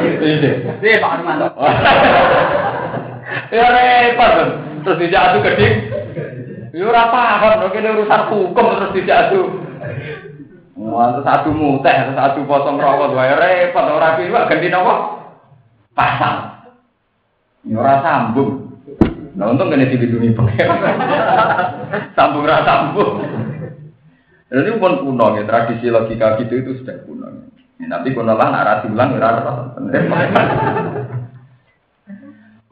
Bisa. 0.00 0.50
Iya 0.80 0.96
Pak 0.96 1.12
Armanto. 1.20 1.48
Ya 3.50 3.66
repot 3.72 4.32
terus 4.84 4.96
tidak 4.96 5.22
adu 5.28 5.38
keding. 5.44 6.03
Ya 6.74 6.90
ora 6.90 7.06
paham, 7.06 7.70
kene 7.70 7.94
urusan 7.94 8.22
hukum 8.34 8.66
terus 8.74 8.94
tidak 8.98 9.30
adu. 9.30 9.62
Wah, 10.74 11.14
terus 11.14 11.30
adu 11.30 11.50
muteh, 11.54 11.94
terus 12.10 12.50
potong 12.50 12.82
rokok, 12.82 13.14
wae 13.14 13.30
repot 13.30 13.94
ora 13.94 14.18
piye 14.18 14.34
ganti 14.34 14.66
napa? 14.74 14.94
pasal. 15.94 16.34
Ya 17.62 17.78
ora 17.78 18.02
sambung. 18.02 18.74
Nah 19.38 19.54
untung 19.54 19.70
kena 19.70 19.86
dilindungi 19.86 20.34
pengen. 20.34 20.68
sambung 22.18 22.42
ora 22.42 22.66
sambung. 22.66 23.22
Jadi 24.50 24.70
pun 24.78 25.02
kuno 25.02 25.26
ya 25.38 25.42
tradisi 25.46 25.88
logika 25.88 26.38
gitu 26.42 26.58
itu 26.58 26.70
sudah 26.82 27.06
kuno. 27.06 27.26
Ya, 27.78 27.86
tapi 27.98 28.14
kuno 28.14 28.34
lah 28.34 28.50
narasi 28.50 28.90
ulang 28.90 29.14
ya 29.14 29.30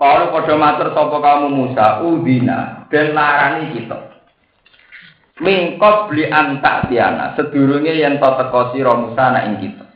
Kalau 0.02 0.34
pada 0.34 0.58
matur 0.58 0.88
sopo 0.98 1.22
kamu 1.22 1.46
Musa, 1.46 2.02
udina 2.02 2.90
dan 2.90 3.14
larani 3.14 3.70
kita. 3.70 4.18
Mingkot 5.38 6.10
beli 6.10 6.26
antak 6.26 6.90
tiana, 6.90 7.38
sedurunge 7.38 7.94
yang 7.94 8.18
to 8.18 8.26
teko 8.26 8.74
sira 8.74 8.98
Musa 8.98 9.30
nak 9.30 9.46
ing 9.46 9.56
kita. 9.62 9.86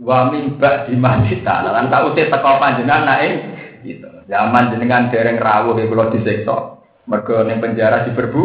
Wa 0.00 0.32
mimba 0.32 0.88
di 0.88 0.96
masjidana, 0.96 1.76
lan 1.76 1.92
tak 1.92 2.08
usah 2.08 2.24
teko 2.24 2.50
panjenengan 2.56 3.04
nak 3.04 3.20
ing 3.20 3.34
kita. 3.84 4.08
Zaman 4.32 4.72
jenengan 4.72 5.12
dereng 5.12 5.36
rawuh 5.36 5.76
e 5.76 5.84
kula 5.84 6.08
disiksa. 6.08 6.80
Mergo 7.04 7.44
ning 7.44 7.60
penjara 7.60 8.08
diberbu. 8.08 8.44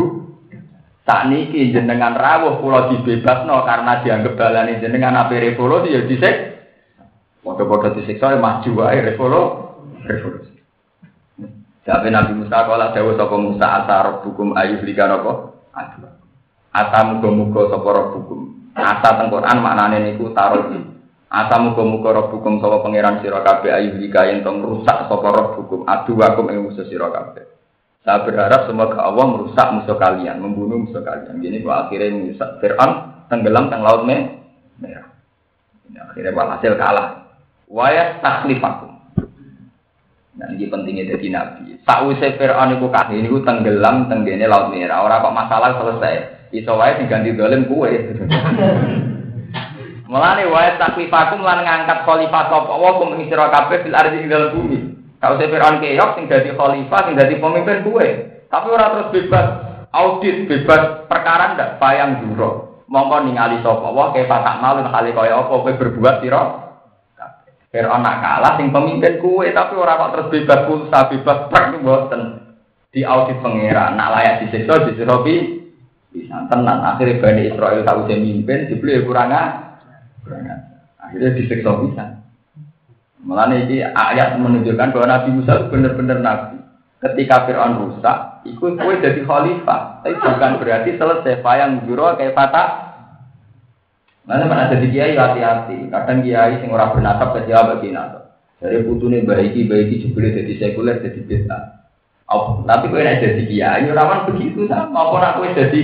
Saat 1.08 1.32
niki 1.32 1.72
jenengan 1.72 2.12
rawuh 2.12 2.60
kula 2.60 2.92
dibebasno 2.92 3.64
karena 3.64 4.04
dianggap 4.04 4.36
balane 4.36 4.84
jenengan 4.84 5.16
ape 5.16 5.40
revolusi 5.40 5.96
ya 5.96 6.04
disik. 6.04 6.36
Padha-padha 7.40 7.96
disiksa 7.96 8.36
maju 8.36 8.70
wae 8.84 9.00
revolusi. 9.00 10.53
Tapi 11.84 12.08
Nabi 12.08 12.32
Musa 12.40 12.64
kala 12.64 12.96
dawa 12.96 13.12
sapa 13.20 13.36
Musa 13.36 13.68
asar 13.84 14.24
hukum 14.24 14.56
ayu 14.56 14.80
lika 14.88 15.04
napa? 15.04 15.52
Aduh. 15.76 16.16
Asa 16.72 17.00
muga-muga 17.12 17.76
sapa 17.76 17.92
hukum. 18.16 18.72
Asa 18.72 19.20
teng 19.20 19.28
Quran 19.28 19.60
maknane 19.60 20.00
niku 20.00 20.32
taruh. 20.32 20.72
Asa 21.28 21.56
muga-muga 21.60 22.24
hukum 22.32 22.64
sapa 22.64 22.80
pangeran 22.80 23.20
sira 23.20 23.44
kabeh 23.44 23.76
ayu 23.76 24.00
lika 24.00 24.24
yen 24.32 24.48
tong 24.48 24.64
rusak 24.64 25.12
sapa 25.12 25.28
hukum. 25.60 25.84
Aduh 25.84 26.16
aku 26.24 26.48
ing 26.48 26.64
musuh 26.64 26.88
sira 26.88 27.12
kabeh. 27.12 27.52
Saya 28.04 28.24
berharap 28.28 28.68
semoga 28.68 29.00
Allah 29.00 29.26
merusak 29.32 29.68
musuh 29.80 29.96
kalian, 29.96 30.40
membunuh 30.40 30.88
musuh 30.88 31.00
kalian. 31.04 31.40
Gini 31.40 31.64
kok 31.64 31.88
akhirnya 31.88 32.12
merusak 32.12 32.50
Fir'aun 32.60 32.92
tenggelam 33.32 33.72
teng 33.72 33.84
laut 33.84 34.04
merah. 34.08 35.08
Akhirnya 35.92 36.32
walhasil 36.32 36.76
kalah. 36.80 37.28
Wayat 37.68 38.22
taklifakum. 38.22 38.93
Nah, 40.34 40.50
ini 40.50 40.66
pentingnya 40.66 41.14
jadi 41.14 41.28
nabi. 41.30 41.78
Sakwise 41.86 42.34
Fir'aun 42.42 42.74
iku 42.74 42.90
kahih 42.90 43.22
niku 43.22 43.46
tenggelam 43.46 44.10
tenggene 44.10 44.50
laut 44.50 44.74
merah. 44.74 45.06
Ora 45.06 45.22
kok 45.22 45.36
masalah 45.36 45.78
selesai. 45.78 46.50
Iso 46.50 46.74
wae 46.74 46.98
diganti 46.98 47.38
dolim 47.38 47.70
kuwe. 47.70 47.94
Mulane 50.10 50.50
wae 50.50 50.74
taklifakum 50.82 51.46
lan 51.46 51.62
ngangkat 51.62 52.06
khalifah 52.06 52.50
sapa 52.50 52.74
wa 52.74 52.98
kum 52.98 53.14
ing 53.18 53.30
sira 53.30 53.50
kabeh 53.54 53.86
fil 53.86 53.94
ardi 53.94 54.26
ing 54.26 54.30
dalem 54.30 54.58
bumi. 54.58 54.80
Sakwise 55.22 55.54
Fir'aun 55.54 55.78
keok 55.78 56.10
sing 56.18 56.26
dadi 56.26 56.50
khalifah 56.58 57.02
sing 57.06 57.14
dadi 57.14 57.38
pemimpin 57.38 57.86
kuwe. 57.86 58.08
Tapi 58.50 58.68
ora 58.74 58.90
terus 58.90 59.14
bebas 59.14 59.48
audit, 59.94 60.50
bebas 60.50 61.06
perkara 61.06 61.54
ndak 61.54 61.78
bayang 61.78 62.26
juro. 62.26 62.82
Mongko 62.90 63.30
ningali 63.30 63.62
sapa 63.62 63.86
wa 63.86 64.10
kefa 64.10 64.42
tak 64.42 64.60
malu 64.66 64.82
hale 64.90 65.14
kaya 65.14 65.46
apa 65.46 65.54
kowe 65.62 65.74
berbuat 65.78 66.26
sira 66.26 66.73
Fir'aun 67.74 68.06
nak 68.06 68.22
kalah 68.22 68.54
sing 68.62 68.70
pemimpin 68.70 69.18
kue 69.18 69.50
tapi 69.50 69.74
orang 69.74 69.98
kok 69.98 70.12
terus 70.14 70.30
bebas 70.30 70.60
pulsa 70.70 71.00
bebas 71.10 71.50
perk 71.50 71.82
boten 71.82 72.22
di 72.94 73.02
audit 73.02 73.42
pangeran 73.42 73.98
nak 73.98 74.14
layak 74.14 74.46
disiksa 74.46 74.86
disiksa 74.86 75.18
bisa 76.14 76.38
tenang 76.54 76.86
akhirnya 76.86 77.18
Bani 77.18 77.50
Israel 77.50 77.82
tahu 77.82 78.06
dia 78.06 78.22
mimpin 78.22 78.70
dibeli 78.70 79.02
kurang 79.02 79.34
kurang 80.22 80.46
akhirnya 81.02 81.34
disiksa 81.34 81.74
bisa. 81.82 82.06
Malah 83.24 83.56
ini 83.56 83.80
ayat 83.80 84.36
menunjukkan 84.36 84.92
bahwa 84.92 85.08
Nabi 85.08 85.30
Musa 85.32 85.72
benar-benar 85.72 86.20
Nabi. 86.20 86.60
Ketika 87.00 87.48
Fir'aun 87.48 87.80
rusak 87.80 88.46
ikut 88.48 88.80
kue 88.80 88.96
jadi 89.00 89.24
khalifah. 89.24 90.04
Tapi 90.04 90.16
bukan 90.20 90.52
berarti 90.60 90.92
selesai. 91.00 91.40
Yang 91.40 91.72
juro 91.88 92.16
kayak 92.20 92.36
patah 92.36 92.68
Mana 94.24 94.48
mana 94.48 94.72
jadi 94.72 94.88
kiai 94.88 95.20
hati-hati. 95.20 95.92
Kadang 95.92 96.24
kiai 96.24 96.64
sing 96.64 96.72
ora 96.72 96.96
bernasab 96.96 97.36
ke 97.36 97.52
Jawa 97.52 97.76
bagi 97.76 97.92
nasab. 97.92 98.40
Dari 98.64 98.80
putune 98.88 99.20
baiki 99.28 99.68
baiki 99.68 100.08
juga 100.08 100.32
jadi 100.32 100.54
sekuler 100.56 101.04
jadi 101.04 101.20
beta. 101.28 101.60
Oh, 102.32 102.64
tapi 102.64 102.88
kau 102.88 103.04
yang 103.04 103.20
jadi 103.20 103.44
kiai, 103.44 103.84
orang 103.92 104.32
begitu 104.32 104.64
sama. 104.72 105.12
Apa 105.12 105.16
nak 105.20 105.34
kau 105.36 105.52
jadi 105.52 105.82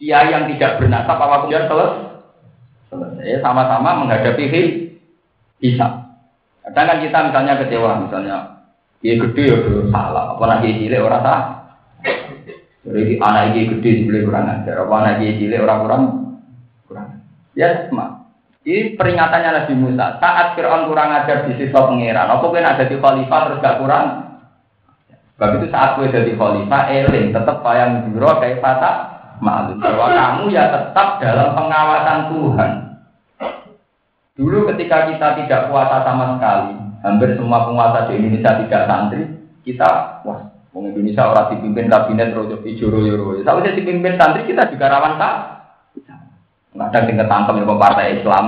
kiai 0.00 0.32
yang 0.32 0.48
tidak 0.48 0.80
bernasab 0.80 1.20
apa 1.20 1.44
kemudian 1.44 1.68
selesai? 1.68 2.08
Selesai 2.88 3.44
sama-sama 3.44 4.00
menghadapi 4.00 4.44
bisa. 5.60 6.08
Kadang 6.64 6.86
kan 6.88 6.98
kita 7.04 7.18
misalnya 7.28 7.60
kecewa, 7.60 7.90
misalnya 8.08 8.36
kiai 9.04 9.20
gede 9.20 9.44
ya 9.44 9.58
salah, 9.92 10.32
apa 10.32 10.42
nak 10.48 10.60
kiai 10.64 10.80
cilik 10.80 11.04
salah. 11.04 11.40
Jadi 12.88 13.20
anak 13.20 13.44
kiai 13.52 13.70
gede 13.76 13.90
dibeli 14.00 14.24
kurang 14.24 14.48
ajar, 14.48 14.88
apa 14.88 14.94
anak 15.04 15.14
kiai 15.20 15.36
cilik 15.36 15.60
kurang. 15.60 16.02
Ya 17.56 17.88
sama. 17.88 18.28
Ini 18.68 19.00
peringatannya 19.00 19.50
Nabi 19.64 19.74
Musa. 19.80 20.20
Saat 20.20 20.52
Fir'aun 20.52 20.90
kurang 20.90 21.08
ajar 21.14 21.48
di 21.48 21.56
sisi 21.56 21.72
pengiran, 21.72 22.28
apa 22.28 22.44
kena 22.52 22.76
ada 22.76 22.84
di 22.84 23.00
khalifah 23.00 23.40
terus 23.48 23.62
gak 23.64 23.78
kurang? 23.80 24.06
Sebab 25.38 25.50
itu 25.56 25.66
saat 25.72 25.96
gue 25.96 26.12
jadi 26.12 26.36
khalifah, 26.36 26.82
eling 26.92 27.32
tetap 27.32 27.64
bayang 27.64 28.10
juro 28.10 28.28
kayak 28.42 28.60
fata 28.60 28.90
malu. 29.40 29.78
Bahwa 29.80 30.12
kamu 30.12 30.52
ya 30.52 30.68
tetap 30.68 31.22
dalam 31.22 31.56
pengawasan 31.56 32.20
Tuhan. 32.34 32.72
Dulu 34.36 34.58
ketika 34.74 35.08
kita 35.10 35.28
tidak 35.40 35.72
puasa 35.72 36.04
sama 36.04 36.36
sekali, 36.36 36.76
hampir 37.02 37.34
semua 37.40 37.64
penguasa 37.66 38.06
di 38.10 38.20
Indonesia 38.20 38.58
tidak 38.60 38.82
santri, 38.84 39.22
kita 39.64 40.22
wah, 40.28 40.44
Wong 40.76 40.94
Indonesia 40.94 41.26
orang 41.26 41.56
dipimpin 41.56 41.88
kabinet 41.88 42.36
rojo 42.36 42.60
hijau 42.62 42.92
royo 42.92 43.18
royo. 43.18 43.40
Saya 43.42 43.72
dipimpin 43.74 44.14
santri 44.14 44.46
kita 44.46 44.70
juga 44.70 44.92
rawan 44.92 45.18
tak 45.18 45.57
Kadang 46.78 47.04
tinggal 47.10 47.26
tangkap 47.26 47.54
yang 47.58 47.66
partai 47.74 48.22
Islam. 48.22 48.44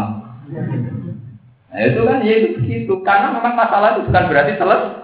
Nah 1.70 1.80
itu 1.86 2.00
kan 2.06 2.18
ya 2.22 2.34
itu 2.38 2.48
begitu. 2.62 2.92
Karena 3.02 3.34
memang 3.34 3.54
masalah 3.58 3.98
itu 3.98 4.06
bukan 4.06 4.24
berarti 4.30 4.52
selesai. 4.58 5.00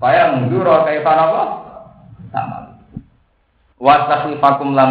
Supaya 0.00 0.32
mundur 0.32 0.64
kayak 0.64 1.04
apa? 1.04 1.42
Sama. 2.32 2.58
Wastakhlifakum 3.80 4.76
lan 4.76 4.90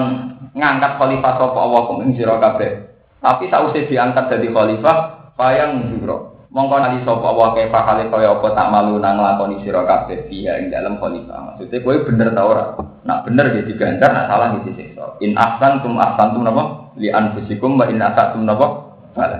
ngangkat 0.54 0.98
khalifah 0.98 1.34
sapa 1.38 1.60
Allah 1.62 1.82
kum 1.86 2.02
ing 2.06 2.18
sira 2.18 2.42
kabeh. 2.42 2.90
Tapi 3.22 3.50
sausé 3.50 3.86
diangkat 3.86 4.30
jadi 4.30 4.50
khalifah 4.50 4.98
supaya 5.34 5.70
mundur. 5.70 6.38
Mongko 6.50 6.82
nali 6.82 7.06
sapa 7.06 7.26
Allah 7.30 7.48
kaya 7.54 7.70
hale 7.70 8.04
kaya 8.10 8.34
apa 8.34 8.48
tak 8.58 8.70
malu 8.74 8.98
nang 8.98 9.22
nglakoni 9.22 9.62
sira 9.62 9.86
kabeh 9.86 10.26
dia 10.30 10.58
ing 10.58 10.74
dalam 10.74 10.98
khalifah. 10.98 11.54
Maksudnya 11.54 11.78
kowe 11.86 11.96
bener 12.06 12.28
ta 12.34 12.42
ora? 12.42 12.74
Nak 13.06 13.30
bener 13.30 13.46
ya 13.54 13.62
diganjar, 13.62 14.10
nak 14.10 14.26
salah 14.26 14.58
ya 14.58 14.60
disiksa. 14.66 15.06
In 15.22 15.38
ahsantum 15.38 15.94
ahsantum 16.02 16.42
napa? 16.42 16.89
Li 17.00 17.08
anfusikum 17.08 17.80
wa 17.80 17.88
inna 17.88 18.12
asatum 18.12 18.44
napa? 18.44 18.68
Bala. 19.16 19.40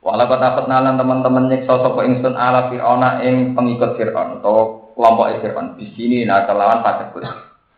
Wala 0.00 0.24
kata 0.24 0.64
nalan 0.64 0.96
teman-teman 0.96 1.52
nyeksa 1.52 1.76
sapa 1.76 2.00
ingsun 2.08 2.32
ala 2.32 2.72
fir'auna 2.72 3.20
ing 3.20 3.52
pengikut 3.52 4.00
fir'aun 4.00 4.40
atau 4.40 4.88
kelompok 4.96 5.44
fir'aun. 5.44 5.76
Di 5.76 5.92
sini 5.92 6.24
nah 6.24 6.48
kelawan 6.48 6.80
patekut 6.80 7.20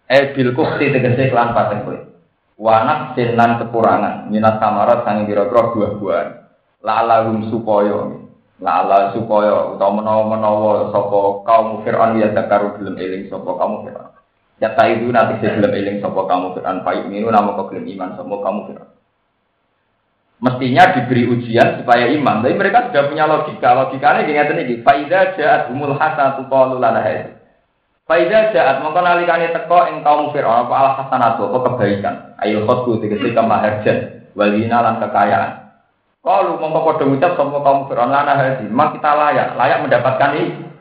eh 0.07 0.31
bil 0.31 0.55
kufti 0.55 0.95
tegese 0.95 1.35
kelawan 1.35 1.51
patekut 1.51 1.99
wanak 2.63 3.19
sinan 3.19 3.59
kekurangan. 3.59 4.31
Minat 4.31 4.63
samarat 4.63 5.03
sang 5.03 5.27
biro-biro 5.27 5.75
buah-buahan. 5.75 6.29
Lalahum 6.87 7.51
supaya. 7.51 8.23
Lala 8.63 9.11
supaya. 9.19 9.75
Utawa 9.75 9.99
menawa-menawa 9.99 10.95
sapa 10.95 11.19
kaum 11.43 11.83
fir'aun 11.83 12.23
ya 12.23 12.31
dakaru 12.31 12.79
belum 12.79 12.95
eling 13.03 13.27
sapa 13.27 13.51
kaum 13.51 13.83
fir'aun 13.83 14.12
Ya 14.63 14.71
itu 14.79 15.11
nanti 15.11 15.43
saya 15.43 15.59
belum 15.59 15.75
eling 15.75 15.99
sopo 15.99 16.23
kamu 16.31 16.55
Fir'aun 16.55 16.87
Payuk 16.87 17.11
minu 17.11 17.35
nama 17.35 17.59
kau 17.59 17.67
iman 17.67 18.15
sopo 18.15 18.39
kamu 18.47 18.71
Fir'aun 18.71 18.95
Mestinya 20.43 20.91
diberi 20.91 21.27
ujian 21.31 21.83
supaya 21.83 22.11
iman. 22.19 22.43
Tapi 22.43 22.59
mereka 22.59 22.91
sudah 22.91 23.07
punya 23.07 23.31
logika. 23.31 23.79
Logikanya 23.79 24.27
gini 24.27 24.39
ini 24.43 24.75
Faidah 24.83 25.39
jahat 25.39 25.71
humul 25.71 25.95
hasanatu 25.95 26.51
qalu 26.51 26.83
lana 26.83 26.99
haid. 26.99 27.39
Faidah 28.11 28.51
jahat 28.51 28.83
mongko 28.83 29.03
nalikane 29.03 29.55
teko 29.55 29.87
ing 29.87 30.03
kaum 30.03 30.35
Fir'aun 30.35 30.67
apa 30.67 30.75
al 30.75 30.91
hasanatu 30.99 31.47
apa 31.47 31.59
kebaikan? 31.67 32.15
Ayo 32.43 32.67
khotbu 32.67 33.03
tegese 33.03 33.31
kemaharjan 33.31 34.31
walina 34.35 34.83
lan 34.83 34.99
kekayaan. 34.99 35.53
Kalau 36.23 36.59
mongko 36.59 36.79
padha 36.91 37.05
ngucap 37.07 37.33
sapa 37.39 37.59
kaum 37.63 37.87
Fir'aun 37.87 38.11
lana 38.11 38.35
haid? 38.35 38.67
Memang 38.67 38.99
kita 38.99 39.11
layak 39.15 39.55
layak 39.55 39.79
mendapatkan 39.87 40.31
ini 40.39 40.72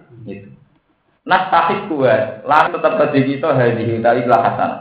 Nastahik 1.21 1.85
kuat, 1.85 2.41
lan 2.49 2.73
tetap 2.73 2.97
kerja 2.97 3.19
kita 3.21 3.49
hadhi 3.53 4.01
dari 4.01 4.25
lah 4.25 4.41
hasanah. 4.41 4.79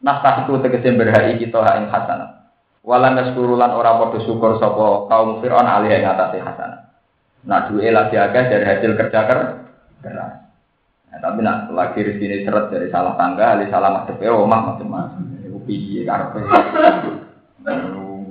Nastahik 0.00 0.48
ku 0.48 0.56
tegese 0.64 0.88
berhai 0.96 1.36
kita 1.36 1.60
ing 1.76 1.92
hasanah. 1.92 2.48
Walan 2.80 3.14
naskurulan 3.14 3.76
ora 3.76 4.00
padha 4.00 4.18
syukur 4.24 4.56
sapa 4.56 5.06
kaum 5.06 5.44
Fir'aun 5.44 5.68
alih 5.68 5.92
ing 5.92 6.08
atase 6.08 6.40
hasanah. 6.40 6.96
Nak 7.44 7.70
duwe 7.70 7.92
lagi 7.92 8.16
agak 8.16 8.48
dari 8.48 8.64
hasil 8.64 8.92
kerja 8.96 9.20
keras. 9.28 9.50
Nah, 11.12 11.18
tapi 11.20 11.44
nak 11.44 11.68
lagi 11.76 12.00
rezeki 12.00 12.48
seret 12.48 12.72
dari 12.72 12.88
salah 12.88 13.12
tangga, 13.20 13.52
ali 13.52 13.68
salah 13.68 13.92
madhep 13.92 14.16
ya 14.16 14.32
omah 14.32 14.72
macam-macam. 14.72 15.44
Iku 15.44 15.58
piye 15.68 16.08
karepe. 16.08 16.40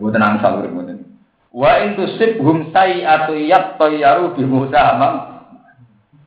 Tenang 0.01 0.41
salur 0.41 0.65
mboten. 0.65 1.07
Wa 1.53 1.77
in 1.85 1.93
tusibhum 1.93 2.73
sayi'atu 2.73 3.37
yattayyaru 3.37 4.33
bi 4.33 4.43
Musa. 4.49 4.81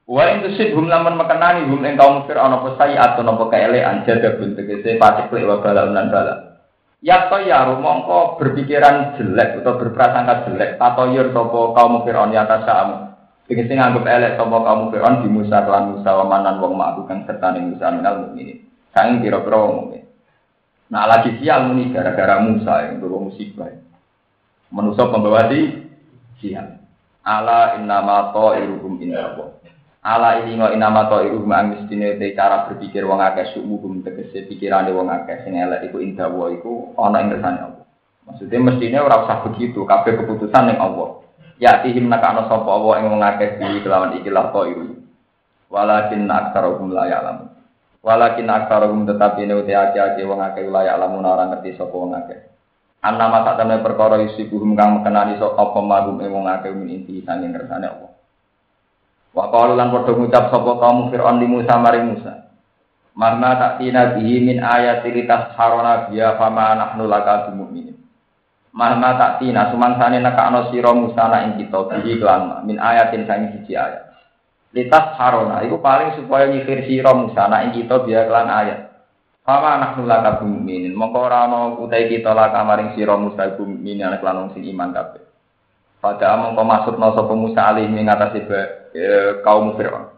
Wa 0.05 0.29
in 0.29 0.45
tusibhum 0.45 0.85
lamun 0.85 1.17
mekenani 1.17 1.65
hum 1.65 1.81
ing 1.81 1.97
kaum 1.97 2.29
Fir'aun 2.29 2.53
apa 2.61 2.77
sayi'atu 2.77 3.25
napa 3.25 3.49
kaelekan 3.49 4.05
jadabun 4.05 4.53
tegese 4.53 5.01
patiklik 5.01 5.49
wa 5.49 5.65
balaun 5.65 5.97
lan 5.97 6.13
bala. 6.13 6.35
Yattayyaru 7.01 7.81
mongko 7.81 8.37
berpikiran 8.37 9.17
jelek 9.17 9.61
atau 9.65 9.81
berprasangka 9.81 10.49
jelek 10.49 10.77
tatoyur 10.77 11.33
sapa 11.33 11.61
kaum 11.73 12.05
Fir'aun 12.05 12.37
ya 12.37 12.45
tasam. 12.45 13.17
Tegese 13.49 13.73
nganggep 13.73 14.05
elek 14.05 14.37
sapa 14.37 14.57
kaum 14.61 14.93
Fir'aun 14.93 15.25
di 15.25 15.29
Musa 15.33 15.65
lan 15.65 15.97
Musa 15.97 16.11
wa 16.21 16.25
manan 16.29 16.61
wong 16.61 16.77
ma'ku 16.77 17.09
kang 17.09 17.25
sertane 17.25 17.65
Musa 17.65 17.89
minal 17.89 18.29
mukminin. 18.29 18.61
Saking 18.93 19.25
kira-kira 19.25 19.57
wong 19.57 19.73
mukmin. 19.89 20.05
Nah 20.93 21.09
lagi 21.09 21.41
sial 21.41 21.65
muni 21.73 21.89
gara-gara 21.97 22.45
Musa 22.45 22.93
yang 22.93 23.01
bawa 23.01 23.33
musibah. 23.33 23.73
Manusia 24.69 25.09
pembawa 25.09 25.49
di 25.49 25.81
sial. 26.45 26.77
Ala 27.25 27.81
innama 27.81 28.37
ta'iruhum 28.37 29.01
inna 29.01 29.33
Ala 30.05 30.45
ini 30.45 30.61
ngo 30.61 30.69
inama 30.69 31.09
ta'iruhum 31.09 31.49
ang 31.49 31.73
mestine 31.73 32.21
te 32.21 32.37
cara 32.37 32.69
berpikir 32.69 33.09
wong 33.09 33.25
akeh 33.25 33.57
sumuhum 33.57 34.05
tegese 34.05 34.45
pikirane 34.45 34.93
wong 34.93 35.09
akeh 35.09 35.41
sing 35.49 35.57
elek 35.57 35.89
iku 35.89 35.97
indah 35.97 36.29
wa 36.29 36.53
iku 36.53 36.93
ana 37.01 37.25
ing 37.25 37.33
kersane 37.33 37.61
Allah. 37.65 37.85
Maksudnya 38.29 38.61
mestinya 38.61 39.01
ora 39.01 39.25
usah 39.25 39.49
begitu, 39.49 39.81
kabeh 39.89 40.21
keputusan 40.21 40.69
ning 40.69 40.77
Allah. 40.77 41.25
Ya 41.57 41.81
tihim 41.81 42.13
nakana 42.13 42.45
sapa 42.53 42.69
Allah 42.69 43.01
ing 43.01 43.17
wong 43.17 43.25
akeh 43.25 43.57
di 43.57 43.81
kelawan 43.81 44.13
ikilah 44.21 44.53
ta'iruhum. 44.53 45.09
Walakin 45.73 46.29
aksaruhum 46.29 46.93
la 46.93 47.09
ya'lamun. 47.09 47.49
Walakin 48.05 48.47
aksaruhum 48.53 49.09
tetapi 49.09 49.49
ini 49.49 49.57
uti 49.57 49.73
ake-ake 49.73 50.21
wong 50.29 50.45
akeh 50.45 50.69
la 50.69 50.85
ya'lamun 50.85 51.25
ora 51.25 51.49
ngerti 51.49 51.81
sapa 51.81 51.97
wong 51.97 52.13
akeh. 52.13 52.45
Masa 53.01 53.57
temne 53.57 53.81
perkara 53.81 54.21
yusibuhum 54.21 54.77
kang 54.77 55.01
mekenani 55.01 55.41
sok 55.41 55.57
apa 55.57 55.81
magum 55.81 56.21
ing 56.21 56.29
wong 56.29 56.45
akeh 56.45 56.77
min 56.77 56.93
inti 56.93 57.25
sanging 57.25 57.57
kersane 57.57 57.89
Allah. 57.89 58.14
Wa 59.35 59.51
qalu 59.51 59.75
lan 59.75 59.91
padha 59.91 60.15
ngucap 60.15 60.55
sapa 60.55 60.73
kaum 60.79 61.11
Fir'aun 61.11 61.43
li 61.43 61.51
Musa 61.51 61.75
maring 61.75 62.07
Musa. 62.15 62.47
Mahma 63.19 63.51
ta'tina 63.59 64.15
bihi 64.15 64.43
min 64.47 64.63
ayati 64.63 65.11
litasharona 65.11 66.07
biya 66.11 66.39
fama 66.39 66.79
nahnu 66.79 67.11
laka 67.11 67.51
bimu'minin. 67.51 67.99
Mahma 68.75 69.19
ta'tina 69.19 69.75
sumangsane 69.75 70.23
nekakno 70.23 70.71
sira 70.71 70.95
Musa 70.95 71.27
na 71.27 71.51
ing 71.51 71.59
kita 71.59 71.79
bihi 71.83 72.23
kelan 72.23 72.63
min 72.63 72.79
ayatin 72.79 73.27
sanging 73.27 73.59
siji 73.59 73.75
ayat. 73.75 74.15
Litas 74.75 75.15
harona, 75.15 75.63
itu 75.63 75.79
paling 75.79 76.19
supaya 76.19 76.51
nyikir 76.51 76.87
sira 76.87 77.15
Musa 77.15 77.47
na 77.51 77.67
ing 77.67 77.75
kita 77.75 78.07
biya 78.07 78.31
kelan 78.31 78.51
ayat. 78.51 78.91
Fama 79.43 79.83
anak 79.83 79.99
nula 79.99 80.23
kabum 80.23 80.63
minin. 80.63 80.95
Mongko 80.95 81.19
ora 81.27 81.51
ana 81.51 81.75
utai 81.75 82.07
kita 82.07 82.33
lah 82.33 82.55
kamaring 82.55 82.95
sira 82.95 83.19
Musa 83.19 83.51
iku 83.51 83.67
minin 83.67 84.07
anak 84.07 84.23
sing 84.55 84.63
iman 84.63 84.95
kabeh. 84.95 85.24
Pada 86.05 86.37
mongko 86.37 86.69
maksudna 86.69 87.17
sapa 87.17 87.33
Musa 87.33 87.73
alih 87.73 87.89
ing 87.89 88.05
atase 88.05 88.45
e, 88.93 89.41
kaum 89.41 89.73
Firaun. 89.73 90.13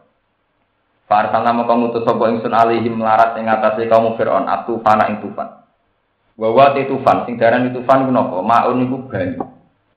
Farsalna 1.06 1.54
mongko 1.54 1.78
ngutus 1.78 2.02
sapa 2.02 2.26
ingsun 2.26 2.50
alihim 2.50 2.98
melarat 2.98 3.38
ing 3.38 3.46
atase 3.46 3.86
kaum 3.86 4.18
Firaun 4.18 4.50
atu 4.50 4.82
fana 4.82 5.06
ing 5.06 5.22
tufan. 5.22 5.46
Wa 6.34 6.74
te 6.74 6.90
tufan 6.90 7.22
sing 7.22 7.38
darani 7.38 7.70
tufan 7.70 8.02
ku 8.02 8.10
napa? 8.10 8.42
Maun 8.42 8.82
iku 8.82 9.06
banyu. 9.06 9.46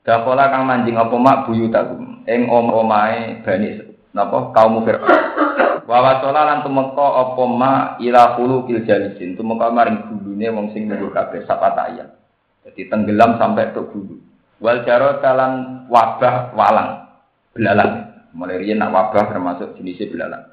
Dakola 0.06 0.54
kang 0.54 0.70
manjing 0.70 0.94
apa 0.94 1.16
mak 1.18 1.50
buyu 1.50 1.74
tagum 1.74 2.22
ing 2.30 2.46
om-omahe 2.46 3.42
bani 3.42 3.82
napa 4.14 4.54
kaum 4.54 4.86
Firaun. 4.86 5.10
Wa 5.90 6.06
wasala 6.06 6.54
lan 6.54 6.62
tumeka 6.62 7.08
apa 7.18 7.44
ma 7.50 7.72
ila 7.98 8.38
hulu 8.38 8.70
kil 8.70 8.86
jalisin 8.86 9.34
tumeka 9.34 9.74
maring 9.74 10.06
gulune 10.06 10.54
wong 10.54 10.70
sing 10.70 10.86
nunggu 10.86 11.10
kabeh 11.10 11.50
sapata 11.50 11.90
ayat. 11.90 12.14
Jadi 12.62 12.94
tenggelam 12.94 13.42
sampai 13.42 13.74
ke 13.74 13.82
gulu. 13.90 14.29
Wal 14.60 14.84
jaro 14.84 15.24
kalan 15.24 15.86
wabah 15.88 16.52
walang 16.56 17.08
belalang. 17.56 17.92
Mulai 18.36 18.62
riyen 18.62 18.84
nak 18.84 18.94
wabah 18.94 19.32
termasuk 19.32 19.80
jenisnya 19.80 20.12
belalang. 20.12 20.44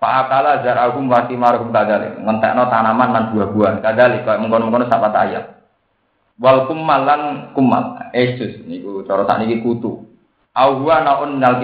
Fa'akala 0.00 0.64
zarahum 0.64 1.12
wa 1.12 1.28
simaruhum 1.28 1.68
kadalik. 1.68 2.16
Ngentekno 2.16 2.72
tanaman 2.72 3.08
lan 3.12 3.24
buah-buahan 3.36 3.84
kadalik 3.84 4.24
kaya 4.24 4.40
mengkono-mengkono 4.40 4.88
sapata 4.88 5.28
ayat. 5.28 5.44
Wal 6.40 6.64
kummal 6.64 7.04
lan 7.04 7.20
kummal. 7.52 8.00
Esus 8.16 8.64
niku 8.64 9.04
cara 9.04 9.28
sakniki 9.28 9.60
kutu. 9.60 10.08
Awwa 10.56 11.04
naun 11.04 11.36
nal 11.36 11.60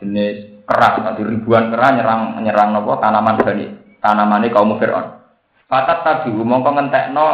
jenis 0.00 0.64
keras, 0.64 1.02
nanti 1.02 1.26
ribuan 1.26 1.74
keras 1.74 1.98
nyerang 1.98 2.40
nyerang 2.40 2.68
nopo 2.72 2.96
tanaman 3.02 3.36
bani 3.42 3.66
tanaman 3.98 4.46
ini 4.46 4.54
kaum 4.54 4.78
Fir'aun. 4.78 5.18
Fatat 5.66 6.06
tabi 6.06 6.30
mongko 6.30 6.70
ngentekno 6.72 7.26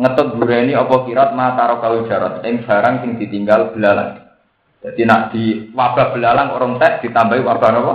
ngetut 0.00 0.40
bureni 0.40 0.72
apa 0.72 1.04
kirat 1.04 1.36
mataro 1.36 1.76
kau 1.84 2.08
jarat 2.08 2.40
ing 2.48 2.64
barang 2.64 3.04
sing 3.04 3.10
ditinggal 3.20 3.76
belalang. 3.76 4.24
Jadi 4.80 5.00
nak 5.04 5.28
di 5.36 5.68
wabah 5.76 6.16
belalang 6.16 6.56
orang 6.56 6.80
tek 6.80 7.04
ditambahi 7.04 7.44
wabah 7.44 7.70
nopo 7.76 7.94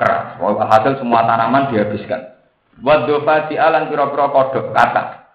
keras. 0.00 0.40
Wabah 0.40 0.66
hasil 0.72 0.96
semua 0.96 1.28
tanaman 1.28 1.68
dihabiskan. 1.68 2.32
Wadofati 2.80 3.60
alan 3.60 3.92
pira-pira 3.92 4.32
kodok 4.32 4.72
kata. 4.72 5.28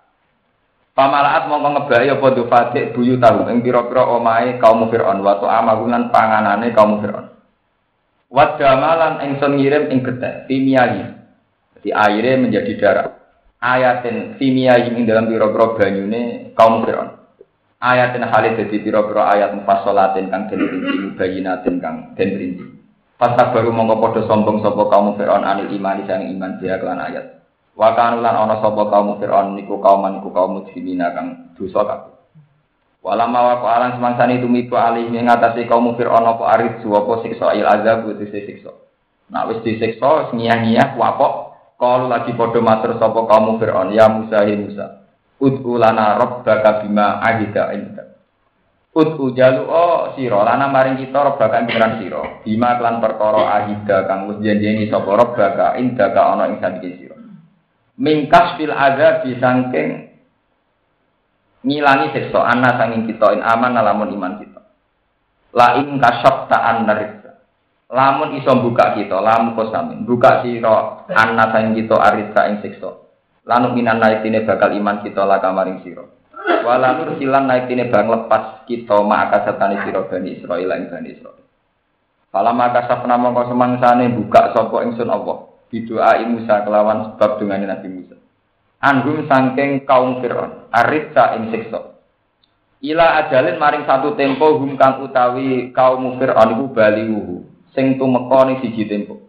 Pamalaat 0.98 1.46
mongko 1.46 1.70
ngebayi 1.78 2.10
apa 2.10 2.28
dofati 2.34 2.90
buyu 2.98 3.22
tahu 3.22 3.46
ing 3.54 3.62
pira-pira 3.62 4.10
omahe 4.10 4.58
kaum 4.58 4.90
Fir'aun 4.90 5.22
wa 5.22 5.38
amagunan 5.38 6.10
panganane 6.10 6.74
kaum 6.74 6.98
Fir'aun. 7.06 7.30
Wadamalan 8.34 9.22
engson 9.22 9.62
ngirim 9.62 9.94
ing 9.94 10.02
getih 10.02 10.50
timiyahi. 10.50 11.14
Jadi 11.78 11.90
airnya 11.94 12.42
menjadi 12.42 12.74
darah. 12.82 13.08
Ayatin 13.58 14.38
timiyahi 14.38 14.94
ing 14.94 15.10
dalam 15.10 15.26
biro-biro 15.26 15.74
banyune 15.74 16.54
kaum 16.54 16.86
Fir'aun. 16.86 17.18
Ayatin 17.82 18.22
halid 18.30 18.54
jadi 18.54 18.78
biro-biro 18.86 19.26
ayat 19.26 19.58
mufassalatin 19.58 20.30
kang 20.30 20.46
den 20.46 20.62
rinci 20.62 21.18
bayinatin 21.18 21.82
kang 21.82 22.14
den 22.14 22.38
rinci. 22.38 22.66
Pas 23.18 23.34
baru 23.34 23.74
mongko 23.74 23.98
padha 23.98 24.22
sombong 24.30 24.62
sapa 24.62 24.84
kaum 24.94 25.18
Fir'aun 25.18 25.42
anil 25.42 25.74
iman 25.74 26.06
sang 26.06 26.30
iman 26.30 26.62
dia 26.62 26.78
kelan 26.78 27.02
ayat. 27.02 27.42
Wa 27.74 27.98
kanulan 27.98 28.38
ana 28.38 28.62
sapa 28.62 28.94
kaum 28.94 29.18
Fir'aun 29.18 29.58
niku 29.58 29.82
kaum 29.82 30.06
niku 30.06 30.30
kaum 30.30 30.62
muslimina 30.62 31.18
kang 31.18 31.50
dosa 31.58 31.82
kabeh. 31.82 32.14
Walama 33.02 33.58
wa 33.58 33.70
alang 33.74 33.98
semangsani 33.98 34.38
tumiku 34.38 34.78
alih 34.78 35.10
ing 35.10 35.26
ngatasi 35.26 35.66
kaum 35.66 35.98
Fir'aun 35.98 36.30
apa 36.30 36.44
arid 36.58 36.86
apa 36.86 37.14
siksa 37.26 37.58
il 37.58 37.66
azab 37.66 38.06
itu 38.06 38.30
siksa. 38.30 38.70
Nah 39.34 39.50
wis 39.50 39.66
disiksa 39.66 40.30
ngiyah-ngiyah 40.30 40.94
wapok 40.94 41.47
kalau 41.78 42.10
lagi 42.10 42.34
padha 42.34 42.58
matur 42.58 42.98
sapa 42.98 43.22
kaum 43.30 43.62
Fir'aun 43.62 43.94
ya 43.94 44.10
Musa 44.10 44.42
hi 44.42 44.58
Musa. 44.58 45.06
Ud'u 45.38 45.78
lana 45.78 46.18
rabbaka 46.18 46.82
bima 46.82 47.22
ahida 47.22 47.70
inda. 47.78 48.18
Ud'u 48.98 49.30
jalu 49.38 49.70
oh 49.70 50.18
sira 50.18 50.42
lana 50.42 50.74
maring 50.74 50.98
kita 50.98 51.14
rabbaka 51.22 51.62
pengiran 51.62 52.02
sira. 52.02 52.42
Bima 52.42 52.82
kelan 52.82 52.98
perkara 52.98 53.62
ahida 53.62 54.10
kang 54.10 54.26
wis 54.34 54.42
janjeni 54.42 54.90
sapa 54.90 55.06
rabbaka 55.14 55.78
inda 55.78 56.10
ka 56.10 56.22
ana 56.34 56.50
ing 56.50 56.58
sira. 56.98 57.18
Mingkas 58.02 58.58
fil 58.58 58.74
azab 58.74 59.30
disangking 59.30 60.18
ngilangi 61.62 62.14
siksa 62.14 62.42
ana 62.42 62.74
sanging 62.82 63.06
kita 63.06 63.38
in 63.38 63.46
aman 63.46 63.78
lamun 63.78 64.18
iman 64.18 64.34
kita. 64.42 64.62
La 65.54 65.78
ing 65.78 66.02
kasab 66.02 66.50
ta'an 66.50 66.90
narisa. 66.90 67.17
Lamun 67.88 68.36
iso 68.36 68.52
buka 68.60 69.00
kita, 69.00 69.24
lamun 69.24 69.56
kosamin. 69.56 70.04
Buka 70.04 70.44
sira 70.44 71.08
ana 71.08 71.52
sanging 71.56 71.84
kita 71.84 71.96
arisa 71.96 72.52
ing 72.52 72.60
siksa. 72.60 72.92
Lanu 73.48 73.72
minan 73.72 74.04
naikine 74.04 74.44
bakal 74.44 74.76
iman 74.76 75.00
kita 75.08 75.24
la 75.24 75.40
kamaring 75.40 75.80
sira. 75.88 76.04
Wala 76.68 77.00
nur 77.00 77.16
silan 77.16 77.48
naikine 77.48 77.88
bang 77.88 78.12
lepas 78.12 78.68
kita 78.68 79.00
maka 79.08 79.48
sertani 79.48 79.80
sira 79.88 80.04
Bani 80.04 80.36
Israil 80.36 80.68
ing 80.68 80.92
Bani 80.92 81.10
Israil. 81.16 81.44
Fala 82.28 82.52
maka 82.52 82.92
sapna 82.92 83.16
mongko 83.16 83.56
semangsane 83.56 84.12
buka 84.12 84.52
sapa 84.52 84.84
ingsun 84.84 85.08
Allah. 85.08 85.48
Bidoa 85.68 86.16
Musa 86.28 86.64
kelawan 86.64 87.16
sebab 87.16 87.44
dengan 87.44 87.68
Nabi 87.68 87.92
Musa 87.92 88.16
anhum 88.82 89.26
sangking 89.26 89.84
kaum 89.84 90.22
Fir'aun 90.22 90.70
arisa 90.70 91.36
ing 91.38 91.50
siksa 91.50 91.98
ila 92.86 93.26
ajalin 93.26 93.58
maring 93.58 93.84
satu 93.90 94.14
tempo 94.14 94.62
hum 94.62 94.78
kang 94.78 95.02
utawi 95.02 95.74
kaum 95.74 96.22
Fir'aun 96.22 96.56
iku 96.56 96.66
baliwuhu 96.72 97.36
sing 97.78 98.02
tumeka 98.02 98.50
ning 98.50 98.58
siji 98.66 98.90
tempo 98.90 99.28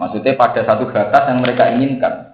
maksudnya 0.00 0.32
pada 0.34 0.64
satu 0.64 0.88
batas 0.88 1.28
yang 1.28 1.44
mereka 1.44 1.68
inginkan. 1.76 2.32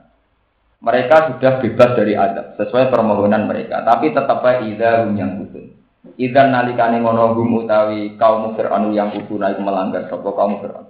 Mereka 0.78 1.34
sudah 1.34 1.58
bebas 1.58 1.90
dari 1.98 2.14
adab 2.14 2.54
sesuai 2.54 2.86
permohonan 2.94 3.50
mereka. 3.50 3.82
Tapi 3.82 4.14
tetap 4.14 4.46
baik 4.46 4.78
ida 4.78 5.02
hum 5.02 5.18
yang 5.18 5.42
kutun 5.42 5.74
Idan 6.18 6.54
nalikane 6.54 7.02
ngono 7.02 7.34
hum 7.34 7.66
utawi 7.66 8.14
kaum 8.14 8.54
Fir'aun 8.54 8.94
yang 8.94 9.10
kuduna 9.10 9.54
iku 9.54 9.62
melanggar 9.62 10.06
sapa 10.06 10.30
kaum 10.34 10.62
Fir'aun. 10.62 10.86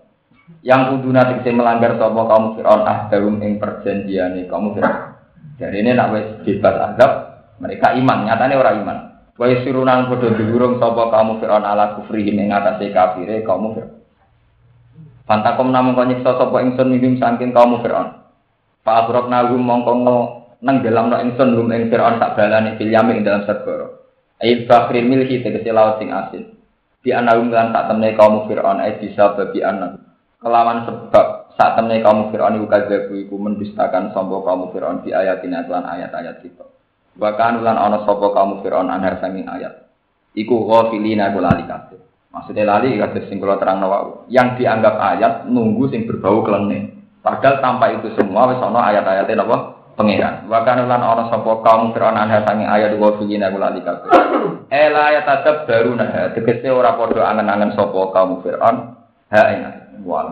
Yang 0.65 0.82
kuduna 0.93 1.28
tegese 1.28 1.51
melanggar 1.57 1.97
sapa 1.97 2.20
kaum 2.28 2.57
Fir'aun 2.57 2.85
ahdarum 2.85 3.36
ing 3.40 3.57
perjanjiane 3.57 4.45
kaum 4.49 4.77
Fir'aun. 4.77 5.16
Jadi 5.59 5.77
ini 5.82 5.90
nak 5.97 6.15
wes 6.15 6.27
bebas 6.47 6.95
azab, 6.95 7.12
mereka 7.59 7.97
iman, 7.99 8.28
nyatanya 8.28 8.57
orang 8.61 8.77
iman. 8.85 8.99
Wa 9.35 9.47
surunan 9.65 10.07
podo 10.07 10.36
diurung 10.36 10.78
sapa 10.78 11.11
kamu 11.11 11.40
Fir'aun 11.40 11.65
ala 11.65 11.97
kufrihi 11.99 12.32
ing 12.32 12.53
atase 12.53 12.93
kafire 12.93 13.45
kaum 13.45 13.74
Fir'aun. 13.74 13.98
Pantakom 15.28 15.68
namun 15.68 15.92
kau 15.92 16.09
nyiksa 16.09 16.40
sapa 16.40 16.56
ingsun 16.64 16.88
minggim 16.88 17.20
saking 17.20 17.52
kaum 17.52 17.84
Fir'aun. 17.84 18.16
Pak 18.80 18.96
Abrok 19.05 19.28
nagum 19.28 19.60
mongko 19.60 19.92
nenggelam 20.64 21.12
no 21.12 21.20
ingsun 21.20 21.52
lum 21.52 21.68
ing 21.68 21.92
Fir'aun 21.92 22.16
tak 22.16 22.32
balani 22.32 22.80
fil 22.80 22.88
ing 22.88 23.20
dalam 23.20 23.44
segara. 23.44 23.92
Ail 24.40 24.64
bakril 24.64 25.05
milhi 25.05 25.44
tegese 25.44 25.68
laut 25.68 26.00
sing 26.00 26.09
asin. 26.16 26.56
Di 27.05 27.12
anahum 27.12 27.52
lan 27.52 27.76
tak 27.76 27.92
temne 27.92 28.16
kaum 28.16 28.48
Fir'aun 28.48 28.80
eh 28.80 28.96
bisa 28.96 29.36
babi 29.36 29.60
anak. 29.60 30.00
Kelawan 30.40 30.88
sebab 30.88 31.52
saat 31.60 31.76
temne 31.76 32.00
kaum 32.00 32.32
Fir'aun 32.32 32.56
iku 32.56 32.66
kadzabu 32.72 33.12
iku 33.20 33.36
mendustakan 33.36 34.16
sapa 34.16 34.32
kaum 34.32 34.72
Fir'aun 34.72 35.05
di 35.05 35.12
ayatina 35.12 35.60
lan 35.68 35.84
ayat-ayat 35.84 36.40
kita. 36.40 36.64
Bahkan 37.20 37.60
ulan 37.60 37.76
ana 37.76 38.00
sapa 38.09 38.32
kaum 38.32 38.64
Fir'aun 38.64 38.88
anhar 38.88 39.20
sanging 39.20 39.44
ayat. 39.44 39.92
Iku 40.32 40.64
ghafilina 40.64 41.28
iku 41.28 41.44
lali 41.44 41.68
kabeh. 41.68 42.07
Maksudnya 42.28 42.68
lali 42.68 43.00
kabeh 43.00 43.24
sing 43.26 43.40
kula 43.40 43.56
terang 43.56 43.80
wau. 43.80 44.28
Yang 44.28 44.60
dianggap 44.60 45.00
ayat 45.00 45.32
nunggu 45.48 45.88
sing 45.88 46.05
berbau 46.05 46.44
kelene. 46.44 46.92
Padahal 47.24 47.60
tanpa 47.64 47.90
itu 47.92 48.12
semua 48.14 48.52
wis 48.52 48.60
ana 48.60 48.80
ayat-ayatnya 48.92 49.42
napa? 49.42 49.56
Pangeran. 49.98 50.46
Bahkan 50.46 50.86
ulan 50.86 51.02
ana 51.02 51.24
sapa 51.26 51.52
kaum 51.66 51.90
Fir'aun 51.90 52.14
anhar 52.14 52.46
sanging 52.46 52.70
ayat 52.70 52.94
ghafilina 52.94 53.50
iku 53.50 53.59
lali 53.59 53.82
kabeh. 53.82 54.09
Ela 54.70 55.10
ayat 55.10 55.24
tetep 55.26 55.66
baru 55.66 55.90
nah 55.98 56.30
tegese 56.36 56.68
ora 56.70 56.94
padha 56.94 57.26
angen-angen 57.34 57.74
sapa 57.74 57.98
kaum 58.14 58.38
Fir'aun. 58.44 58.94
Ha 59.34 59.42
ing 59.52 59.60
wa 60.06 60.22